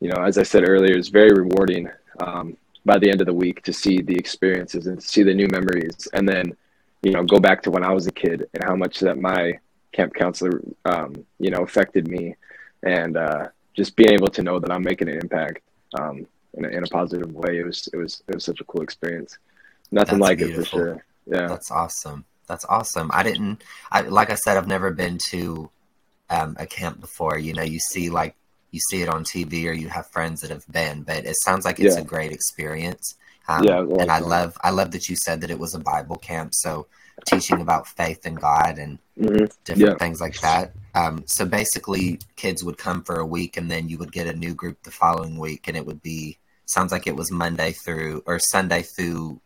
you 0.00 0.08
know, 0.08 0.22
as 0.22 0.38
I 0.38 0.44
said 0.44 0.68
earlier, 0.68 0.96
it's 0.96 1.08
very 1.08 1.32
rewarding 1.32 1.90
um, 2.20 2.56
by 2.84 2.98
the 2.98 3.10
end 3.10 3.20
of 3.20 3.26
the 3.26 3.34
week 3.34 3.62
to 3.62 3.72
see 3.72 4.00
the 4.00 4.14
experiences 4.14 4.86
and 4.86 5.02
see 5.02 5.22
the 5.22 5.34
new 5.34 5.48
memories, 5.48 6.08
and 6.12 6.28
then 6.28 6.56
you 7.02 7.12
know 7.12 7.24
go 7.24 7.38
back 7.38 7.62
to 7.62 7.70
when 7.70 7.84
I 7.84 7.92
was 7.92 8.06
a 8.06 8.12
kid 8.12 8.48
and 8.54 8.62
how 8.64 8.76
much 8.76 9.00
that 9.00 9.18
my 9.18 9.58
camp 9.92 10.14
counselor 10.14 10.62
um, 10.84 11.14
you 11.38 11.50
know 11.50 11.62
affected 11.62 12.08
me, 12.08 12.36
and 12.82 13.16
uh, 13.16 13.48
just 13.74 13.96
being 13.96 14.12
able 14.12 14.28
to 14.28 14.42
know 14.42 14.58
that 14.58 14.70
I'm 14.70 14.82
making 14.82 15.08
an 15.08 15.18
impact 15.18 15.62
um, 15.98 16.26
in, 16.58 16.64
a, 16.64 16.68
in 16.68 16.84
a 16.84 16.86
positive 16.86 17.32
way. 17.32 17.58
It 17.58 17.64
was 17.64 17.88
it 17.92 17.96
was 17.96 18.22
it 18.28 18.34
was 18.34 18.44
such 18.44 18.60
a 18.60 18.64
cool 18.64 18.82
experience. 18.82 19.38
Nothing 19.90 20.18
That's 20.18 20.28
like 20.28 20.38
beautiful. 20.38 20.62
it 20.62 20.66
for 20.66 20.76
sure. 20.76 21.04
Yeah, 21.26 21.46
That's 21.46 21.70
awesome. 21.70 22.24
That's 22.46 22.64
awesome. 22.64 23.10
I 23.12 23.22
didn't. 23.22 23.62
I 23.90 24.02
like 24.02 24.30
I 24.30 24.34
said, 24.34 24.56
I've 24.56 24.66
never 24.66 24.90
been 24.90 25.18
to 25.30 25.70
um, 26.30 26.56
a 26.58 26.66
camp 26.66 27.00
before. 27.00 27.38
You 27.38 27.54
know, 27.54 27.62
you 27.62 27.78
see 27.78 28.10
like 28.10 28.34
you 28.70 28.80
see 28.90 29.02
it 29.02 29.08
on 29.08 29.24
TV 29.24 29.66
or 29.68 29.72
you 29.72 29.88
have 29.88 30.06
friends 30.08 30.40
that 30.40 30.50
have 30.50 30.66
been, 30.70 31.02
but 31.02 31.24
it 31.24 31.36
sounds 31.42 31.64
like 31.64 31.78
it's 31.80 31.96
yeah. 31.96 32.02
a 32.02 32.04
great 32.04 32.32
experience. 32.32 33.16
Um, 33.48 33.64
yeah, 33.64 33.80
well, 33.80 34.00
and 34.00 34.10
I 34.10 34.18
love 34.18 34.56
I 34.62 34.70
love 34.70 34.90
that 34.92 35.08
you 35.08 35.16
said 35.16 35.40
that 35.40 35.50
it 35.50 35.58
was 35.58 35.74
a 35.74 35.78
Bible 35.78 36.16
camp, 36.16 36.52
so 36.54 36.86
teaching 37.26 37.60
about 37.60 37.86
faith 37.86 38.24
and 38.24 38.40
God 38.40 38.78
and 38.78 38.98
mm-hmm. 39.18 39.46
different 39.64 39.92
yeah. 39.92 39.94
things 39.96 40.20
like 40.20 40.40
that. 40.40 40.72
Um, 40.94 41.24
so 41.26 41.44
basically, 41.44 42.18
kids 42.36 42.62
would 42.64 42.78
come 42.78 43.02
for 43.02 43.16
a 43.16 43.26
week, 43.26 43.56
and 43.56 43.70
then 43.70 43.88
you 43.88 43.98
would 43.98 44.12
get 44.12 44.26
a 44.26 44.36
new 44.36 44.54
group 44.54 44.82
the 44.82 44.90
following 44.90 45.38
week, 45.38 45.68
and 45.68 45.76
it 45.76 45.86
would 45.86 46.02
be 46.02 46.38
sounds 46.68 46.92
like 46.92 47.06
it 47.06 47.16
was 47.16 47.30
Monday 47.32 47.72
through 47.72 48.22
or 48.26 48.38
Sunday 48.38 48.82
through 48.82 49.40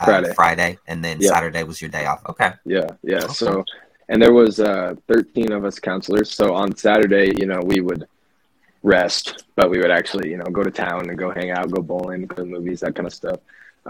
uh, 0.00 0.04
Friday. 0.06 0.32
Friday, 0.34 0.78
and 0.86 1.04
then 1.04 1.20
yeah. 1.20 1.28
Saturday 1.28 1.62
was 1.62 1.80
your 1.82 1.90
day 1.90 2.06
off. 2.06 2.22
Okay. 2.28 2.52
Yeah, 2.64 2.88
yeah. 3.02 3.26
So, 3.28 3.64
and 4.08 4.22
there 4.22 4.32
was 4.32 4.60
uh, 4.60 4.94
thirteen 5.06 5.52
of 5.52 5.64
us 5.64 5.78
counselors. 5.78 6.30
So 6.32 6.54
on 6.54 6.74
Saturday, 6.76 7.32
you 7.38 7.46
know, 7.46 7.60
we 7.62 7.80
would 7.80 8.06
rest, 8.82 9.44
but 9.56 9.68
we 9.68 9.78
would 9.78 9.90
actually, 9.90 10.30
you 10.30 10.38
know, 10.38 10.46
go 10.46 10.62
to 10.62 10.70
town 10.70 11.10
and 11.10 11.18
go 11.18 11.30
hang 11.30 11.50
out, 11.50 11.70
go 11.70 11.82
bowling, 11.82 12.26
go 12.26 12.36
to 12.36 12.44
movies, 12.44 12.80
that 12.80 12.94
kind 12.94 13.06
of 13.06 13.12
stuff. 13.12 13.40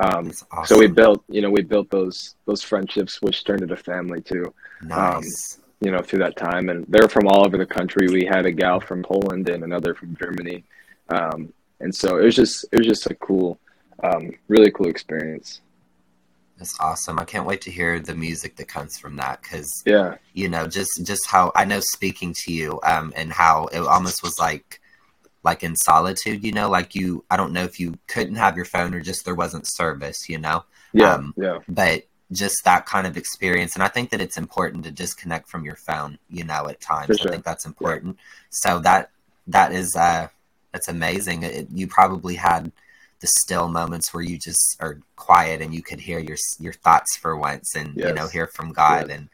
Um, 0.03 0.33
awesome. 0.53 0.67
So 0.67 0.79
we 0.79 0.89
built, 0.89 1.23
you 1.29 1.43
know, 1.43 1.51
we 1.51 1.63
built 1.63 1.91
those 1.91 2.35
those 2.47 2.63
friendships, 2.63 3.23
which 3.23 3.45
turned 3.45 3.63
into 3.63 3.77
family 3.77 4.21
too. 4.21 4.53
Um, 4.83 4.89
nice. 4.89 5.59
Um, 5.59 5.65
you 5.83 5.91
know, 5.91 6.03
through 6.03 6.19
that 6.19 6.37
time, 6.37 6.69
and 6.69 6.85
they're 6.89 7.09
from 7.09 7.27
all 7.27 7.47
over 7.47 7.57
the 7.57 7.65
country. 7.65 8.07
We 8.09 8.27
had 8.27 8.45
a 8.45 8.53
gal 8.53 8.81
from 8.81 9.03
Poland 9.03 9.49
and 9.49 9.65
another 9.65 9.95
from 9.95 10.15
Germany, 10.15 10.63
um, 11.09 11.53
and 11.81 11.95
so 11.95 12.19
it 12.19 12.25
was 12.25 12.37
just 12.37 12.65
it 12.73 12.79
was 12.79 12.87
just 12.87 13.07
a 13.07 13.15
cool, 13.15 13.59
um, 14.03 14.33
really 14.49 14.71
cool 14.71 14.89
experience. 14.89 15.61
That's 16.59 16.79
awesome. 16.79 17.19
I 17.19 17.25
can't 17.25 17.47
wait 17.47 17.63
to 17.63 17.71
hear 17.71 18.01
the 18.01 18.15
music 18.15 18.57
that 18.57 18.69
comes 18.69 18.99
from 18.99 19.17
that 19.17 19.41
because 19.41 19.83
yeah, 19.87 20.17
you 20.35 20.49
know, 20.49 20.67
just 20.67 21.05
just 21.05 21.27
how 21.27 21.53
I 21.55 21.65
know 21.65 21.81
speaking 21.81 22.35
to 22.45 22.53
you, 22.53 22.81
um, 22.83 23.13
and 23.17 23.33
how 23.33 23.67
it 23.67 23.81
almost 23.81 24.23
was 24.23 24.39
like 24.39 24.81
like 25.43 25.63
in 25.63 25.75
solitude, 25.77 26.45
you 26.45 26.53
know, 26.53 26.69
like 26.69 26.95
you, 26.95 27.25
I 27.31 27.37
don't 27.37 27.53
know 27.53 27.65
if 27.65 27.81
you 27.81 27.99
couldn't 28.07 28.35
have 28.35 28.57
your 28.57 28.65
phone 28.65 28.95
or 28.95 29.01
just 29.01 29.25
there 29.25 29.35
wasn't 29.35 29.67
service, 29.67 30.29
you 30.29 30.39
know? 30.39 30.65
Yeah. 30.93 31.15
Um, 31.15 31.35
yeah. 31.37 31.59
But 31.69 32.05
just 32.33 32.57
that 32.65 32.87
kind 32.87 33.07
of 33.07 33.17
experience. 33.17 33.75
And 33.75 33.83
I 33.83 33.89
think 33.89 34.11
that 34.11 34.21
it's 34.21 34.37
important 34.37 34.85
to 34.85 34.91
disconnect 34.91 35.49
from 35.49 35.65
your 35.65 35.77
phone, 35.77 36.19
you 36.29 36.45
know, 36.45 36.69
at 36.69 36.81
times. 36.81 37.19
Sure. 37.19 37.29
I 37.29 37.33
think 37.33 37.45
that's 37.45 37.67
important. 37.67 38.17
Yeah. 38.19 38.25
So 38.51 38.79
that, 38.81 39.11
that 39.47 39.73
is, 39.73 39.97
uh, 39.97 40.29
that's 40.73 40.89
amazing. 40.89 41.43
It, 41.43 41.69
you 41.73 41.87
probably 41.87 42.35
had 42.35 42.73
the 43.21 43.29
still 43.39 43.69
moments 43.69 44.15
where 44.15 44.23
you 44.23 44.39
just 44.39 44.77
are 44.81 44.99
quiet 45.17 45.61
and 45.61 45.75
you 45.75 45.83
could 45.83 46.01
hear 46.01 46.19
your, 46.19 46.37
your 46.59 46.73
thoughts 46.73 47.17
for 47.17 47.37
once 47.37 47.75
and, 47.75 47.95
yes. 47.95 48.09
you 48.09 48.15
know, 48.15 48.29
hear 48.29 48.47
from 48.47 48.73
God. 48.73 49.09
Yes. 49.09 49.19
And 49.19 49.29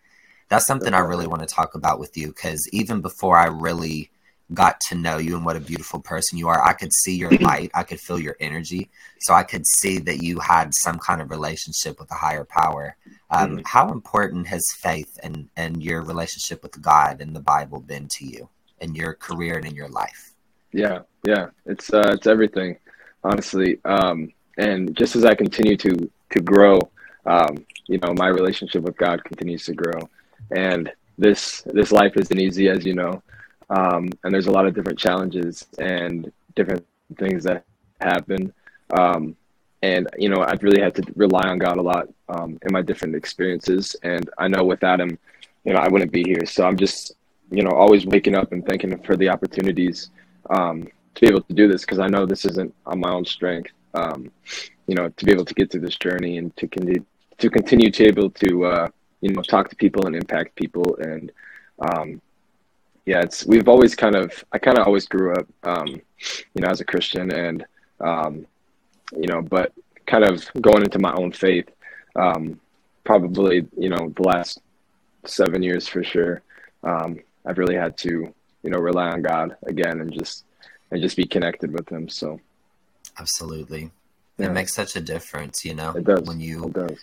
that's 0.49 0.67
something 0.67 0.93
I 0.93 1.01
really 1.01 1.27
want 1.27 1.43
to 1.43 1.55
talk 1.55 1.75
about 1.75 2.01
with 2.01 2.17
you. 2.17 2.33
Cause 2.33 2.69
even 2.73 3.01
before 3.01 3.37
I 3.37 3.47
really, 3.47 4.11
got 4.55 4.81
to 4.81 4.95
know 4.95 5.19
you 5.19 5.37
and 5.37 5.45
what 5.45 5.57
a 5.57 5.61
beautiful 5.61 6.01
person 6.01 6.39
you 6.39 6.49
are. 6.49 6.65
I 6.65 6.73
could 6.73 6.93
see 6.95 7.17
your 7.17 7.31
light, 7.41 7.71
I 7.75 7.83
could 7.83 8.01
feel 8.01 8.19
your 8.19 8.37
energy. 8.41 8.91
So 9.21 9.35
I 9.35 9.43
could 9.43 9.67
see 9.67 9.99
that 9.99 10.23
you 10.23 10.39
had 10.39 10.75
some 10.75 10.99
kind 10.99 11.21
of 11.21 11.31
relationship 11.31 11.99
with 11.99 12.11
a 12.11 12.15
higher 12.15 12.45
power. 12.45 12.97
Um, 13.31 13.51
mm-hmm. 13.51 13.61
How 13.65 13.91
important 13.91 14.47
has 14.47 14.65
faith 14.77 15.19
and, 15.23 15.49
and 15.57 15.83
your 15.83 16.03
relationship 16.03 16.63
with 16.63 16.81
God 16.81 17.21
and 17.21 17.35
the 17.35 17.41
Bible 17.41 17.81
been 17.81 18.09
to 18.09 18.27
you 18.27 18.49
in 18.81 18.95
your 18.95 19.15
career 19.15 19.57
and 19.57 19.67
in 19.67 19.75
your 19.75 19.89
life? 19.89 20.33
Yeah, 20.77 20.99
yeah, 21.27 21.47
it's 21.65 21.91
uh, 21.91 22.11
it's 22.13 22.27
everything, 22.27 22.77
honestly. 23.25 23.81
Um, 23.87 24.31
and 24.59 24.95
just 24.95 25.17
as 25.17 25.25
I 25.25 25.35
continue 25.35 25.75
to 25.79 26.11
to 26.33 26.41
grow, 26.43 26.79
um, 27.25 27.65
you 27.87 27.97
know, 27.97 28.13
my 28.13 28.29
relationship 28.29 28.83
with 28.83 28.95
God 28.99 29.25
continues 29.25 29.65
to 29.65 29.73
grow. 29.73 29.99
And 30.55 30.93
this 31.17 31.63
this 31.63 31.93
life 31.93 32.19
isn't 32.19 32.39
easy, 32.39 32.69
as 32.69 32.85
you 32.85 32.93
know. 32.93 33.23
Um, 33.71 34.11
and 34.23 34.35
there's 34.35 34.49
a 34.49 34.51
lot 34.51 34.67
of 34.67 34.75
different 34.75 34.99
challenges 34.99 35.67
and 35.79 36.31
different 36.55 36.85
things 37.17 37.45
that 37.45 37.65
happen. 38.03 38.53
Um, 38.91 39.35
and 39.81 40.07
you 40.19 40.29
know, 40.29 40.45
I've 40.47 40.63
really 40.63 40.83
had 40.83 40.95
to 40.97 41.05
rely 41.17 41.49
on 41.49 41.59
God 41.59 41.79
a 41.79 41.83
lot 41.83 42.07
um, 42.29 42.59
in 42.61 42.71
my 42.71 42.83
different 42.83 43.15
experiences. 43.15 43.97
And 44.03 44.29
I 44.37 44.47
know 44.49 44.63
without 44.63 45.01
Him, 45.01 45.19
you 45.65 45.73
know, 45.73 45.79
I 45.79 45.89
wouldn't 45.89 46.13
be 46.13 46.23
here. 46.23 46.45
So 46.45 46.67
I'm 46.67 46.77
just, 46.77 47.15
you 47.51 47.63
know, 47.63 47.71
always 47.71 48.05
waking 48.05 48.35
up 48.37 48.53
and 48.53 48.63
thanking 48.67 48.93
Him 48.93 49.01
for 49.01 49.17
the 49.17 49.31
opportunities 49.31 50.11
um, 50.51 50.89
to 51.15 51.21
be 51.21 51.29
able 51.29 51.43
to 51.43 51.55
do 51.55 51.69
this 51.69 51.83
because 51.83 51.99
I 51.99 52.09
know 52.09 52.27
this 52.27 52.45
isn't 52.45 52.75
on 52.87 53.01
my 53.01 53.11
own 53.11 53.25
strength. 53.25 53.71
Um, 53.95 54.31
you 54.87 54.95
know, 54.95 55.09
to 55.09 55.25
be 55.25 55.33
able 55.33 55.45
to 55.45 55.55
get 55.55 55.71
through 55.71 55.81
this 55.81 55.97
journey 55.97 56.39
and 56.39 56.57
to 56.57 56.69
continue 56.69 57.05
to 57.39 57.51
continue 57.51 57.91
to 57.91 58.05
able 58.05 58.31
to 58.31 58.65
uh, 58.67 58.89
you 59.21 59.33
know 59.33 59.43
talk 59.43 59.69
to 59.71 59.77
people 59.77 60.07
and 60.07 60.15
impact 60.15 60.55
people 60.55 60.97
and 61.01 61.33
um, 61.79 62.21
yeah, 63.07 63.21
it's 63.21 63.47
we've 63.47 63.69
always 63.69 63.95
kind 63.95 64.17
of 64.17 64.45
I 64.53 64.59
kind 64.59 64.79
of 64.79 64.87
always 64.87 65.07
grew 65.07 65.33
up 65.35 65.47
um, 65.63 65.87
you 65.87 66.61
know 66.61 66.69
as 66.69 66.81
a 66.81 66.85
Christian 66.85 67.33
and 67.33 67.65
um, 68.01 68.47
you 69.13 69.29
know 69.29 69.41
but 69.43 69.73
kind 70.07 70.25
of 70.25 70.45
going 70.61 70.83
into 70.83 70.99
my 70.99 71.13
own 71.15 71.33
faith 71.33 71.69
um, 72.17 72.61
probably 73.05 73.67
you 73.79 73.89
know 73.89 74.13
the 74.17 74.23
last 74.23 74.61
seven 75.25 75.63
years 75.63 75.87
for 75.87 76.03
sure 76.03 76.43
um, 76.83 77.21
I've 77.45 77.59
really 77.59 77.77
had 77.77 77.97
to 77.99 78.35
you 78.67 78.73
know 78.73 78.79
rely 78.79 79.09
on 79.09 79.23
God 79.23 79.57
again 79.67 80.01
and 80.01 80.13
just 80.13 80.45
and 80.91 81.01
just 81.01 81.17
be 81.17 81.25
connected 81.25 81.73
with 81.73 81.89
Him. 81.89 82.09
So 82.09 82.41
absolutely, 83.19 83.93
yeah. 84.39 84.47
it 84.47 84.53
makes 84.53 84.75
such 84.75 84.97
a 84.97 85.01
difference. 85.01 85.65
You 85.65 85.75
know, 85.75 85.93
it 85.93 86.05
does 86.05 86.23
when 86.23 86.41
you 86.41 86.65
it 86.65 86.73
does. 86.73 86.99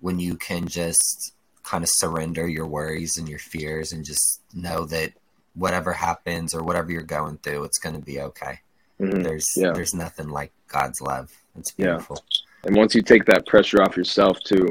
when 0.00 0.20
you 0.20 0.36
can 0.36 0.68
just 0.68 1.34
kind 1.64 1.82
of 1.82 1.90
surrender 1.90 2.48
your 2.48 2.66
worries 2.66 3.18
and 3.18 3.28
your 3.28 3.40
fears 3.40 3.92
and 3.92 4.04
just 4.04 4.40
know 4.54 4.84
that 4.86 5.12
whatever 5.54 5.92
happens 5.92 6.54
or 6.54 6.62
whatever 6.62 6.92
you're 6.92 7.02
going 7.02 7.36
through, 7.38 7.64
it's 7.64 7.78
going 7.78 7.96
to 7.96 8.00
be 8.00 8.20
okay. 8.20 8.60
Mm-hmm. 9.00 9.22
There's 9.22 9.48
yeah. 9.56 9.72
there's 9.72 9.94
nothing 9.94 10.28
like 10.28 10.52
God's 10.68 11.00
love. 11.00 11.32
It's 11.58 11.72
beautiful. 11.72 12.22
Yeah. 12.30 12.68
And 12.68 12.76
once 12.76 12.94
you 12.94 13.02
take 13.02 13.24
that 13.24 13.46
pressure 13.46 13.82
off 13.82 13.96
yourself 13.96 14.38
too, 14.44 14.68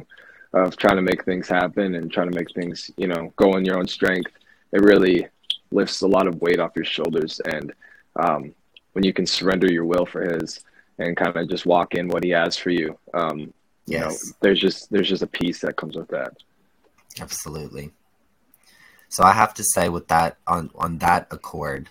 of 0.54 0.78
trying 0.78 0.96
to 0.96 1.02
make 1.02 1.26
things 1.26 1.50
happen 1.50 1.96
and 1.96 2.10
trying 2.10 2.32
to 2.32 2.36
make 2.36 2.54
things, 2.54 2.90
you 2.96 3.08
know, 3.08 3.34
go 3.36 3.58
in 3.58 3.66
your 3.66 3.78
own 3.78 3.88
strength, 3.88 4.32
it 4.72 4.82
really 4.82 5.28
lifts 5.72 6.02
a 6.02 6.08
lot 6.08 6.28
of 6.28 6.42
weight 6.42 6.60
off 6.60 6.76
your 6.76 6.86
shoulders. 6.86 7.40
And 7.46 7.74
um, 8.16 8.54
when 8.94 9.04
you 9.04 9.14
can 9.14 9.26
surrender 9.26 9.72
your 9.72 9.86
will 9.86 10.06
for 10.06 10.22
His 10.22 10.64
and 11.00 11.16
kind 11.16 11.36
of 11.36 11.50
just 11.50 11.66
walk 11.66 11.94
in 11.94 12.08
what 12.08 12.24
He 12.24 12.32
has 12.32 12.58
for 12.58 12.70
you, 12.70 12.98
um, 13.14 13.54
yes. 13.86 13.88
you 13.88 14.00
know, 14.00 14.16
there's 14.42 14.60
just 14.60 14.90
there's 14.92 15.10
just 15.10 15.24
a 15.24 15.28
peace 15.28 15.60
that 15.62 15.76
comes 15.76 15.96
with 15.96 16.08
that. 16.10 16.34
Absolutely. 17.20 17.92
So 19.10 19.24
I 19.24 19.32
have 19.32 19.54
to 19.56 19.64
say, 19.64 19.90
with 19.90 20.08
that 20.10 20.38
on 20.48 20.70
on 20.76 20.98
that 21.00 21.28
accord, 21.32 21.90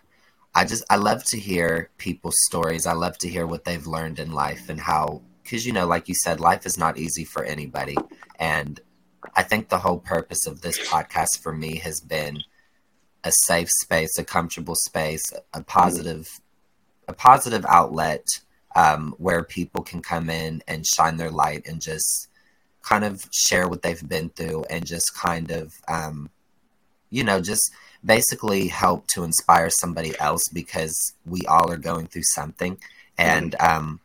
I 0.55 0.65
just 0.65 0.85
I 0.91 0.97
love 0.97 1.25
to 1.25 1.39
hear 1.39 1.91
people's 1.99 2.37
stories. 2.47 2.87
I 2.87 2.93
love 2.93 3.19
to 3.19 3.29
hear 3.29 3.47
what 3.47 3.65
they've 3.65 3.87
learned 3.87 4.19
in 4.19 4.33
life 4.33 4.69
and 4.69 4.81
how 4.81 5.23
because 5.43 5.67
you 5.67 5.73
know, 5.73 5.87
like 5.87 6.09
you 6.09 6.15
said, 6.15 6.41
life 6.41 6.67
is 6.67 6.77
not 6.77 6.99
easy 6.99 7.25
for 7.25 7.45
anybody, 7.45 7.97
and 8.39 8.81
I 9.35 9.43
think 9.43 9.69
the 9.69 9.79
whole 9.79 9.99
purpose 9.99 10.47
of 10.47 10.61
this 10.61 10.79
podcast 10.89 11.41
for 11.41 11.53
me 11.53 11.77
has 11.77 12.01
been 12.01 12.43
a 13.27 13.33
safe 13.33 13.69
space, 13.71 14.19
a 14.19 14.25
comfortable 14.25 14.77
space, 14.77 15.25
a 15.53 15.61
positive, 15.61 16.41
a 17.09 17.13
positive 17.13 17.67
outlet 17.69 18.41
um, 18.77 19.15
where 19.19 19.43
people 19.43 19.83
can 19.83 20.01
come 20.01 20.31
in 20.31 20.63
and 20.69 20.87
shine 20.87 21.17
their 21.17 21.33
light 21.33 21.67
and 21.67 21.81
just 21.81 22.29
kind 22.83 23.05
of 23.05 23.27
share 23.33 23.67
what 23.69 23.83
they've 23.83 24.09
been 24.09 24.29
through 24.29 24.65
and 24.71 24.87
just 24.87 25.13
kind 25.17 25.51
of, 25.51 25.75
um, 25.89 26.31
you 27.11 27.25
know, 27.25 27.41
just 27.41 27.73
basically 28.05 28.69
help 28.69 29.09
to 29.09 29.25
inspire 29.25 29.71
somebody 29.71 30.17
else 30.21 30.47
because 30.47 31.15
we 31.25 31.41
all 31.47 31.69
are 31.73 31.77
going 31.77 32.07
through 32.07 32.23
something. 32.23 32.79
And 33.19 33.57
um, 33.59 33.99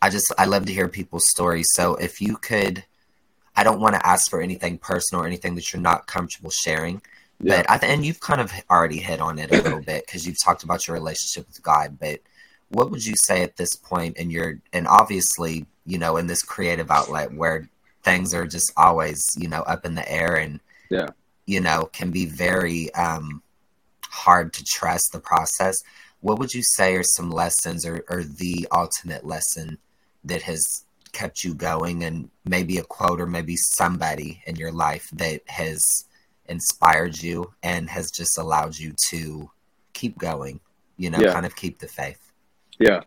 I 0.00 0.08
just, 0.08 0.32
I 0.38 0.46
love 0.46 0.64
to 0.64 0.72
hear 0.72 0.88
people's 0.88 1.28
stories. 1.28 1.66
So 1.72 1.96
if 1.96 2.22
you 2.22 2.38
could, 2.38 2.84
I 3.54 3.64
don't 3.64 3.80
want 3.80 3.96
to 3.96 4.06
ask 4.06 4.30
for 4.30 4.40
anything 4.40 4.78
personal 4.78 5.22
or 5.22 5.26
anything 5.26 5.56
that 5.56 5.74
you're 5.74 5.82
not 5.82 6.06
comfortable 6.06 6.50
sharing. 6.50 7.02
Yeah. 7.40 7.56
But 7.58 7.70
I 7.70 7.78
th- 7.78 7.92
and 7.92 8.06
you've 8.06 8.20
kind 8.20 8.40
of 8.40 8.52
already 8.70 8.98
hit 8.98 9.20
on 9.20 9.38
it 9.38 9.50
a 9.52 9.62
little 9.62 9.82
bit 9.82 10.06
because 10.06 10.26
you've 10.26 10.42
talked 10.42 10.62
about 10.62 10.86
your 10.86 10.94
relationship 10.94 11.46
with 11.48 11.62
God. 11.62 11.98
But 12.00 12.20
what 12.68 12.90
would 12.90 13.04
you 13.04 13.14
say 13.16 13.42
at 13.42 13.56
this 13.56 13.74
point 13.74 14.16
in 14.16 14.30
your 14.30 14.60
and 14.72 14.86
obviously 14.88 15.66
you 15.86 15.98
know 15.98 16.16
in 16.16 16.26
this 16.26 16.42
creative 16.42 16.90
outlet 16.90 17.32
where 17.32 17.68
things 18.02 18.34
are 18.34 18.46
just 18.46 18.72
always 18.76 19.22
you 19.36 19.48
know 19.48 19.62
up 19.62 19.84
in 19.84 19.94
the 19.94 20.10
air 20.10 20.36
and 20.36 20.60
yeah 20.90 21.08
you 21.46 21.60
know 21.60 21.88
can 21.92 22.10
be 22.10 22.26
very 22.26 22.92
um, 22.94 23.42
hard 24.14 24.52
to 24.54 24.64
trust 24.64 25.12
the 25.12 25.20
process. 25.20 25.76
What 26.20 26.38
would 26.38 26.54
you 26.54 26.62
say 26.62 26.94
are 26.94 27.02
some 27.02 27.30
lessons 27.30 27.84
or, 27.84 28.04
or 28.08 28.22
the 28.22 28.66
ultimate 28.72 29.26
lesson 29.26 29.78
that 30.24 30.42
has 30.42 30.84
kept 31.12 31.44
you 31.44 31.54
going 31.54 32.04
and 32.04 32.30
maybe 32.44 32.78
a 32.78 32.82
quote 32.82 33.20
or 33.20 33.26
maybe 33.26 33.56
somebody 33.56 34.42
in 34.46 34.56
your 34.56 34.72
life 34.72 35.10
that 35.12 35.42
has 35.48 36.06
inspired 36.48 37.20
you 37.22 37.52
and 37.62 37.88
has 37.88 38.10
just 38.10 38.38
allowed 38.38 38.78
you 38.78 38.92
to 39.08 39.50
keep 39.92 40.18
going, 40.18 40.60
you 40.96 41.10
know, 41.10 41.18
yeah. 41.18 41.32
kind 41.32 41.46
of 41.46 41.56
keep 41.56 41.78
the 41.78 41.88
faith? 41.88 42.32
Yeah. 42.78 43.02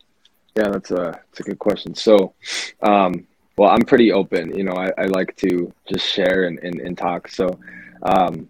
Yeah, 0.56 0.70
that's 0.70 0.90
a, 0.92 1.20
that's 1.30 1.40
a 1.42 1.44
good 1.44 1.60
question. 1.60 1.94
So, 1.94 2.34
um, 2.82 3.28
well, 3.58 3.70
I'm 3.70 3.82
pretty 3.82 4.12
open, 4.12 4.56
you 4.56 4.64
know, 4.64 4.74
I, 4.74 4.92
I 4.98 5.06
like 5.06 5.36
to 5.38 5.72
just 5.92 6.08
share 6.08 6.46
and, 6.46 6.60
and, 6.60 6.80
and 6.80 6.98
talk. 6.98 7.28
So, 7.28 7.60
um, 8.04 8.48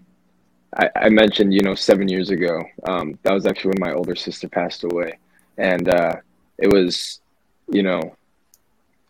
I, 0.75 0.89
I, 0.95 1.09
mentioned, 1.09 1.53
you 1.53 1.61
know, 1.61 1.75
seven 1.75 2.07
years 2.07 2.29
ago, 2.29 2.61
um, 2.87 3.17
that 3.23 3.33
was 3.33 3.45
actually 3.45 3.69
when 3.69 3.89
my 3.89 3.93
older 3.93 4.15
sister 4.15 4.47
passed 4.47 4.83
away. 4.83 5.17
And, 5.57 5.89
uh, 5.89 6.17
it 6.57 6.71
was, 6.71 7.21
you 7.69 7.83
know, 7.83 8.15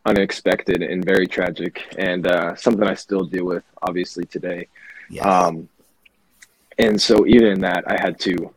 unexpected 0.05 0.81
and 0.81 1.03
very 1.03 1.27
tragic 1.27 1.83
and, 1.97 2.25
uh, 2.27 2.55
something 2.55 2.87
I 2.87 2.93
still 2.93 3.23
deal 3.23 3.45
with 3.45 3.63
obviously 3.81 4.25
today. 4.25 4.67
Yes. 5.09 5.25
Um, 5.25 5.69
and 6.77 7.01
so 7.01 7.25
even 7.25 7.47
in 7.47 7.61
that, 7.61 7.83
I 7.87 7.99
had 7.99 8.19
to, 8.21 8.53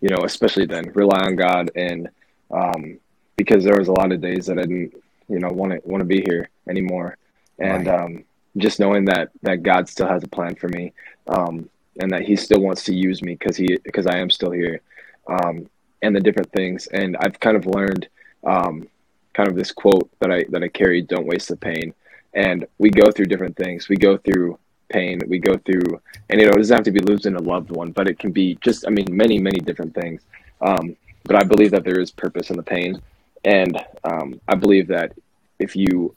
you 0.00 0.08
know, 0.08 0.24
especially 0.24 0.66
then 0.66 0.90
rely 0.94 1.20
on 1.20 1.36
God 1.36 1.70
and 1.76 2.08
um, 2.50 2.98
because 3.36 3.64
there 3.64 3.78
was 3.78 3.88
a 3.88 3.92
lot 3.92 4.12
of 4.12 4.20
days 4.20 4.46
that 4.46 4.58
I 4.58 4.62
didn't, 4.62 4.94
you 5.28 5.38
know, 5.38 5.48
want 5.48 5.72
to 5.72 5.80
want 5.88 6.00
to 6.00 6.04
be 6.04 6.20
here 6.20 6.50
anymore, 6.68 7.16
and 7.58 7.86
right. 7.86 8.00
um, 8.00 8.24
just 8.56 8.80
knowing 8.80 9.04
that 9.06 9.30
that 9.42 9.62
God 9.62 9.88
still 9.88 10.08
has 10.08 10.22
a 10.22 10.28
plan 10.28 10.54
for 10.56 10.68
me, 10.68 10.92
um, 11.28 11.68
and 12.00 12.10
that 12.10 12.22
He 12.22 12.36
still 12.36 12.60
wants 12.60 12.84
to 12.84 12.94
use 12.94 13.22
me 13.22 13.34
because 13.34 13.56
He 13.56 13.78
because 13.82 14.06
I 14.06 14.18
am 14.18 14.30
still 14.30 14.50
here, 14.50 14.82
um, 15.26 15.70
and 16.02 16.14
the 16.14 16.20
different 16.20 16.52
things, 16.52 16.86
and 16.88 17.16
I've 17.18 17.38
kind 17.40 17.56
of 17.56 17.66
learned 17.66 18.08
um, 18.44 18.88
kind 19.32 19.48
of 19.48 19.54
this 19.54 19.72
quote 19.72 20.10
that 20.20 20.30
I 20.30 20.44
that 20.50 20.62
I 20.62 20.68
carry: 20.68 21.00
"Don't 21.00 21.26
waste 21.26 21.48
the 21.48 21.56
pain." 21.56 21.94
And 22.34 22.66
we 22.78 22.90
go 22.90 23.10
through 23.10 23.26
different 23.26 23.56
things. 23.56 23.88
We 23.88 23.96
go 23.96 24.16
through 24.16 24.58
pain 24.90 25.18
that 25.18 25.28
we 25.28 25.38
go 25.38 25.56
through. 25.56 26.00
And 26.28 26.40
you 26.40 26.46
know 26.46 26.52
it 26.52 26.58
doesn't 26.58 26.76
have 26.76 26.84
to 26.84 26.90
be 26.90 27.00
losing 27.00 27.36
a 27.36 27.40
loved 27.40 27.70
one 27.70 27.92
but 27.92 28.08
it 28.08 28.18
can 28.18 28.32
be 28.32 28.56
just 28.60 28.86
i 28.86 28.90
mean 28.90 29.06
many 29.10 29.38
many 29.38 29.60
different 29.60 29.94
things. 29.94 30.22
Um, 30.60 30.96
but 31.24 31.36
i 31.36 31.42
believe 31.42 31.70
that 31.70 31.84
there 31.84 32.00
is 32.00 32.10
purpose 32.10 32.50
in 32.50 32.56
the 32.56 32.62
pain. 32.62 33.00
And 33.44 33.74
um, 34.04 34.40
i 34.48 34.54
believe 34.54 34.86
that 34.88 35.12
if 35.58 35.74
you 35.74 36.14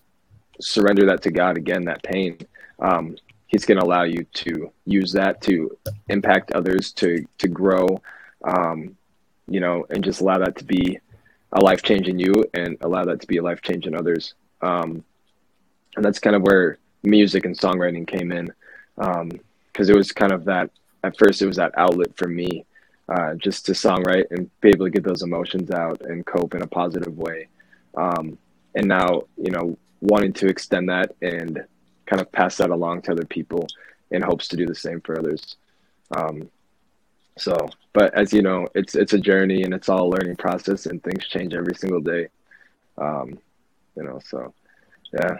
surrender 0.60 1.06
that 1.08 1.22
to 1.24 1.32
god 1.32 1.58
again 1.58 1.84
that 1.86 2.04
pain 2.04 2.38
um, 2.80 3.16
he's 3.48 3.66
going 3.66 3.80
to 3.80 3.86
allow 3.86 4.04
you 4.04 4.26
to 4.34 4.72
use 4.86 5.12
that 5.14 5.42
to 5.42 5.78
impact 6.10 6.52
others 6.52 6.92
to 6.94 7.26
to 7.38 7.48
grow 7.48 7.88
um, 8.44 8.96
you 9.48 9.60
know 9.60 9.86
and 9.90 10.04
just 10.04 10.22
allow 10.22 10.38
that 10.38 10.58
to 10.58 10.66
be 10.66 11.00
a 11.54 11.62
life 11.62 11.82
change 11.84 12.08
in 12.08 12.20
you 12.20 12.34
and 12.54 12.78
allow 12.82 13.06
that 13.06 13.22
to 13.22 13.28
be 13.28 13.38
a 13.38 13.44
life 13.44 13.62
change 13.62 13.86
in 13.86 13.96
others. 13.96 14.34
Um, 14.62 15.04
and 15.96 16.04
that's 16.04 16.20
kind 16.20 16.36
of 16.36 16.42
where 16.42 16.80
music 17.04 17.46
and 17.46 17.58
songwriting 17.58 18.08
came 18.08 18.32
in 18.32 18.52
because 18.95 19.21
um, 19.21 19.32
it 19.77 19.95
was 19.95 20.12
kind 20.12 20.32
of 20.32 20.45
that 20.45 20.69
at 21.03 21.17
first 21.17 21.41
it 21.41 21.47
was 21.47 21.58
that 21.58 21.73
outlet 21.77 22.15
for 22.15 22.27
me 22.27 22.65
uh, 23.10 23.34
just 23.36 23.65
to 23.65 23.73
songwrite 23.73 24.32
and 24.32 24.49
be 24.62 24.69
able 24.69 24.86
to 24.86 24.91
get 24.91 25.03
those 25.03 25.23
emotions 25.23 25.71
out 25.71 26.01
and 26.01 26.25
cope 26.25 26.56
in 26.56 26.62
a 26.62 26.67
positive 26.67 27.17
way. 27.17 27.47
Um, 27.95 28.38
and 28.75 28.88
now 28.88 29.23
you 29.38 29.51
know 29.51 29.77
wanting 30.01 30.34
to 30.34 30.47
extend 30.47 30.89
that 30.89 31.15
and 31.21 31.63
kind 32.06 32.21
of 32.21 32.32
pass 32.32 32.58
that 32.58 32.69
along 32.69 33.01
to 33.03 33.12
other 33.12 33.25
people 33.25 33.67
in 34.12 34.21
hopes 34.21 34.47
to 34.49 34.58
do 34.58 34.65
the 34.65 34.75
same 34.75 35.01
for 35.01 35.17
others. 35.17 35.58
Um, 36.15 36.49
so 37.38 37.56
but 37.93 38.13
as 38.13 38.32
you 38.32 38.41
know 38.41 38.67
it's 38.75 38.95
it's 38.95 39.13
a 39.13 39.19
journey 39.19 39.63
and 39.63 39.73
it's 39.73 39.89
all 39.89 40.08
a 40.08 40.13
learning 40.15 40.36
process 40.36 40.86
and 40.86 41.03
things 41.03 41.27
change 41.27 41.53
every 41.53 41.75
single 41.75 42.01
day. 42.01 42.27
Um, 42.97 43.38
you 43.95 44.03
know 44.03 44.19
so 44.23 44.53
yeah 45.13 45.39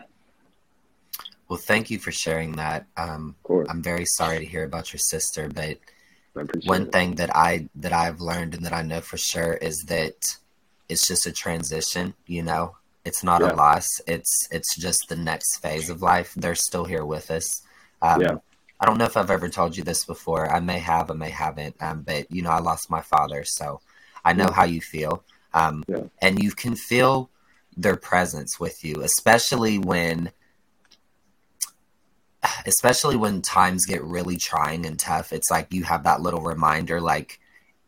well, 1.50 1.60
thank 1.60 1.90
you 1.90 2.00
for 2.00 2.12
sharing 2.12 2.54
that. 2.54 2.88
Um, 2.98 3.36
I'm 3.70 3.82
very 3.82 4.06
sorry 4.06 4.40
to 4.40 4.46
hear 4.46 4.64
about 4.64 4.94
your 4.94 5.00
sister, 5.00 5.50
but 5.50 5.78
one 6.66 6.90
thing 6.90 7.16
that 7.16 7.36
I 7.36 7.70
that 7.76 7.94
I've 7.94 8.22
learned 8.22 8.56
and 8.56 8.66
that 8.66 8.74
I 8.74 8.82
know 8.82 9.02
for 9.02 9.18
sure 9.18 9.54
is 9.54 9.84
that 9.84 10.16
it's 10.90 11.08
just 11.08 11.28
a 11.28 11.32
transition. 11.32 12.14
You 12.26 12.44
know, 12.44 12.76
it's 13.06 13.24
not 13.24 13.42
yeah. 13.42 13.52
a 13.52 13.56
loss. 13.56 13.88
It's 14.08 14.48
it's 14.52 14.76
just 14.76 15.10
the 15.10 15.16
next 15.16 15.58
phase 15.58 15.90
of 15.90 16.02
life. 16.02 16.34
They're 16.36 16.56
still 16.56 16.86
here 16.86 17.06
with 17.06 17.30
us. 17.30 17.62
Um, 18.02 18.22
yeah. 18.22 18.36
I 18.80 18.86
don't 18.86 18.98
know 18.98 19.06
if 19.06 19.16
I've 19.16 19.32
ever 19.32 19.48
told 19.48 19.78
you 19.78 19.84
this 19.84 20.04
before. 20.06 20.52
I 20.52 20.60
may 20.60 20.80
have, 20.80 21.10
I 21.10 21.14
may 21.14 21.30
haven't. 21.30 21.76
Um, 21.80 22.02
but 22.02 22.30
you 22.32 22.42
know, 22.42 22.50
I 22.50 22.60
lost 22.60 22.90
my 22.90 23.02
father, 23.02 23.44
so 23.46 23.80
I 24.26 24.34
know 24.34 24.46
yeah. 24.46 24.54
how 24.54 24.66
you 24.66 24.82
feel. 24.82 25.24
Um, 25.54 25.84
yeah. 25.88 26.04
and 26.22 26.42
you 26.42 26.52
can 26.52 26.76
feel 26.76 27.30
their 27.78 27.96
presence 27.96 28.60
with 28.60 28.84
you, 28.84 29.02
especially 29.02 29.78
when 29.78 30.32
especially 32.66 33.16
when 33.16 33.42
times 33.42 33.86
get 33.86 34.04
really 34.04 34.38
trying 34.38 34.86
and 34.86 35.00
tough, 35.00 35.34
it's 35.34 35.52
like 35.52 35.74
you 35.74 35.84
have 35.84 36.04
that 36.04 36.22
little 36.22 36.42
reminder 36.42 37.00
like 37.02 37.40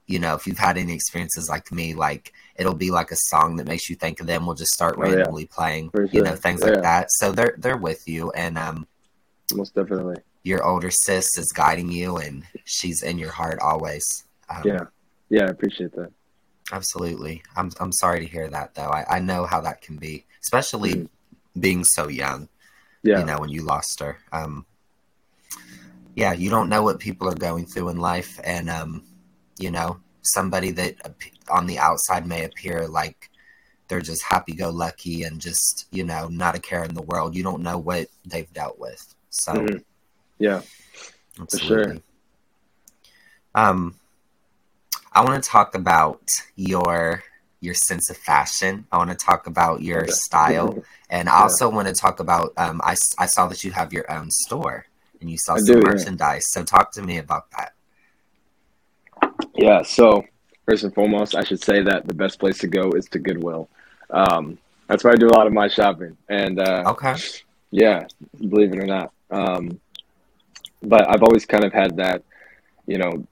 you 0.08 0.20
know, 0.20 0.36
if 0.36 0.46
you've 0.46 0.58
had 0.58 0.78
any 0.78 0.94
experiences 0.94 1.50
like 1.50 1.72
me, 1.72 1.94
like 1.94 2.34
it'll 2.56 2.76
be 2.76 2.92
like 2.92 3.12
a 3.12 3.16
song 3.16 3.56
that 3.58 3.68
makes 3.68 3.90
you 3.90 3.96
think 3.96 4.20
of 4.20 4.28
them. 4.28 4.46
We'll 4.46 4.56
just 4.56 4.74
start 4.74 4.98
randomly 4.98 5.44
oh, 5.44 5.48
yeah. 5.50 5.56
playing, 5.56 5.92
sure. 5.96 6.06
you 6.12 6.22
know, 6.22 6.36
things 6.36 6.62
yeah. 6.62 6.72
like 6.72 6.82
that. 6.84 7.12
So 7.12 7.32
they're 7.32 7.56
they're 7.58 7.78
with 7.78 8.08
you, 8.08 8.32
and 8.32 8.58
um, 8.58 8.88
most 9.54 9.74
definitely, 9.74 10.18
your 10.44 10.64
older 10.64 10.92
sis 10.92 11.38
is 11.38 11.52
guiding 11.52 11.92
you, 11.92 12.18
and 12.18 12.44
she's 12.66 13.02
in 13.02 13.18
your 13.18 13.32
heart 13.32 13.60
always. 13.62 14.26
Um, 14.50 14.62
yeah, 14.64 14.84
yeah, 15.30 15.46
I 15.46 15.50
appreciate 15.50 15.94
that. 15.94 16.12
Absolutely, 16.72 17.42
I'm 17.56 17.72
I'm 17.80 17.92
sorry 17.92 18.20
to 18.20 18.32
hear 18.32 18.48
that 18.50 18.76
though. 18.76 18.90
I 18.90 19.06
I 19.10 19.20
know 19.20 19.46
how 19.46 19.62
that 19.62 19.82
can 19.82 19.98
be, 19.98 20.26
especially 20.44 20.94
mm-hmm. 20.94 21.60
being 21.60 21.84
so 21.84 22.08
young. 22.08 22.48
Yeah, 23.06 23.20
you 23.20 23.26
know, 23.26 23.38
when 23.38 23.50
you 23.50 23.62
lost 23.62 24.00
her. 24.00 24.18
Um, 24.32 24.66
yeah, 26.16 26.34
you 26.34 26.50
don't 26.50 26.70
know 26.70 26.82
what 26.82 27.00
people 27.00 27.30
are 27.30 27.36
going 27.36 27.66
through 27.66 27.90
in 27.90 27.98
life, 27.98 28.40
and 28.44 28.70
um, 28.70 29.04
you 29.60 29.70
know, 29.70 30.00
somebody 30.24 30.72
that 30.72 31.16
on 31.50 31.68
the 31.68 31.78
outside 31.78 32.26
may 32.26 32.46
appear 32.46 32.88
like 32.88 33.30
they're 33.88 34.02
just 34.02 34.24
happy-go-lucky 34.24 35.24
and 35.24 35.40
just 35.40 35.88
you 35.92 36.04
know 36.04 36.28
not 36.28 36.56
a 36.56 36.60
care 36.60 36.84
in 36.84 36.96
the 36.96 37.04
world. 37.04 37.36
You 37.36 37.44
don't 37.44 37.62
know 37.62 37.78
what 37.78 38.08
they've 38.26 38.52
dealt 38.54 38.80
with. 38.80 39.14
So, 39.30 39.54
mm-hmm. 39.54 39.78
yeah, 40.40 40.62
absolutely. 41.40 41.50
for 41.50 41.84
sure. 41.84 41.98
Um, 43.54 44.00
I 45.14 45.24
want 45.24 45.42
to 45.44 45.50
talk 45.50 45.76
about 45.76 46.24
your 46.56 47.24
your 47.66 47.74
sense 47.74 48.10
of 48.10 48.18
fashion. 48.18 48.86
I 48.92 48.98
want 48.98 49.10
to 49.10 49.16
talk 49.16 49.48
about 49.48 49.82
your 49.82 50.04
okay. 50.04 50.12
style, 50.12 50.84
and 51.10 51.28
I 51.28 51.42
also 51.42 51.70
want 51.70 51.88
to 51.88 51.94
talk 51.94 52.20
about. 52.20 52.54
Um, 52.58 52.80
I 52.84 52.96
I 53.18 53.26
saw 53.26 53.48
that 53.48 53.64
you 53.64 53.72
have 53.72 53.92
your 53.92 54.10
own 54.12 54.30
store 54.32 54.86
and 55.20 55.30
you 55.30 55.38
saw 55.38 55.56
I 55.56 55.58
some 55.58 55.82
do, 55.82 55.82
merchandise. 55.82 56.48
Yeah. 56.52 56.62
So 56.62 56.64
talk 56.64 56.92
to 56.94 57.02
me 57.02 57.18
about 57.18 57.46
that. 57.52 57.74
Yeah. 59.56 59.82
So 59.82 60.24
first 60.66 60.84
and 60.84 60.94
foremost, 60.94 61.36
I 61.36 61.44
should 61.44 61.64
say 61.64 61.82
that 61.82 62.08
the 62.08 62.14
best 62.14 62.40
place 62.40 62.60
to 62.60 62.68
go 62.68 62.92
is 62.92 63.06
to 63.08 63.20
Goodwill. 63.20 63.68
Um, 64.10 64.58
that's 64.88 65.04
where 65.04 65.14
I 65.14 65.16
do 65.16 65.28
a 65.28 65.36
lot 65.36 65.48
of 65.48 65.54
my 65.54 65.68
shopping. 65.68 66.16
And 66.30 66.60
uh, 66.60 66.84
okay, 66.88 67.16
yeah, 67.72 68.06
believe 68.38 68.74
it 68.74 68.80
or 68.80 68.86
not. 68.86 69.12
Um, 69.32 69.80
but 70.84 71.10
I've 71.10 71.24
always 71.24 71.46
kind 71.46 71.64
of 71.64 71.74
had 71.74 71.98
that, 71.98 72.24
you 72.86 72.98
know, 72.98 73.26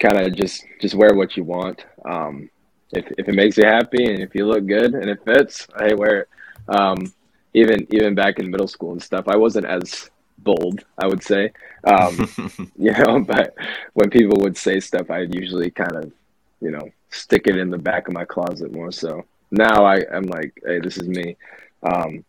kind 0.00 0.18
of 0.18 0.34
just 0.36 0.64
just 0.80 0.94
wear 0.94 1.14
what 1.14 1.36
you 1.36 1.44
want. 1.44 1.84
Um, 2.04 2.50
if 2.92 3.06
if 3.18 3.28
it 3.28 3.34
makes 3.34 3.56
you 3.56 3.64
happy 3.64 4.04
and 4.04 4.20
if 4.20 4.34
you 4.34 4.46
look 4.46 4.66
good 4.66 4.94
and 4.94 5.08
it 5.08 5.24
fits, 5.24 5.66
I 5.74 5.94
wear 5.94 6.20
it. 6.20 6.28
Um, 6.68 7.12
even 7.52 7.86
even 7.90 8.14
back 8.14 8.38
in 8.38 8.50
middle 8.50 8.68
school 8.68 8.92
and 8.92 9.02
stuff, 9.02 9.28
I 9.28 9.36
wasn't 9.36 9.66
as 9.66 10.10
bold, 10.38 10.84
I 10.98 11.06
would 11.06 11.22
say. 11.22 11.52
Um, 11.84 12.28
you 12.76 12.92
know, 12.92 13.20
but 13.20 13.54
when 13.94 14.10
people 14.10 14.38
would 14.40 14.56
say 14.56 14.80
stuff, 14.80 15.10
I'd 15.10 15.34
usually 15.34 15.70
kind 15.70 15.96
of, 15.96 16.12
you 16.60 16.70
know, 16.70 16.90
stick 17.10 17.46
it 17.46 17.56
in 17.56 17.70
the 17.70 17.78
back 17.78 18.08
of 18.08 18.14
my 18.14 18.24
closet 18.24 18.72
more 18.72 18.92
so. 18.92 19.24
Now 19.50 19.84
I, 19.84 20.04
I'm 20.12 20.24
like, 20.24 20.60
hey, 20.64 20.80
this 20.80 20.96
is 20.96 21.08
me. 21.08 21.36
Um, 21.82 22.24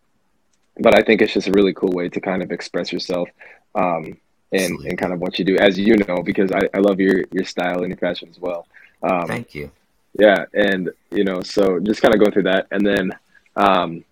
but 0.78 0.96
I 0.96 1.02
think 1.02 1.22
it's 1.22 1.34
just 1.34 1.48
a 1.48 1.52
really 1.52 1.74
cool 1.74 1.92
way 1.92 2.10
to 2.10 2.20
kind 2.20 2.44
of 2.44 2.52
express 2.52 2.92
yourself 2.92 3.30
um, 3.74 4.18
and, 4.52 4.80
and 4.82 4.98
kind 4.98 5.14
of 5.14 5.20
what 5.20 5.40
you 5.40 5.46
do, 5.46 5.58
as 5.58 5.80
you 5.80 5.96
know, 5.96 6.22
because 6.24 6.52
I, 6.52 6.70
I 6.74 6.80
love 6.80 7.00
your, 7.00 7.24
your 7.32 7.46
style 7.46 7.80
and 7.80 7.90
your 7.90 7.98
fashion 7.98 8.30
as 8.30 8.40
well. 8.40 8.68
Um, 9.02 9.28
Thank 9.28 9.56
you. 9.56 9.72
Yeah. 10.20 10.46
And, 10.54 10.90
you 11.12 11.24
know, 11.24 11.42
so 11.42 11.80
just 11.80 12.02
kind 12.02 12.14
of 12.14 12.20
going 12.20 12.32
through 12.32 12.44
that. 12.44 12.68
And 12.72 12.86
then, 12.86 13.12
um, 13.56 14.04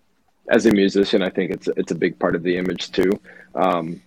as 0.50 0.66
a 0.66 0.72
musician, 0.72 1.22
I 1.22 1.30
think 1.30 1.50
it's 1.50 1.68
it's 1.76 1.92
a 1.92 1.94
big 1.94 2.18
part 2.18 2.34
of 2.34 2.42
the 2.42 2.56
image 2.56 2.92
too, 2.92 3.10
um, 3.54 4.00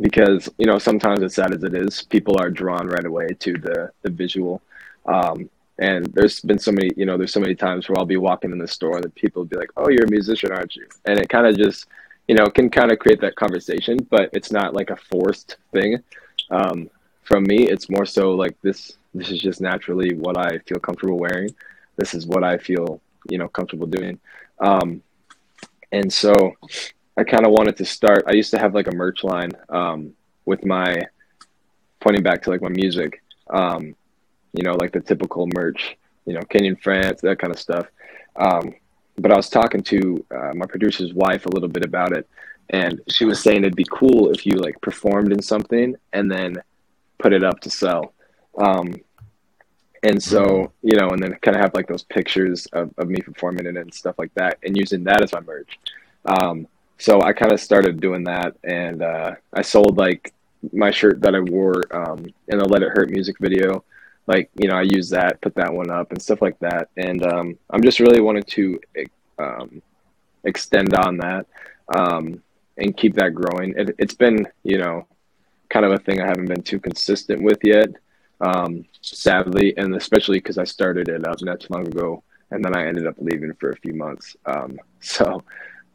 because 0.00 0.48
you 0.58 0.66
know 0.66 0.78
sometimes 0.78 1.22
as 1.22 1.34
sad 1.34 1.52
as 1.52 1.62
it 1.62 1.74
is, 1.74 2.02
people 2.02 2.36
are 2.40 2.50
drawn 2.50 2.86
right 2.86 3.04
away 3.04 3.28
to 3.40 3.52
the 3.54 3.90
the 4.02 4.10
visual, 4.10 4.62
um, 5.06 5.50
and 5.78 6.06
there's 6.14 6.40
been 6.40 6.58
so 6.58 6.72
many 6.72 6.90
you 6.96 7.04
know 7.04 7.16
there's 7.16 7.32
so 7.32 7.40
many 7.40 7.54
times 7.54 7.88
where 7.88 7.98
I'll 7.98 8.06
be 8.06 8.16
walking 8.16 8.52
in 8.52 8.58
the 8.58 8.68
store 8.68 9.00
that 9.00 9.14
people 9.14 9.42
will 9.42 9.48
be 9.48 9.56
like, 9.56 9.70
"Oh, 9.76 9.90
you're 9.90 10.06
a 10.06 10.10
musician, 10.10 10.52
aren't 10.52 10.76
you?" 10.76 10.86
And 11.04 11.18
it 11.18 11.28
kind 11.28 11.46
of 11.46 11.56
just 11.56 11.86
you 12.28 12.34
know 12.34 12.46
can 12.46 12.70
kind 12.70 12.90
of 12.90 12.98
create 12.98 13.20
that 13.20 13.36
conversation, 13.36 13.98
but 14.10 14.30
it's 14.32 14.52
not 14.52 14.74
like 14.74 14.90
a 14.90 14.96
forced 14.96 15.56
thing. 15.72 16.02
Um, 16.50 16.88
from 17.24 17.44
me, 17.44 17.68
it's 17.68 17.90
more 17.90 18.06
so 18.06 18.32
like 18.34 18.56
this. 18.62 18.96
This 19.14 19.30
is 19.30 19.40
just 19.40 19.60
naturally 19.60 20.14
what 20.14 20.38
I 20.38 20.58
feel 20.58 20.78
comfortable 20.78 21.18
wearing. 21.18 21.54
This 21.96 22.14
is 22.14 22.26
what 22.26 22.44
I 22.44 22.58
feel 22.58 23.00
you 23.28 23.38
know 23.38 23.48
comfortable 23.48 23.86
doing. 23.86 24.18
Um, 24.58 25.02
and 25.90 26.12
so 26.12 26.54
I 27.16 27.24
kind 27.24 27.44
of 27.44 27.52
wanted 27.52 27.76
to 27.76 27.84
start. 27.84 28.24
I 28.26 28.32
used 28.32 28.50
to 28.52 28.58
have 28.58 28.74
like 28.74 28.86
a 28.86 28.94
merch 28.94 29.22
line 29.22 29.52
um, 29.68 30.14
with 30.46 30.64
my 30.64 31.02
pointing 32.00 32.22
back 32.22 32.42
to 32.42 32.50
like 32.50 32.62
my 32.62 32.70
music, 32.70 33.22
um, 33.50 33.94
you 34.52 34.64
know, 34.64 34.72
like 34.72 34.92
the 34.92 35.00
typical 35.00 35.46
merch, 35.54 35.96
you 36.26 36.34
know, 36.34 36.40
Kenyon 36.48 36.76
France, 36.76 37.20
that 37.20 37.38
kind 37.38 37.52
of 37.52 37.60
stuff. 37.60 37.86
Um, 38.36 38.74
but 39.18 39.30
I 39.30 39.36
was 39.36 39.50
talking 39.50 39.82
to 39.84 40.24
uh, 40.34 40.52
my 40.54 40.66
producer's 40.66 41.12
wife 41.12 41.44
a 41.44 41.50
little 41.50 41.68
bit 41.68 41.84
about 41.84 42.12
it, 42.12 42.26
and 42.70 43.00
she 43.08 43.26
was 43.26 43.42
saying 43.42 43.58
it'd 43.58 43.76
be 43.76 43.86
cool 43.90 44.30
if 44.30 44.46
you 44.46 44.54
like 44.56 44.80
performed 44.80 45.32
in 45.32 45.42
something 45.42 45.94
and 46.14 46.30
then 46.30 46.56
put 47.18 47.32
it 47.32 47.44
up 47.44 47.60
to 47.60 47.70
sell. 47.70 48.14
Um, 48.58 48.94
and 50.02 50.20
so, 50.20 50.72
you 50.82 50.96
know, 50.96 51.10
and 51.10 51.22
then 51.22 51.34
kind 51.42 51.56
of 51.56 51.62
have 51.62 51.74
like 51.74 51.86
those 51.86 52.02
pictures 52.02 52.66
of, 52.72 52.92
of 52.98 53.08
me 53.08 53.20
performing 53.20 53.66
it 53.66 53.76
and 53.76 53.94
stuff 53.94 54.16
like 54.18 54.34
that 54.34 54.58
and 54.64 54.76
using 54.76 55.04
that 55.04 55.22
as 55.22 55.32
my 55.32 55.40
merch. 55.40 55.78
Um, 56.24 56.66
so 56.98 57.22
I 57.22 57.32
kind 57.32 57.52
of 57.52 57.60
started 57.60 58.00
doing 58.00 58.24
that 58.24 58.56
and 58.64 59.02
uh, 59.02 59.34
I 59.52 59.62
sold 59.62 59.96
like 59.96 60.32
my 60.72 60.90
shirt 60.90 61.20
that 61.22 61.34
I 61.34 61.40
wore 61.40 61.82
um, 61.90 62.26
in 62.48 62.58
the 62.58 62.64
Let 62.64 62.82
It 62.82 62.90
Hurt 62.90 63.10
music 63.10 63.36
video. 63.38 63.84
Like, 64.26 64.50
you 64.60 64.68
know, 64.68 64.76
I 64.76 64.82
used 64.82 65.10
that, 65.12 65.40
put 65.40 65.54
that 65.56 65.72
one 65.72 65.90
up 65.90 66.10
and 66.10 66.20
stuff 66.20 66.42
like 66.42 66.58
that. 66.60 66.88
And 66.96 67.24
um, 67.24 67.58
I'm 67.70 67.82
just 67.82 68.00
really 68.00 68.20
wanting 68.20 68.44
to 68.44 68.80
um, 69.38 69.82
extend 70.44 70.94
on 70.94 71.16
that 71.18 71.46
um, 71.94 72.42
and 72.76 72.96
keep 72.96 73.14
that 73.14 73.34
growing. 73.34 73.74
It, 73.76 73.94
it's 73.98 74.14
been, 74.14 74.46
you 74.64 74.78
know, 74.78 75.06
kind 75.68 75.84
of 75.84 75.92
a 75.92 75.98
thing 75.98 76.20
I 76.20 76.26
haven't 76.26 76.46
been 76.46 76.62
too 76.62 76.78
consistent 76.78 77.42
with 77.42 77.58
yet 77.64 77.88
um, 78.42 78.84
sadly, 79.00 79.72
and 79.76 79.94
especially 79.94 80.38
because 80.38 80.58
I 80.58 80.64
started 80.64 81.08
it 81.08 81.26
up 81.26 81.40
not 81.42 81.60
too 81.60 81.72
long 81.72 81.86
ago, 81.86 82.22
and 82.50 82.62
then 82.62 82.76
I 82.76 82.86
ended 82.86 83.06
up 83.06 83.14
leaving 83.18 83.52
for 83.54 83.70
a 83.70 83.76
few 83.76 83.94
months. 83.94 84.36
Um, 84.44 84.78
so, 85.00 85.42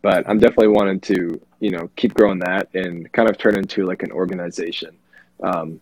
but 0.01 0.27
I'm 0.27 0.39
definitely 0.39 0.69
wanting 0.69 0.99
to, 1.01 1.39
you 1.59 1.71
know, 1.71 1.89
keep 1.95 2.13
growing 2.13 2.39
that 2.39 2.69
and 2.73 3.11
kind 3.11 3.29
of 3.29 3.37
turn 3.37 3.57
into 3.57 3.85
like 3.85 4.01
an 4.03 4.11
organization 4.11 4.95
um, 5.43 5.79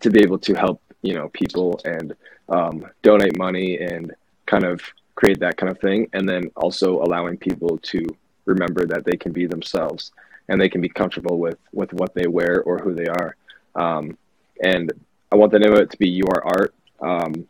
to 0.00 0.10
be 0.10 0.20
able 0.20 0.38
to 0.38 0.54
help, 0.54 0.82
you 1.02 1.14
know, 1.14 1.28
people 1.28 1.80
and 1.84 2.14
um, 2.48 2.84
donate 3.02 3.38
money 3.38 3.78
and 3.78 4.12
kind 4.46 4.64
of 4.64 4.82
create 5.14 5.38
that 5.40 5.56
kind 5.56 5.70
of 5.70 5.78
thing, 5.80 6.08
and 6.12 6.28
then 6.28 6.50
also 6.56 7.00
allowing 7.02 7.36
people 7.36 7.78
to 7.78 8.04
remember 8.44 8.86
that 8.86 9.04
they 9.04 9.16
can 9.16 9.32
be 9.32 9.46
themselves 9.46 10.12
and 10.48 10.60
they 10.60 10.68
can 10.68 10.80
be 10.80 10.88
comfortable 10.88 11.38
with 11.38 11.58
with 11.72 11.92
what 11.92 12.14
they 12.14 12.26
wear 12.26 12.62
or 12.62 12.78
who 12.78 12.94
they 12.94 13.06
are. 13.06 13.36
Um, 13.74 14.16
and 14.62 14.92
I 15.32 15.36
want 15.36 15.52
the 15.52 15.58
name 15.58 15.72
of 15.72 15.80
it 15.80 15.90
to 15.90 15.98
be 15.98 16.08
your 16.08 16.44
art, 16.44 16.74
um, 17.00 17.46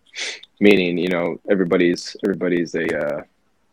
meaning 0.61 0.99
you 0.99 1.09
know 1.09 1.39
everybody's 1.51 2.17
everybody's 2.25 2.75
a 2.75 3.07
uh, 3.07 3.23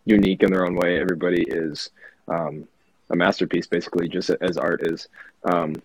unique 0.06 0.44
in 0.44 0.52
their 0.52 0.66
own 0.66 0.76
way. 0.76 1.00
Everybody 1.00 1.44
is 1.48 1.90
um, 2.28 2.68
a 3.10 3.16
masterpiece, 3.16 3.68
basically, 3.68 4.08
just 4.10 4.30
as 4.30 4.58
art 4.58 4.86
is. 4.88 5.08
Um, 5.46 5.76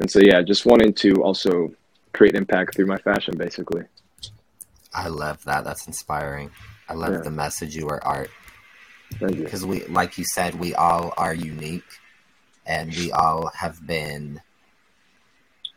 and 0.00 0.10
so, 0.10 0.20
yeah, 0.20 0.42
just 0.42 0.66
wanting 0.66 0.92
to 0.94 1.22
also 1.22 1.72
create 2.12 2.34
impact 2.34 2.74
through 2.74 2.86
my 2.86 2.98
fashion, 2.98 3.36
basically. 3.36 3.84
I 4.92 5.08
love 5.08 5.42
that. 5.44 5.64
That's 5.64 5.86
inspiring. 5.86 6.50
I 6.88 6.94
love 6.94 7.14
yeah. 7.14 7.20
the 7.20 7.30
message 7.30 7.74
you 7.74 7.88
are 7.88 8.02
art. 8.04 8.30
Because 9.20 9.64
we, 9.64 9.84
like 9.86 10.18
you 10.18 10.24
said, 10.24 10.54
we 10.54 10.74
all 10.74 11.12
are 11.16 11.34
unique, 11.34 11.84
and 12.66 12.90
we 12.96 13.12
all 13.12 13.50
have 13.54 13.86
been 13.86 14.40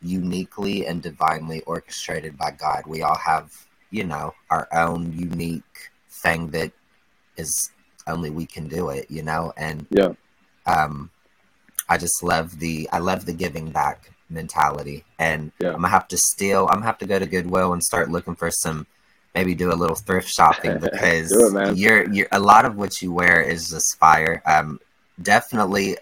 uniquely 0.01 0.85
and 0.85 1.01
divinely 1.01 1.61
orchestrated 1.61 2.37
by 2.37 2.51
God. 2.51 2.83
We 2.85 3.01
all 3.01 3.17
have, 3.17 3.51
you 3.91 4.03
know, 4.03 4.33
our 4.49 4.67
own 4.73 5.13
unique 5.13 5.91
thing 6.09 6.49
that 6.51 6.71
is 7.37 7.71
only 8.07 8.29
we 8.29 8.45
can 8.45 8.67
do 8.67 8.89
it, 8.89 9.09
you 9.09 9.23
know? 9.23 9.53
And 9.57 9.85
yeah. 9.89 10.13
Um 10.65 11.09
I 11.87 11.97
just 11.97 12.21
love 12.23 12.59
the 12.59 12.89
I 12.91 12.99
love 12.99 13.25
the 13.25 13.33
giving 13.33 13.71
back 13.71 14.11
mentality. 14.29 15.03
And 15.17 15.51
yeah. 15.59 15.69
I'm 15.69 15.75
gonna 15.75 15.89
have 15.89 16.07
to 16.09 16.17
steal 16.17 16.67
I'm 16.67 16.75
gonna 16.75 16.85
have 16.85 16.97
to 16.99 17.07
go 17.07 17.19
to 17.19 17.25
Goodwill 17.25 17.73
and 17.73 17.83
start 17.83 18.09
looking 18.09 18.35
for 18.35 18.51
some 18.51 18.87
maybe 19.35 19.53
do 19.53 19.71
a 19.71 19.75
little 19.75 19.95
thrift 19.95 20.29
shopping 20.29 20.79
because 20.81 21.31
it, 21.31 21.77
you're 21.77 22.11
you're 22.11 22.27
a 22.31 22.39
lot 22.39 22.65
of 22.65 22.75
what 22.75 23.01
you 23.01 23.11
wear 23.11 23.41
is 23.41 23.69
just 23.69 23.97
fire. 23.97 24.41
Um 24.45 24.79
definitely 25.21 25.97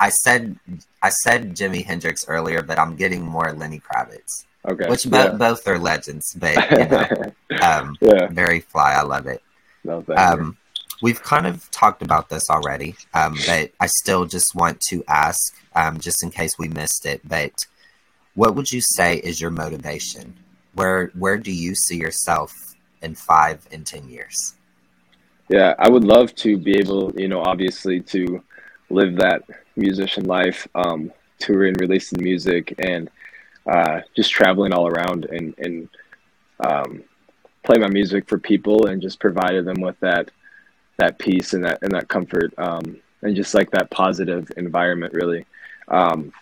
I 0.00 0.10
said 0.10 0.58
I 1.02 1.10
said 1.10 1.56
Jimi 1.56 1.84
Hendrix 1.84 2.26
earlier, 2.28 2.62
but 2.62 2.78
I'm 2.78 2.96
getting 2.96 3.22
more 3.22 3.52
Lenny 3.52 3.80
Kravitz. 3.80 4.44
Okay. 4.68 4.88
Which 4.88 5.06
yeah. 5.06 5.30
both 5.30 5.66
are 5.66 5.78
legends, 5.78 6.34
but 6.34 6.70
you 6.70 6.86
know, 6.88 7.60
um, 7.62 7.96
yeah. 8.00 8.26
very 8.28 8.60
fly. 8.60 8.92
I 8.92 9.02
love 9.02 9.26
it. 9.26 9.42
No, 9.84 10.04
um, 10.16 10.56
we've 11.00 11.22
kind 11.22 11.46
of 11.46 11.70
talked 11.70 12.02
about 12.02 12.28
this 12.28 12.50
already, 12.50 12.96
um, 13.14 13.36
but 13.46 13.70
I 13.80 13.86
still 13.86 14.26
just 14.26 14.54
want 14.54 14.80
to 14.88 15.04
ask, 15.08 15.54
um, 15.74 15.98
just 16.00 16.22
in 16.22 16.30
case 16.30 16.58
we 16.58 16.68
missed 16.68 17.06
it. 17.06 17.26
But 17.26 17.52
what 18.34 18.56
would 18.56 18.70
you 18.70 18.80
say 18.82 19.16
is 19.18 19.40
your 19.40 19.50
motivation 19.50 20.34
where 20.78 21.10
where 21.18 21.36
do 21.36 21.52
you 21.52 21.74
see 21.74 21.96
yourself 21.96 22.54
in 23.02 23.14
five 23.14 23.66
and 23.72 23.84
ten 23.84 24.08
years? 24.08 24.54
Yeah, 25.48 25.74
I 25.78 25.88
would 25.88 26.04
love 26.04 26.34
to 26.36 26.58
be 26.58 26.76
able, 26.78 27.12
you 27.16 27.26
know, 27.26 27.42
obviously 27.42 28.00
to 28.12 28.42
live 28.90 29.16
that 29.16 29.42
musician 29.78 30.24
life, 30.24 30.66
um, 30.74 31.12
touring, 31.38 31.74
releasing 31.74 32.22
music, 32.22 32.74
and 32.78 33.10
uh, 33.66 34.00
just 34.16 34.30
traveling 34.30 34.72
all 34.72 34.86
around 34.86 35.26
and 35.26 35.54
and 35.58 35.88
um, 36.60 37.02
play 37.62 37.78
my 37.78 37.88
music 37.88 38.28
for 38.28 38.38
people 38.38 38.86
and 38.86 39.02
just 39.02 39.20
provided 39.20 39.64
them 39.64 39.80
with 39.80 39.98
that 40.00 40.30
that 40.96 41.18
peace 41.18 41.52
and 41.52 41.64
that 41.64 41.78
and 41.82 41.92
that 41.92 42.08
comfort 42.08 42.52
um, 42.58 42.96
and 43.22 43.36
just 43.36 43.54
like 43.54 43.70
that 43.70 43.90
positive 43.90 44.50
environment 44.56 45.12
really. 45.12 45.44
Um, 45.88 46.32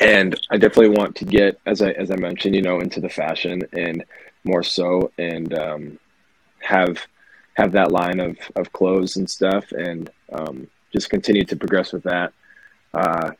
and 0.00 0.38
I 0.50 0.58
definitely 0.58 0.96
want 0.96 1.16
to 1.16 1.24
get, 1.24 1.60
as 1.66 1.82
I 1.82 1.90
as 1.92 2.10
I 2.10 2.16
mentioned, 2.16 2.54
you 2.54 2.62
know, 2.62 2.80
into 2.80 3.00
the 3.00 3.08
fashion 3.08 3.62
and 3.72 4.04
more 4.44 4.62
so, 4.62 5.10
and 5.18 5.56
um, 5.58 5.98
have 6.60 6.98
have 7.54 7.72
that 7.72 7.90
line 7.90 8.20
of 8.20 8.36
of 8.56 8.72
clothes 8.72 9.16
and 9.16 9.28
stuff, 9.28 9.72
and 9.72 10.10
um, 10.32 10.68
just 10.92 11.10
continue 11.10 11.44
to 11.44 11.56
progress 11.56 11.92
with 11.92 12.02
that. 12.04 12.32
Uh, 12.98 13.30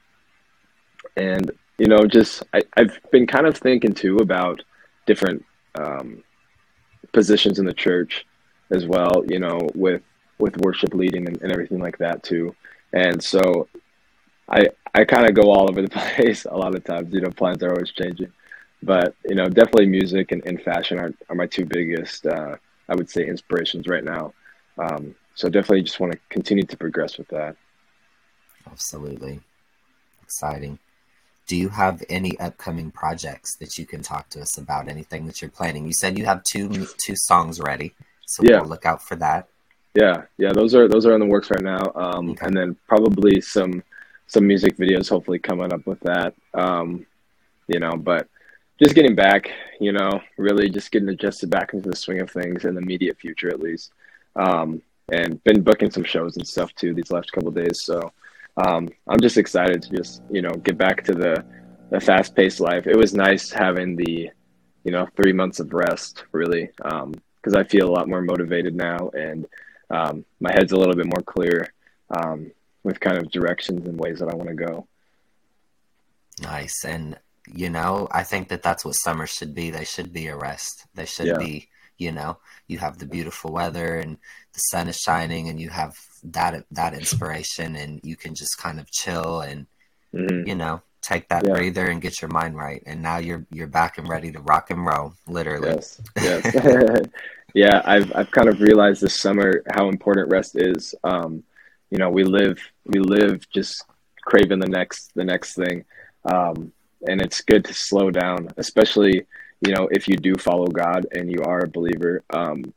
and 1.16 1.50
you 1.78 1.86
know, 1.86 2.06
just 2.06 2.42
I, 2.54 2.62
I've 2.76 2.98
been 3.10 3.26
kind 3.26 3.46
of 3.46 3.56
thinking 3.56 3.92
too 3.92 4.16
about 4.16 4.62
different 5.06 5.44
um, 5.74 6.22
positions 7.12 7.58
in 7.58 7.64
the 7.64 7.74
church 7.74 8.26
as 8.70 8.86
well. 8.86 9.24
You 9.28 9.40
know, 9.40 9.58
with 9.74 10.02
with 10.38 10.56
worship 10.58 10.94
leading 10.94 11.26
and, 11.26 11.40
and 11.42 11.52
everything 11.52 11.80
like 11.80 11.98
that 11.98 12.22
too. 12.22 12.54
And 12.92 13.22
so 13.22 13.68
I 14.48 14.68
I 14.94 15.04
kind 15.04 15.28
of 15.28 15.34
go 15.34 15.50
all 15.50 15.68
over 15.68 15.82
the 15.82 15.88
place 16.16 16.44
a 16.44 16.56
lot 16.56 16.74
of 16.74 16.84
times. 16.84 17.12
You 17.12 17.20
know, 17.20 17.30
plans 17.30 17.62
are 17.62 17.72
always 17.72 17.90
changing, 17.90 18.32
but 18.82 19.14
you 19.28 19.34
know, 19.34 19.46
definitely 19.46 19.86
music 19.86 20.32
and, 20.32 20.44
and 20.46 20.62
fashion 20.62 20.98
are, 20.98 21.12
are 21.28 21.36
my 21.36 21.46
two 21.46 21.64
biggest, 21.64 22.26
uh, 22.26 22.56
I 22.88 22.94
would 22.94 23.10
say, 23.10 23.26
inspirations 23.26 23.88
right 23.88 24.04
now. 24.04 24.34
Um, 24.78 25.14
so 25.34 25.48
definitely 25.48 25.82
just 25.82 26.00
want 26.00 26.12
to 26.12 26.18
continue 26.28 26.64
to 26.64 26.76
progress 26.76 27.18
with 27.18 27.28
that. 27.28 27.56
Absolutely, 28.70 29.40
exciting. 30.28 30.78
Do 31.46 31.56
you 31.56 31.70
have 31.70 32.04
any 32.10 32.38
upcoming 32.38 32.90
projects 32.90 33.56
that 33.56 33.78
you 33.78 33.86
can 33.86 34.02
talk 34.02 34.28
to 34.30 34.40
us 34.42 34.58
about? 34.58 34.88
Anything 34.88 35.26
that 35.26 35.40
you're 35.40 35.50
planning? 35.50 35.86
You 35.86 35.94
said 35.94 36.18
you 36.18 36.26
have 36.26 36.42
two 36.42 36.86
two 36.98 37.16
songs 37.16 37.58
ready, 37.60 37.94
so 38.26 38.42
yeah. 38.44 38.60
we'll 38.60 38.68
look 38.68 38.84
out 38.84 39.02
for 39.02 39.16
that. 39.16 39.48
Yeah, 39.94 40.24
yeah, 40.36 40.52
those 40.52 40.74
are 40.74 40.86
those 40.86 41.06
are 41.06 41.14
in 41.14 41.20
the 41.20 41.26
works 41.34 41.50
right 41.50 41.62
now, 41.62 41.82
um, 41.94 42.30
okay. 42.30 42.46
and 42.46 42.54
then 42.54 42.76
probably 42.86 43.40
some 43.40 43.82
some 44.26 44.46
music 44.46 44.76
videos 44.76 45.08
hopefully 45.08 45.38
coming 45.38 45.72
up 45.72 45.86
with 45.86 46.00
that. 46.00 46.34
Um, 46.52 47.06
you 47.66 47.80
know, 47.80 47.96
but 47.96 48.28
just 48.82 48.94
getting 48.94 49.14
back, 49.14 49.50
you 49.80 49.92
know, 49.92 50.20
really 50.36 50.68
just 50.68 50.90
getting 50.90 51.08
adjusted 51.08 51.48
back 51.48 51.72
into 51.72 51.88
the 51.88 51.96
swing 51.96 52.20
of 52.20 52.30
things 52.30 52.66
in 52.66 52.74
the 52.74 52.82
immediate 52.82 53.18
future 53.18 53.48
at 53.48 53.60
least. 53.60 53.92
Um, 54.36 54.82
and 55.10 55.42
been 55.44 55.62
booking 55.62 55.90
some 55.90 56.04
shows 56.04 56.36
and 56.36 56.46
stuff 56.46 56.74
too 56.74 56.92
these 56.92 57.10
last 57.10 57.32
couple 57.32 57.50
days. 57.50 57.82
So 57.82 58.12
um, 58.66 58.88
I'm 59.06 59.20
just 59.20 59.38
excited 59.38 59.82
to 59.82 59.96
just 59.96 60.22
you 60.30 60.42
know 60.42 60.50
get 60.50 60.78
back 60.78 61.04
to 61.04 61.14
the 61.14 61.44
the 61.90 62.00
fast 62.00 62.34
paced 62.34 62.60
life. 62.60 62.86
It 62.86 62.96
was 62.96 63.14
nice 63.14 63.50
having 63.50 63.96
the 63.96 64.30
you 64.84 64.92
know 64.92 65.06
three 65.16 65.32
months 65.32 65.60
of 65.60 65.72
rest 65.72 66.24
really 66.32 66.70
because 66.76 67.54
um, 67.54 67.56
I 67.56 67.64
feel 67.64 67.88
a 67.88 67.92
lot 67.92 68.08
more 68.08 68.22
motivated 68.22 68.74
now 68.74 69.10
and 69.10 69.46
um, 69.90 70.24
my 70.40 70.52
head's 70.52 70.72
a 70.72 70.76
little 70.76 70.94
bit 70.94 71.06
more 71.06 71.22
clear 71.22 71.72
um, 72.10 72.50
with 72.82 73.00
kind 73.00 73.18
of 73.18 73.30
directions 73.30 73.86
and 73.86 73.98
ways 73.98 74.18
that 74.18 74.28
I 74.28 74.34
want 74.34 74.48
to 74.48 74.54
go. 74.54 74.86
Nice. 76.40 76.84
And, 76.84 77.18
you 77.46 77.70
know, 77.70 78.08
I 78.10 78.22
think 78.22 78.48
that 78.48 78.62
that's 78.62 78.84
what 78.84 78.94
summer 78.94 79.26
should 79.26 79.54
be. 79.54 79.70
They 79.70 79.84
should 79.84 80.12
be 80.12 80.26
a 80.28 80.36
rest. 80.36 80.86
They 80.94 81.06
should 81.06 81.26
yeah. 81.26 81.38
be, 81.38 81.68
you 81.98 82.12
know, 82.12 82.38
you 82.66 82.78
have 82.78 82.98
the 82.98 83.06
beautiful 83.06 83.52
weather 83.52 83.96
and 83.96 84.16
the 84.52 84.60
sun 84.60 84.88
is 84.88 84.98
shining 84.98 85.48
and 85.48 85.60
you 85.60 85.68
have 85.68 85.96
that, 86.24 86.64
that 86.70 86.94
inspiration 86.94 87.76
and 87.76 88.00
you 88.02 88.16
can 88.16 88.34
just 88.34 88.58
kind 88.58 88.80
of 88.80 88.90
chill 88.90 89.40
and, 89.40 89.66
mm-hmm. 90.14 90.48
you 90.48 90.54
know, 90.54 90.80
take 91.02 91.28
that 91.28 91.46
yeah. 91.46 91.54
breather 91.54 91.86
and 91.86 92.02
get 92.02 92.20
your 92.20 92.30
mind 92.30 92.56
right. 92.56 92.82
And 92.86 93.02
now 93.02 93.18
you're, 93.18 93.46
you're 93.50 93.66
back 93.66 93.98
and 93.98 94.08
ready 94.08 94.32
to 94.32 94.40
rock 94.40 94.70
and 94.70 94.84
roll, 94.84 95.14
literally. 95.26 95.68
Yes. 95.68 96.00
yes. 96.16 97.02
yeah. 97.54 97.82
I've, 97.84 98.14
I've 98.14 98.30
kind 98.30 98.48
of 98.48 98.60
realized 98.60 99.00
this 99.00 99.20
summer 99.20 99.62
how 99.74 99.88
important 99.88 100.30
rest 100.30 100.52
is. 100.56 100.94
Um, 101.04 101.44
you 101.90 101.98
know 101.98 102.10
we 102.10 102.24
live 102.24 102.58
we 102.84 103.00
live 103.00 103.48
just 103.50 103.84
craving 104.22 104.58
the 104.58 104.68
next 104.68 105.12
the 105.14 105.24
next 105.24 105.54
thing 105.54 105.84
um, 106.24 106.72
and 107.06 107.20
it's 107.20 107.40
good 107.40 107.64
to 107.64 107.74
slow 107.74 108.10
down 108.10 108.48
especially 108.56 109.26
you 109.60 109.72
know 109.72 109.88
if 109.90 110.08
you 110.08 110.16
do 110.16 110.34
follow 110.36 110.66
god 110.66 111.06
and 111.12 111.30
you 111.30 111.42
are 111.44 111.60
a 111.60 111.68
believer 111.68 112.22
um, 112.30 112.72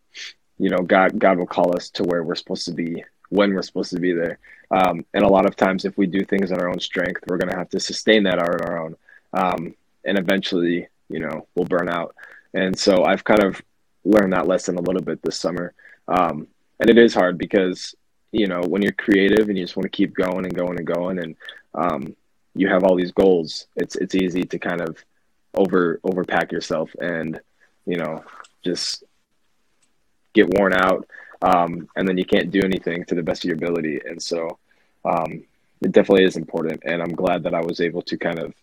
you 0.58 0.70
know 0.70 0.80
god 0.80 1.18
god 1.18 1.38
will 1.38 1.48
call 1.48 1.76
us 1.76 1.90
to 1.90 2.04
where 2.04 2.24
we're 2.24 2.36
supposed 2.36 2.66
to 2.66 2.74
be 2.74 3.04
when 3.30 3.54
we're 3.54 3.62
supposed 3.62 3.92
to 3.92 4.00
be 4.00 4.12
there. 4.12 4.40
Um, 4.72 5.06
and 5.14 5.24
a 5.24 5.28
lot 5.28 5.46
of 5.46 5.56
times 5.56 5.86
if 5.86 5.98
we 5.98 6.06
do 6.06 6.24
things 6.26 6.52
on 6.52 6.60
our 6.60 6.70
own 6.70 6.80
strength 6.80 7.24
we're 7.28 7.38
going 7.38 7.50
to 7.50 7.58
have 7.58 7.70
to 7.70 7.80
sustain 7.80 8.24
that 8.24 8.40
on 8.40 8.62
our 8.62 8.84
own. 8.84 8.96
Um, 9.34 9.76
and 10.06 10.18
eventually 10.18 10.88
you 11.10 11.20
know 11.20 11.48
we'll 11.56 11.66
burn 11.66 11.90
out. 11.90 12.16
And 12.54 12.78
so 12.78 13.06
i've 13.06 13.24
kind 13.24 13.44
of 13.44 13.62
learned 14.04 14.34
that 14.34 14.48
lesson 14.48 14.78
a 14.78 14.82
little 14.82 15.02
bit 15.02 15.22
this 15.22 15.38
summer. 15.38 15.74
Um, 16.08 16.48
and 16.80 16.90
it 16.90 16.98
is 16.98 17.14
hard 17.14 17.38
because 17.38 17.96
you 18.32 18.48
know 18.48 18.62
when 18.68 18.82
you're 18.82 18.92
creative 18.94 19.50
and 19.50 19.58
you 19.58 19.64
just 19.64 19.78
want 19.78 19.86
to 19.86 19.98
keep 19.98 20.14
going 20.14 20.46
and 20.46 20.56
going 20.56 20.78
and 20.78 20.88
going 20.88 21.20
and 21.20 21.36
um, 21.74 22.16
you 22.56 22.68
have 22.68 22.84
all 22.84 22.96
these 22.96 23.12
goals 23.12 23.68
it's 23.78 23.96
it's 23.96 24.16
easy 24.16 24.44
to 24.44 24.60
kind 24.60 24.82
of 24.82 24.98
over 25.54 26.00
overpack 26.04 26.52
yourself 26.52 26.90
and 27.00 27.40
you 27.86 27.98
know 27.98 28.24
just 28.64 29.04
get 30.34 30.50
worn 30.58 30.74
out 30.74 31.08
um, 31.42 31.88
and 31.96 32.08
then 32.08 32.18
you 32.18 32.26
can't 32.26 32.52
do 32.52 32.62
anything 32.64 33.04
to 33.06 33.16
the 33.16 33.24
best 33.24 33.44
of 33.44 33.50
your 33.50 33.58
ability 33.58 34.00
and 34.06 34.22
so 34.22 34.58
um, 35.04 35.44
it 35.82 35.92
definitely 35.92 36.24
is 36.24 36.38
important 36.38 36.82
and 36.86 37.02
i'm 37.02 37.14
glad 37.14 37.44
that 37.44 37.54
i 37.54 37.62
was 37.62 37.82
able 37.82 38.02
to 38.02 38.18
kind 38.18 38.40
of 38.40 38.54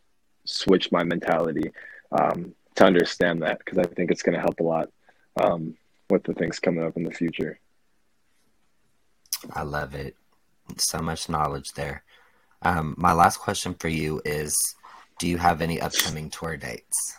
switch 0.45 0.91
my 0.91 1.05
mentality 1.05 1.71
um, 2.13 2.55
to 2.75 2.85
understand 2.85 3.43
that 3.43 3.59
because 3.59 3.79
i 3.79 3.83
think 3.83 4.11
it's 4.11 4.23
going 4.23 4.35
to 4.35 4.41
help 4.41 4.61
a 4.61 4.63
lot 4.63 4.91
um, 5.43 5.75
with 6.09 6.23
the 6.25 6.35
things 6.35 6.59
coming 6.59 6.85
up 6.85 6.97
in 6.97 7.03
the 7.03 7.11
future 7.11 7.59
I 9.53 9.63
love 9.63 9.95
it. 9.95 10.17
So 10.77 10.99
much 10.99 11.29
knowledge 11.29 11.73
there. 11.73 12.03
Um, 12.63 12.95
my 12.99 13.13
last 13.13 13.39
question 13.39 13.75
for 13.75 13.89
you 13.89 14.21
is 14.25 14.75
Do 15.19 15.29
you 15.29 15.37
have 15.39 15.61
any 15.61 15.81
upcoming 15.81 16.31
tour 16.31 16.57
dates? 16.57 17.17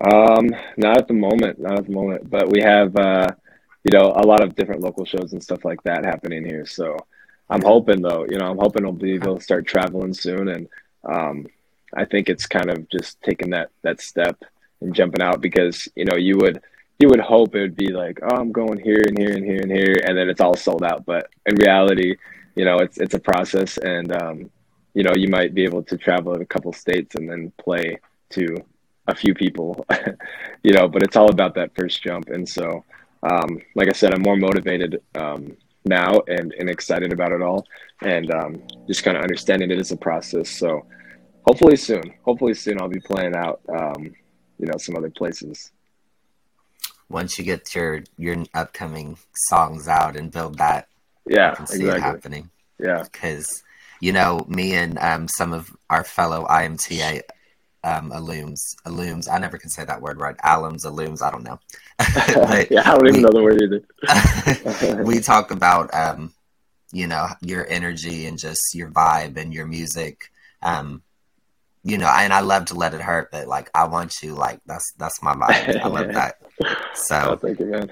Um, 0.00 0.48
not 0.76 0.98
at 0.98 1.08
the 1.08 1.14
moment, 1.14 1.58
not 1.58 1.78
at 1.78 1.86
the 1.86 1.92
moment, 1.92 2.30
but 2.30 2.50
we 2.50 2.60
have, 2.60 2.96
uh, 2.96 3.26
you 3.84 3.96
know, 3.96 4.12
a 4.16 4.26
lot 4.26 4.42
of 4.42 4.54
different 4.54 4.80
local 4.80 5.04
shows 5.04 5.32
and 5.32 5.42
stuff 5.42 5.64
like 5.64 5.82
that 5.82 6.04
happening 6.04 6.44
here. 6.44 6.66
So 6.66 6.96
I'm 7.50 7.62
hoping 7.62 8.00
though, 8.00 8.26
you 8.28 8.38
know, 8.38 8.50
I'm 8.50 8.58
hoping 8.58 8.84
I'll 8.84 8.92
be 8.92 9.14
able 9.14 9.36
to 9.36 9.42
start 9.42 9.66
traveling 9.66 10.14
soon. 10.14 10.48
And, 10.48 10.68
um, 11.04 11.46
I 11.94 12.04
think 12.04 12.28
it's 12.28 12.46
kind 12.46 12.70
of 12.70 12.88
just 12.88 13.20
taking 13.22 13.50
that, 13.50 13.70
that 13.82 14.00
step 14.00 14.42
and 14.80 14.94
jumping 14.94 15.22
out 15.22 15.40
because, 15.40 15.88
you 15.96 16.04
know, 16.04 16.16
you 16.16 16.36
would, 16.38 16.62
you 16.98 17.08
would 17.08 17.20
hope 17.20 17.54
it 17.54 17.60
would 17.60 17.76
be 17.76 17.92
like, 17.92 18.18
oh, 18.22 18.36
I'm 18.36 18.52
going 18.52 18.80
here 18.80 19.02
and 19.06 19.16
here 19.18 19.32
and 19.32 19.44
here 19.44 19.60
and 19.62 19.70
here, 19.70 19.94
and 20.04 20.18
then 20.18 20.28
it's 20.28 20.40
all 20.40 20.56
sold 20.56 20.82
out. 20.82 21.06
But 21.06 21.30
in 21.46 21.54
reality, 21.54 22.16
you 22.56 22.64
know, 22.64 22.78
it's 22.78 22.98
it's 22.98 23.14
a 23.14 23.20
process, 23.20 23.78
and 23.78 24.10
um, 24.20 24.50
you 24.98 25.04
know, 25.04 25.12
you 25.14 25.28
might 25.28 25.54
be 25.54 25.62
able 25.62 25.84
to 25.84 25.96
travel 25.96 26.34
in 26.34 26.42
a 26.42 26.46
couple 26.46 26.72
states 26.72 27.14
and 27.14 27.30
then 27.30 27.52
play 27.56 28.00
to 28.30 28.56
a 29.06 29.14
few 29.14 29.32
people, 29.32 29.86
you 30.64 30.72
know. 30.72 30.88
But 30.88 31.04
it's 31.04 31.14
all 31.14 31.30
about 31.30 31.54
that 31.54 31.70
first 31.76 32.02
jump, 32.02 32.30
and 32.30 32.48
so, 32.48 32.84
um, 33.22 33.60
like 33.76 33.86
I 33.88 33.92
said, 33.92 34.12
I'm 34.12 34.22
more 34.22 34.36
motivated 34.36 35.00
um, 35.14 35.56
now 35.84 36.20
and 36.26 36.52
and 36.58 36.68
excited 36.68 37.12
about 37.12 37.30
it 37.30 37.42
all, 37.42 37.64
and 38.02 38.28
um, 38.34 38.60
just 38.88 39.04
kind 39.04 39.16
of 39.16 39.22
understanding 39.22 39.70
it 39.70 39.78
as 39.78 39.92
a 39.92 39.96
process. 39.96 40.50
So, 40.50 40.84
hopefully 41.46 41.76
soon, 41.76 42.12
hopefully 42.24 42.54
soon, 42.54 42.82
I'll 42.82 42.88
be 42.88 42.98
playing 42.98 43.36
out, 43.36 43.60
um, 43.68 44.02
you 44.58 44.66
know, 44.66 44.78
some 44.78 44.96
other 44.96 45.10
places 45.10 45.70
once 47.08 47.38
you 47.38 47.44
get 47.44 47.72
your 47.72 48.02
your 48.16 48.44
upcoming 48.52 49.16
songs 49.32 49.86
out 49.86 50.16
and 50.16 50.32
build 50.32 50.58
that, 50.58 50.88
yeah, 51.24 51.54
see 51.66 51.82
exactly. 51.82 51.88
it 51.88 52.00
happening. 52.00 52.50
Yeah, 52.80 53.04
because 53.04 53.62
you 54.00 54.12
know 54.12 54.44
me 54.48 54.74
and 54.74 54.98
um, 54.98 55.28
some 55.28 55.52
of 55.52 55.70
our 55.90 56.04
fellow 56.04 56.46
IMTA 56.46 57.22
um, 57.84 58.10
alums, 58.10 58.74
alums. 58.84 59.28
I 59.30 59.38
never 59.38 59.58
can 59.58 59.70
say 59.70 59.84
that 59.84 60.02
word 60.02 60.20
right. 60.20 60.36
Alums, 60.38 60.84
alums. 60.84 61.22
I 61.22 61.30
don't 61.30 61.44
know. 61.44 61.58
yeah, 62.70 62.82
I 62.90 62.96
don't 62.96 63.06
even 63.06 63.14
we, 63.14 63.22
know 63.22 63.30
the 63.30 63.42
word 63.42 63.62
either. 63.62 65.02
we 65.04 65.20
talk 65.20 65.50
about, 65.50 65.92
um, 65.94 66.34
you 66.92 67.06
know, 67.06 67.28
your 67.40 67.66
energy 67.68 68.26
and 68.26 68.38
just 68.38 68.74
your 68.74 68.90
vibe 68.90 69.36
and 69.36 69.54
your 69.54 69.66
music. 69.66 70.30
Um, 70.62 71.02
you 71.84 71.96
know, 71.96 72.08
and 72.08 72.32
I 72.32 72.40
love 72.40 72.66
to 72.66 72.74
let 72.74 72.94
it 72.94 73.00
hurt, 73.00 73.30
but 73.30 73.46
like 73.46 73.70
I 73.74 73.86
want 73.86 74.22
you, 74.22 74.34
like 74.34 74.60
that's 74.66 74.92
that's 74.98 75.22
my 75.22 75.34
vibe. 75.34 75.80
I 75.80 75.88
love 75.88 76.12
that. 76.12 76.36
So 76.94 77.32
oh, 77.32 77.36
thank 77.36 77.60
you, 77.60 77.66
man. 77.66 77.88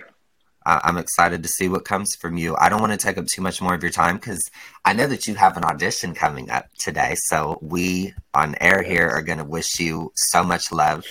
I, 0.66 0.80
I'm 0.84 0.98
excited 0.98 1.42
to 1.42 1.48
see 1.48 1.68
what 1.68 1.84
comes 1.84 2.14
from 2.16 2.36
you. 2.36 2.56
I 2.58 2.68
don't 2.68 2.80
want 2.80 2.92
to 2.92 2.98
take 2.98 3.16
up 3.16 3.26
too 3.26 3.40
much 3.40 3.62
more 3.62 3.74
of 3.74 3.82
your 3.82 3.92
time 3.92 4.16
because 4.16 4.50
I 4.84 4.92
know 4.92 5.06
that 5.06 5.26
you 5.26 5.34
have 5.36 5.56
an 5.56 5.64
audition 5.64 6.12
coming 6.12 6.50
up 6.50 6.66
today. 6.78 7.14
So 7.16 7.58
we 7.62 8.12
on 8.34 8.56
air 8.60 8.82
here 8.82 9.08
are 9.08 9.22
going 9.22 9.38
to 9.38 9.44
wish 9.44 9.80
you 9.80 10.12
so 10.14 10.42
much 10.42 10.72
love 10.72 11.04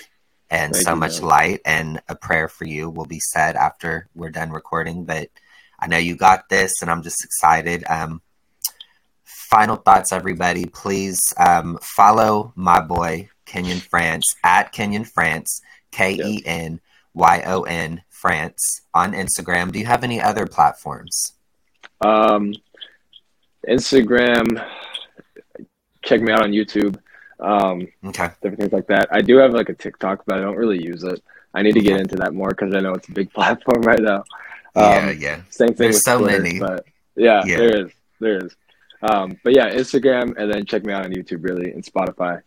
and 0.50 0.74
Thank 0.74 0.86
so 0.86 0.94
you, 0.94 1.00
much 1.00 1.22
man. 1.22 1.30
light. 1.30 1.62
And 1.66 2.02
a 2.10 2.16
prayer 2.16 2.50
for 2.50 2.66
you 2.66 2.90
will 2.90 3.06
be 3.06 3.20
said 3.20 3.56
after 3.56 4.08
we're 4.14 4.30
done 4.30 4.52
recording. 4.52 5.06
But 5.06 5.30
I 5.80 5.88
know 5.88 5.98
you 5.98 6.16
got 6.16 6.50
this, 6.50 6.82
and 6.82 6.92
I'm 6.92 7.04
just 7.04 7.24
excited. 7.24 7.84
Um, 7.88 8.22
final 9.24 9.76
thoughts, 9.76 10.12
everybody. 10.12 10.66
Please 10.66 11.34
um, 11.38 11.78
follow 11.82 12.54
my 12.56 12.80
boy 12.80 13.30
Kenyon 13.46 13.80
France 13.80 14.36
at 14.44 14.72
Kenyon 14.72 15.06
France, 15.06 15.62
K 15.92 16.14
E 16.14 16.44
N 16.46 16.80
Y 17.14 17.44
O 17.46 17.64
N 17.64 18.02
France 18.26 18.82
on 18.96 19.14
Instagram. 19.14 19.72
Do 19.72 19.78
you 19.78 19.86
have 19.86 20.04
any 20.04 20.20
other 20.20 20.48
platforms? 20.48 21.34
Um, 22.02 22.56
Instagram. 23.70 24.68
Check 26.04 26.22
me 26.22 26.32
out 26.32 26.42
on 26.42 26.50
YouTube. 26.50 26.98
Um, 27.40 27.88
okay. 28.04 28.30
Different 28.42 28.62
things 28.62 28.74
like 28.74 28.88
that. 28.88 29.10
I 29.12 29.22
do 29.22 29.38
have 29.38 29.54
like 29.54 29.70
a 29.70 29.76
TikTok, 29.76 30.24
but 30.26 30.40
I 30.40 30.42
don't 30.42 30.56
really 30.56 30.84
use 30.84 31.04
it. 31.04 31.22
I 31.54 31.62
need 31.62 31.74
to 31.74 31.82
get 31.82 32.00
into 32.00 32.16
that 32.16 32.34
more 32.34 32.50
because 32.50 32.74
I 32.74 32.80
know 32.80 32.94
it's 32.94 33.08
a 33.08 33.12
big 33.12 33.32
platform 33.38 33.84
right 33.84 34.02
now. 34.02 34.24
Um, 34.76 34.84
yeah, 34.84 35.12
yeah. 35.12 35.42
Same 35.52 35.68
thing 35.68 35.76
There's 35.78 35.96
with 35.98 36.02
so 36.02 36.18
Twitter, 36.18 36.42
many. 36.42 36.60
but 36.60 36.84
yeah, 37.16 37.44
yeah, 37.46 37.58
there 37.58 37.86
is, 37.86 37.92
there 38.20 38.44
is. 38.44 38.56
Um, 39.04 39.38
but 39.44 39.54
yeah, 39.54 39.70
Instagram, 39.70 40.36
and 40.36 40.52
then 40.52 40.66
check 40.66 40.84
me 40.84 40.94
out 40.94 41.06
on 41.06 41.12
YouTube, 41.12 41.44
really, 41.44 41.72
and 41.72 41.86
Spotify. 41.86 42.42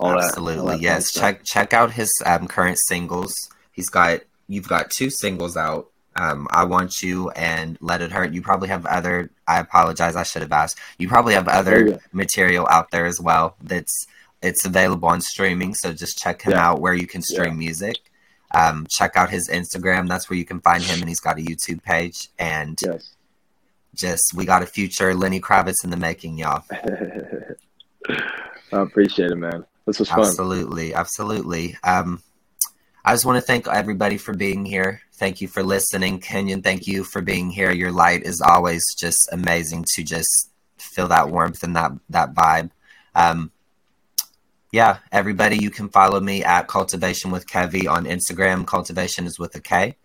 All 0.00 0.18
Absolutely, 0.18 0.56
that, 0.56 0.60
all 0.60 0.66
that 0.66 0.80
yes. 0.82 1.14
Check 1.14 1.44
check 1.44 1.72
out 1.72 1.92
his 1.92 2.10
um, 2.26 2.46
current 2.46 2.78
singles. 2.88 3.32
He's 3.72 3.88
got 3.88 4.20
you've 4.48 4.68
got 4.68 4.90
two 4.90 5.10
singles 5.10 5.56
out. 5.56 5.90
Um, 6.16 6.48
I 6.50 6.64
want 6.64 7.02
you 7.02 7.30
and 7.30 7.78
let 7.80 8.02
it 8.02 8.10
hurt. 8.10 8.32
You 8.32 8.42
probably 8.42 8.68
have 8.68 8.84
other. 8.86 9.30
I 9.46 9.60
apologize. 9.60 10.16
I 10.16 10.24
should 10.24 10.42
have 10.42 10.50
asked. 10.50 10.78
You 10.98 11.08
probably 11.08 11.34
have 11.34 11.46
other 11.46 12.00
material 12.12 12.66
out 12.68 12.90
there 12.90 13.06
as 13.06 13.20
well. 13.20 13.54
That's 13.62 14.06
it's 14.42 14.64
available 14.64 15.08
on 15.08 15.20
streaming. 15.20 15.74
So 15.74 15.92
just 15.92 16.18
check 16.18 16.42
him 16.42 16.52
yeah. 16.52 16.68
out 16.68 16.80
where 16.80 16.94
you 16.94 17.06
can 17.06 17.22
stream 17.22 17.52
yeah. 17.52 17.58
music. 17.58 17.96
Um, 18.52 18.86
check 18.88 19.16
out 19.16 19.30
his 19.30 19.48
Instagram. 19.48 20.08
That's 20.08 20.28
where 20.28 20.38
you 20.38 20.44
can 20.44 20.60
find 20.60 20.82
him, 20.82 21.00
and 21.00 21.08
he's 21.08 21.20
got 21.20 21.38
a 21.38 21.42
YouTube 21.42 21.82
page. 21.82 22.28
And 22.38 22.78
yes. 22.84 23.10
just 23.94 24.34
we 24.34 24.44
got 24.44 24.62
a 24.62 24.66
future 24.66 25.14
Lenny 25.14 25.40
Kravitz 25.40 25.84
in 25.84 25.90
the 25.90 25.96
making, 25.96 26.38
y'all. 26.38 26.64
I 26.72 27.56
appreciate 28.72 29.30
it, 29.30 29.36
man. 29.36 29.64
This 29.86 29.98
was 29.98 30.08
fun. 30.08 30.20
Absolutely, 30.20 30.94
absolutely. 30.94 31.76
Um, 31.84 32.22
I 33.04 33.12
just 33.12 33.24
want 33.24 33.36
to 33.36 33.42
thank 33.42 33.66
everybody 33.66 34.18
for 34.18 34.34
being 34.34 34.64
here. 34.64 35.02
Thank 35.14 35.40
you 35.40 35.48
for 35.48 35.62
listening, 35.62 36.20
Kenyon. 36.20 36.62
Thank 36.62 36.86
you 36.86 37.04
for 37.04 37.22
being 37.22 37.50
here. 37.50 37.72
Your 37.72 37.92
light 37.92 38.22
is 38.24 38.40
always 38.40 38.84
just 38.94 39.28
amazing 39.32 39.86
to 39.94 40.04
just 40.04 40.50
feel 40.76 41.08
that 41.08 41.30
warmth 41.30 41.62
and 41.62 41.74
that 41.76 41.92
that 42.10 42.34
vibe. 42.34 42.70
Um, 43.14 43.50
yeah, 44.70 44.98
everybody, 45.10 45.56
you 45.56 45.70
can 45.70 45.88
follow 45.88 46.20
me 46.20 46.44
at 46.44 46.68
Kultivation 46.68 47.32
with 47.32 47.46
Kevie 47.46 47.88
on 47.88 48.04
Instagram. 48.04 48.66
Kultivation 48.66 49.26
is 49.26 49.38
with 49.38 49.54
a 49.54 49.60
K. 49.60 49.96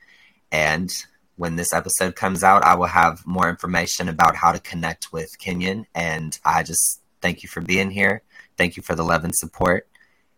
And 0.51 0.93
when 1.35 1.57
this 1.57 1.73
episode 1.73 2.15
comes 2.15 2.43
out, 2.43 2.63
I 2.63 2.75
will 2.75 2.85
have 2.85 3.27
more 3.27 3.49
information 3.49 4.07
about 4.07 4.37
how 4.37 4.53
to 4.53 4.59
connect 4.59 5.11
with 5.11 5.37
Kenyon. 5.37 5.85
And 5.93 6.39
I 6.45 6.63
just 6.63 7.01
thank 7.21 7.43
you 7.43 7.49
for 7.49 7.59
being 7.59 7.91
here. 7.91 8.21
Thank 8.57 8.77
you 8.77 8.83
for 8.83 8.95
the 8.95 9.03
love 9.03 9.23
and 9.25 9.35
support. 9.35 9.87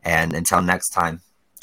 And 0.03 0.33
until 0.33 0.61
next 0.61 0.89
time, 0.89 1.21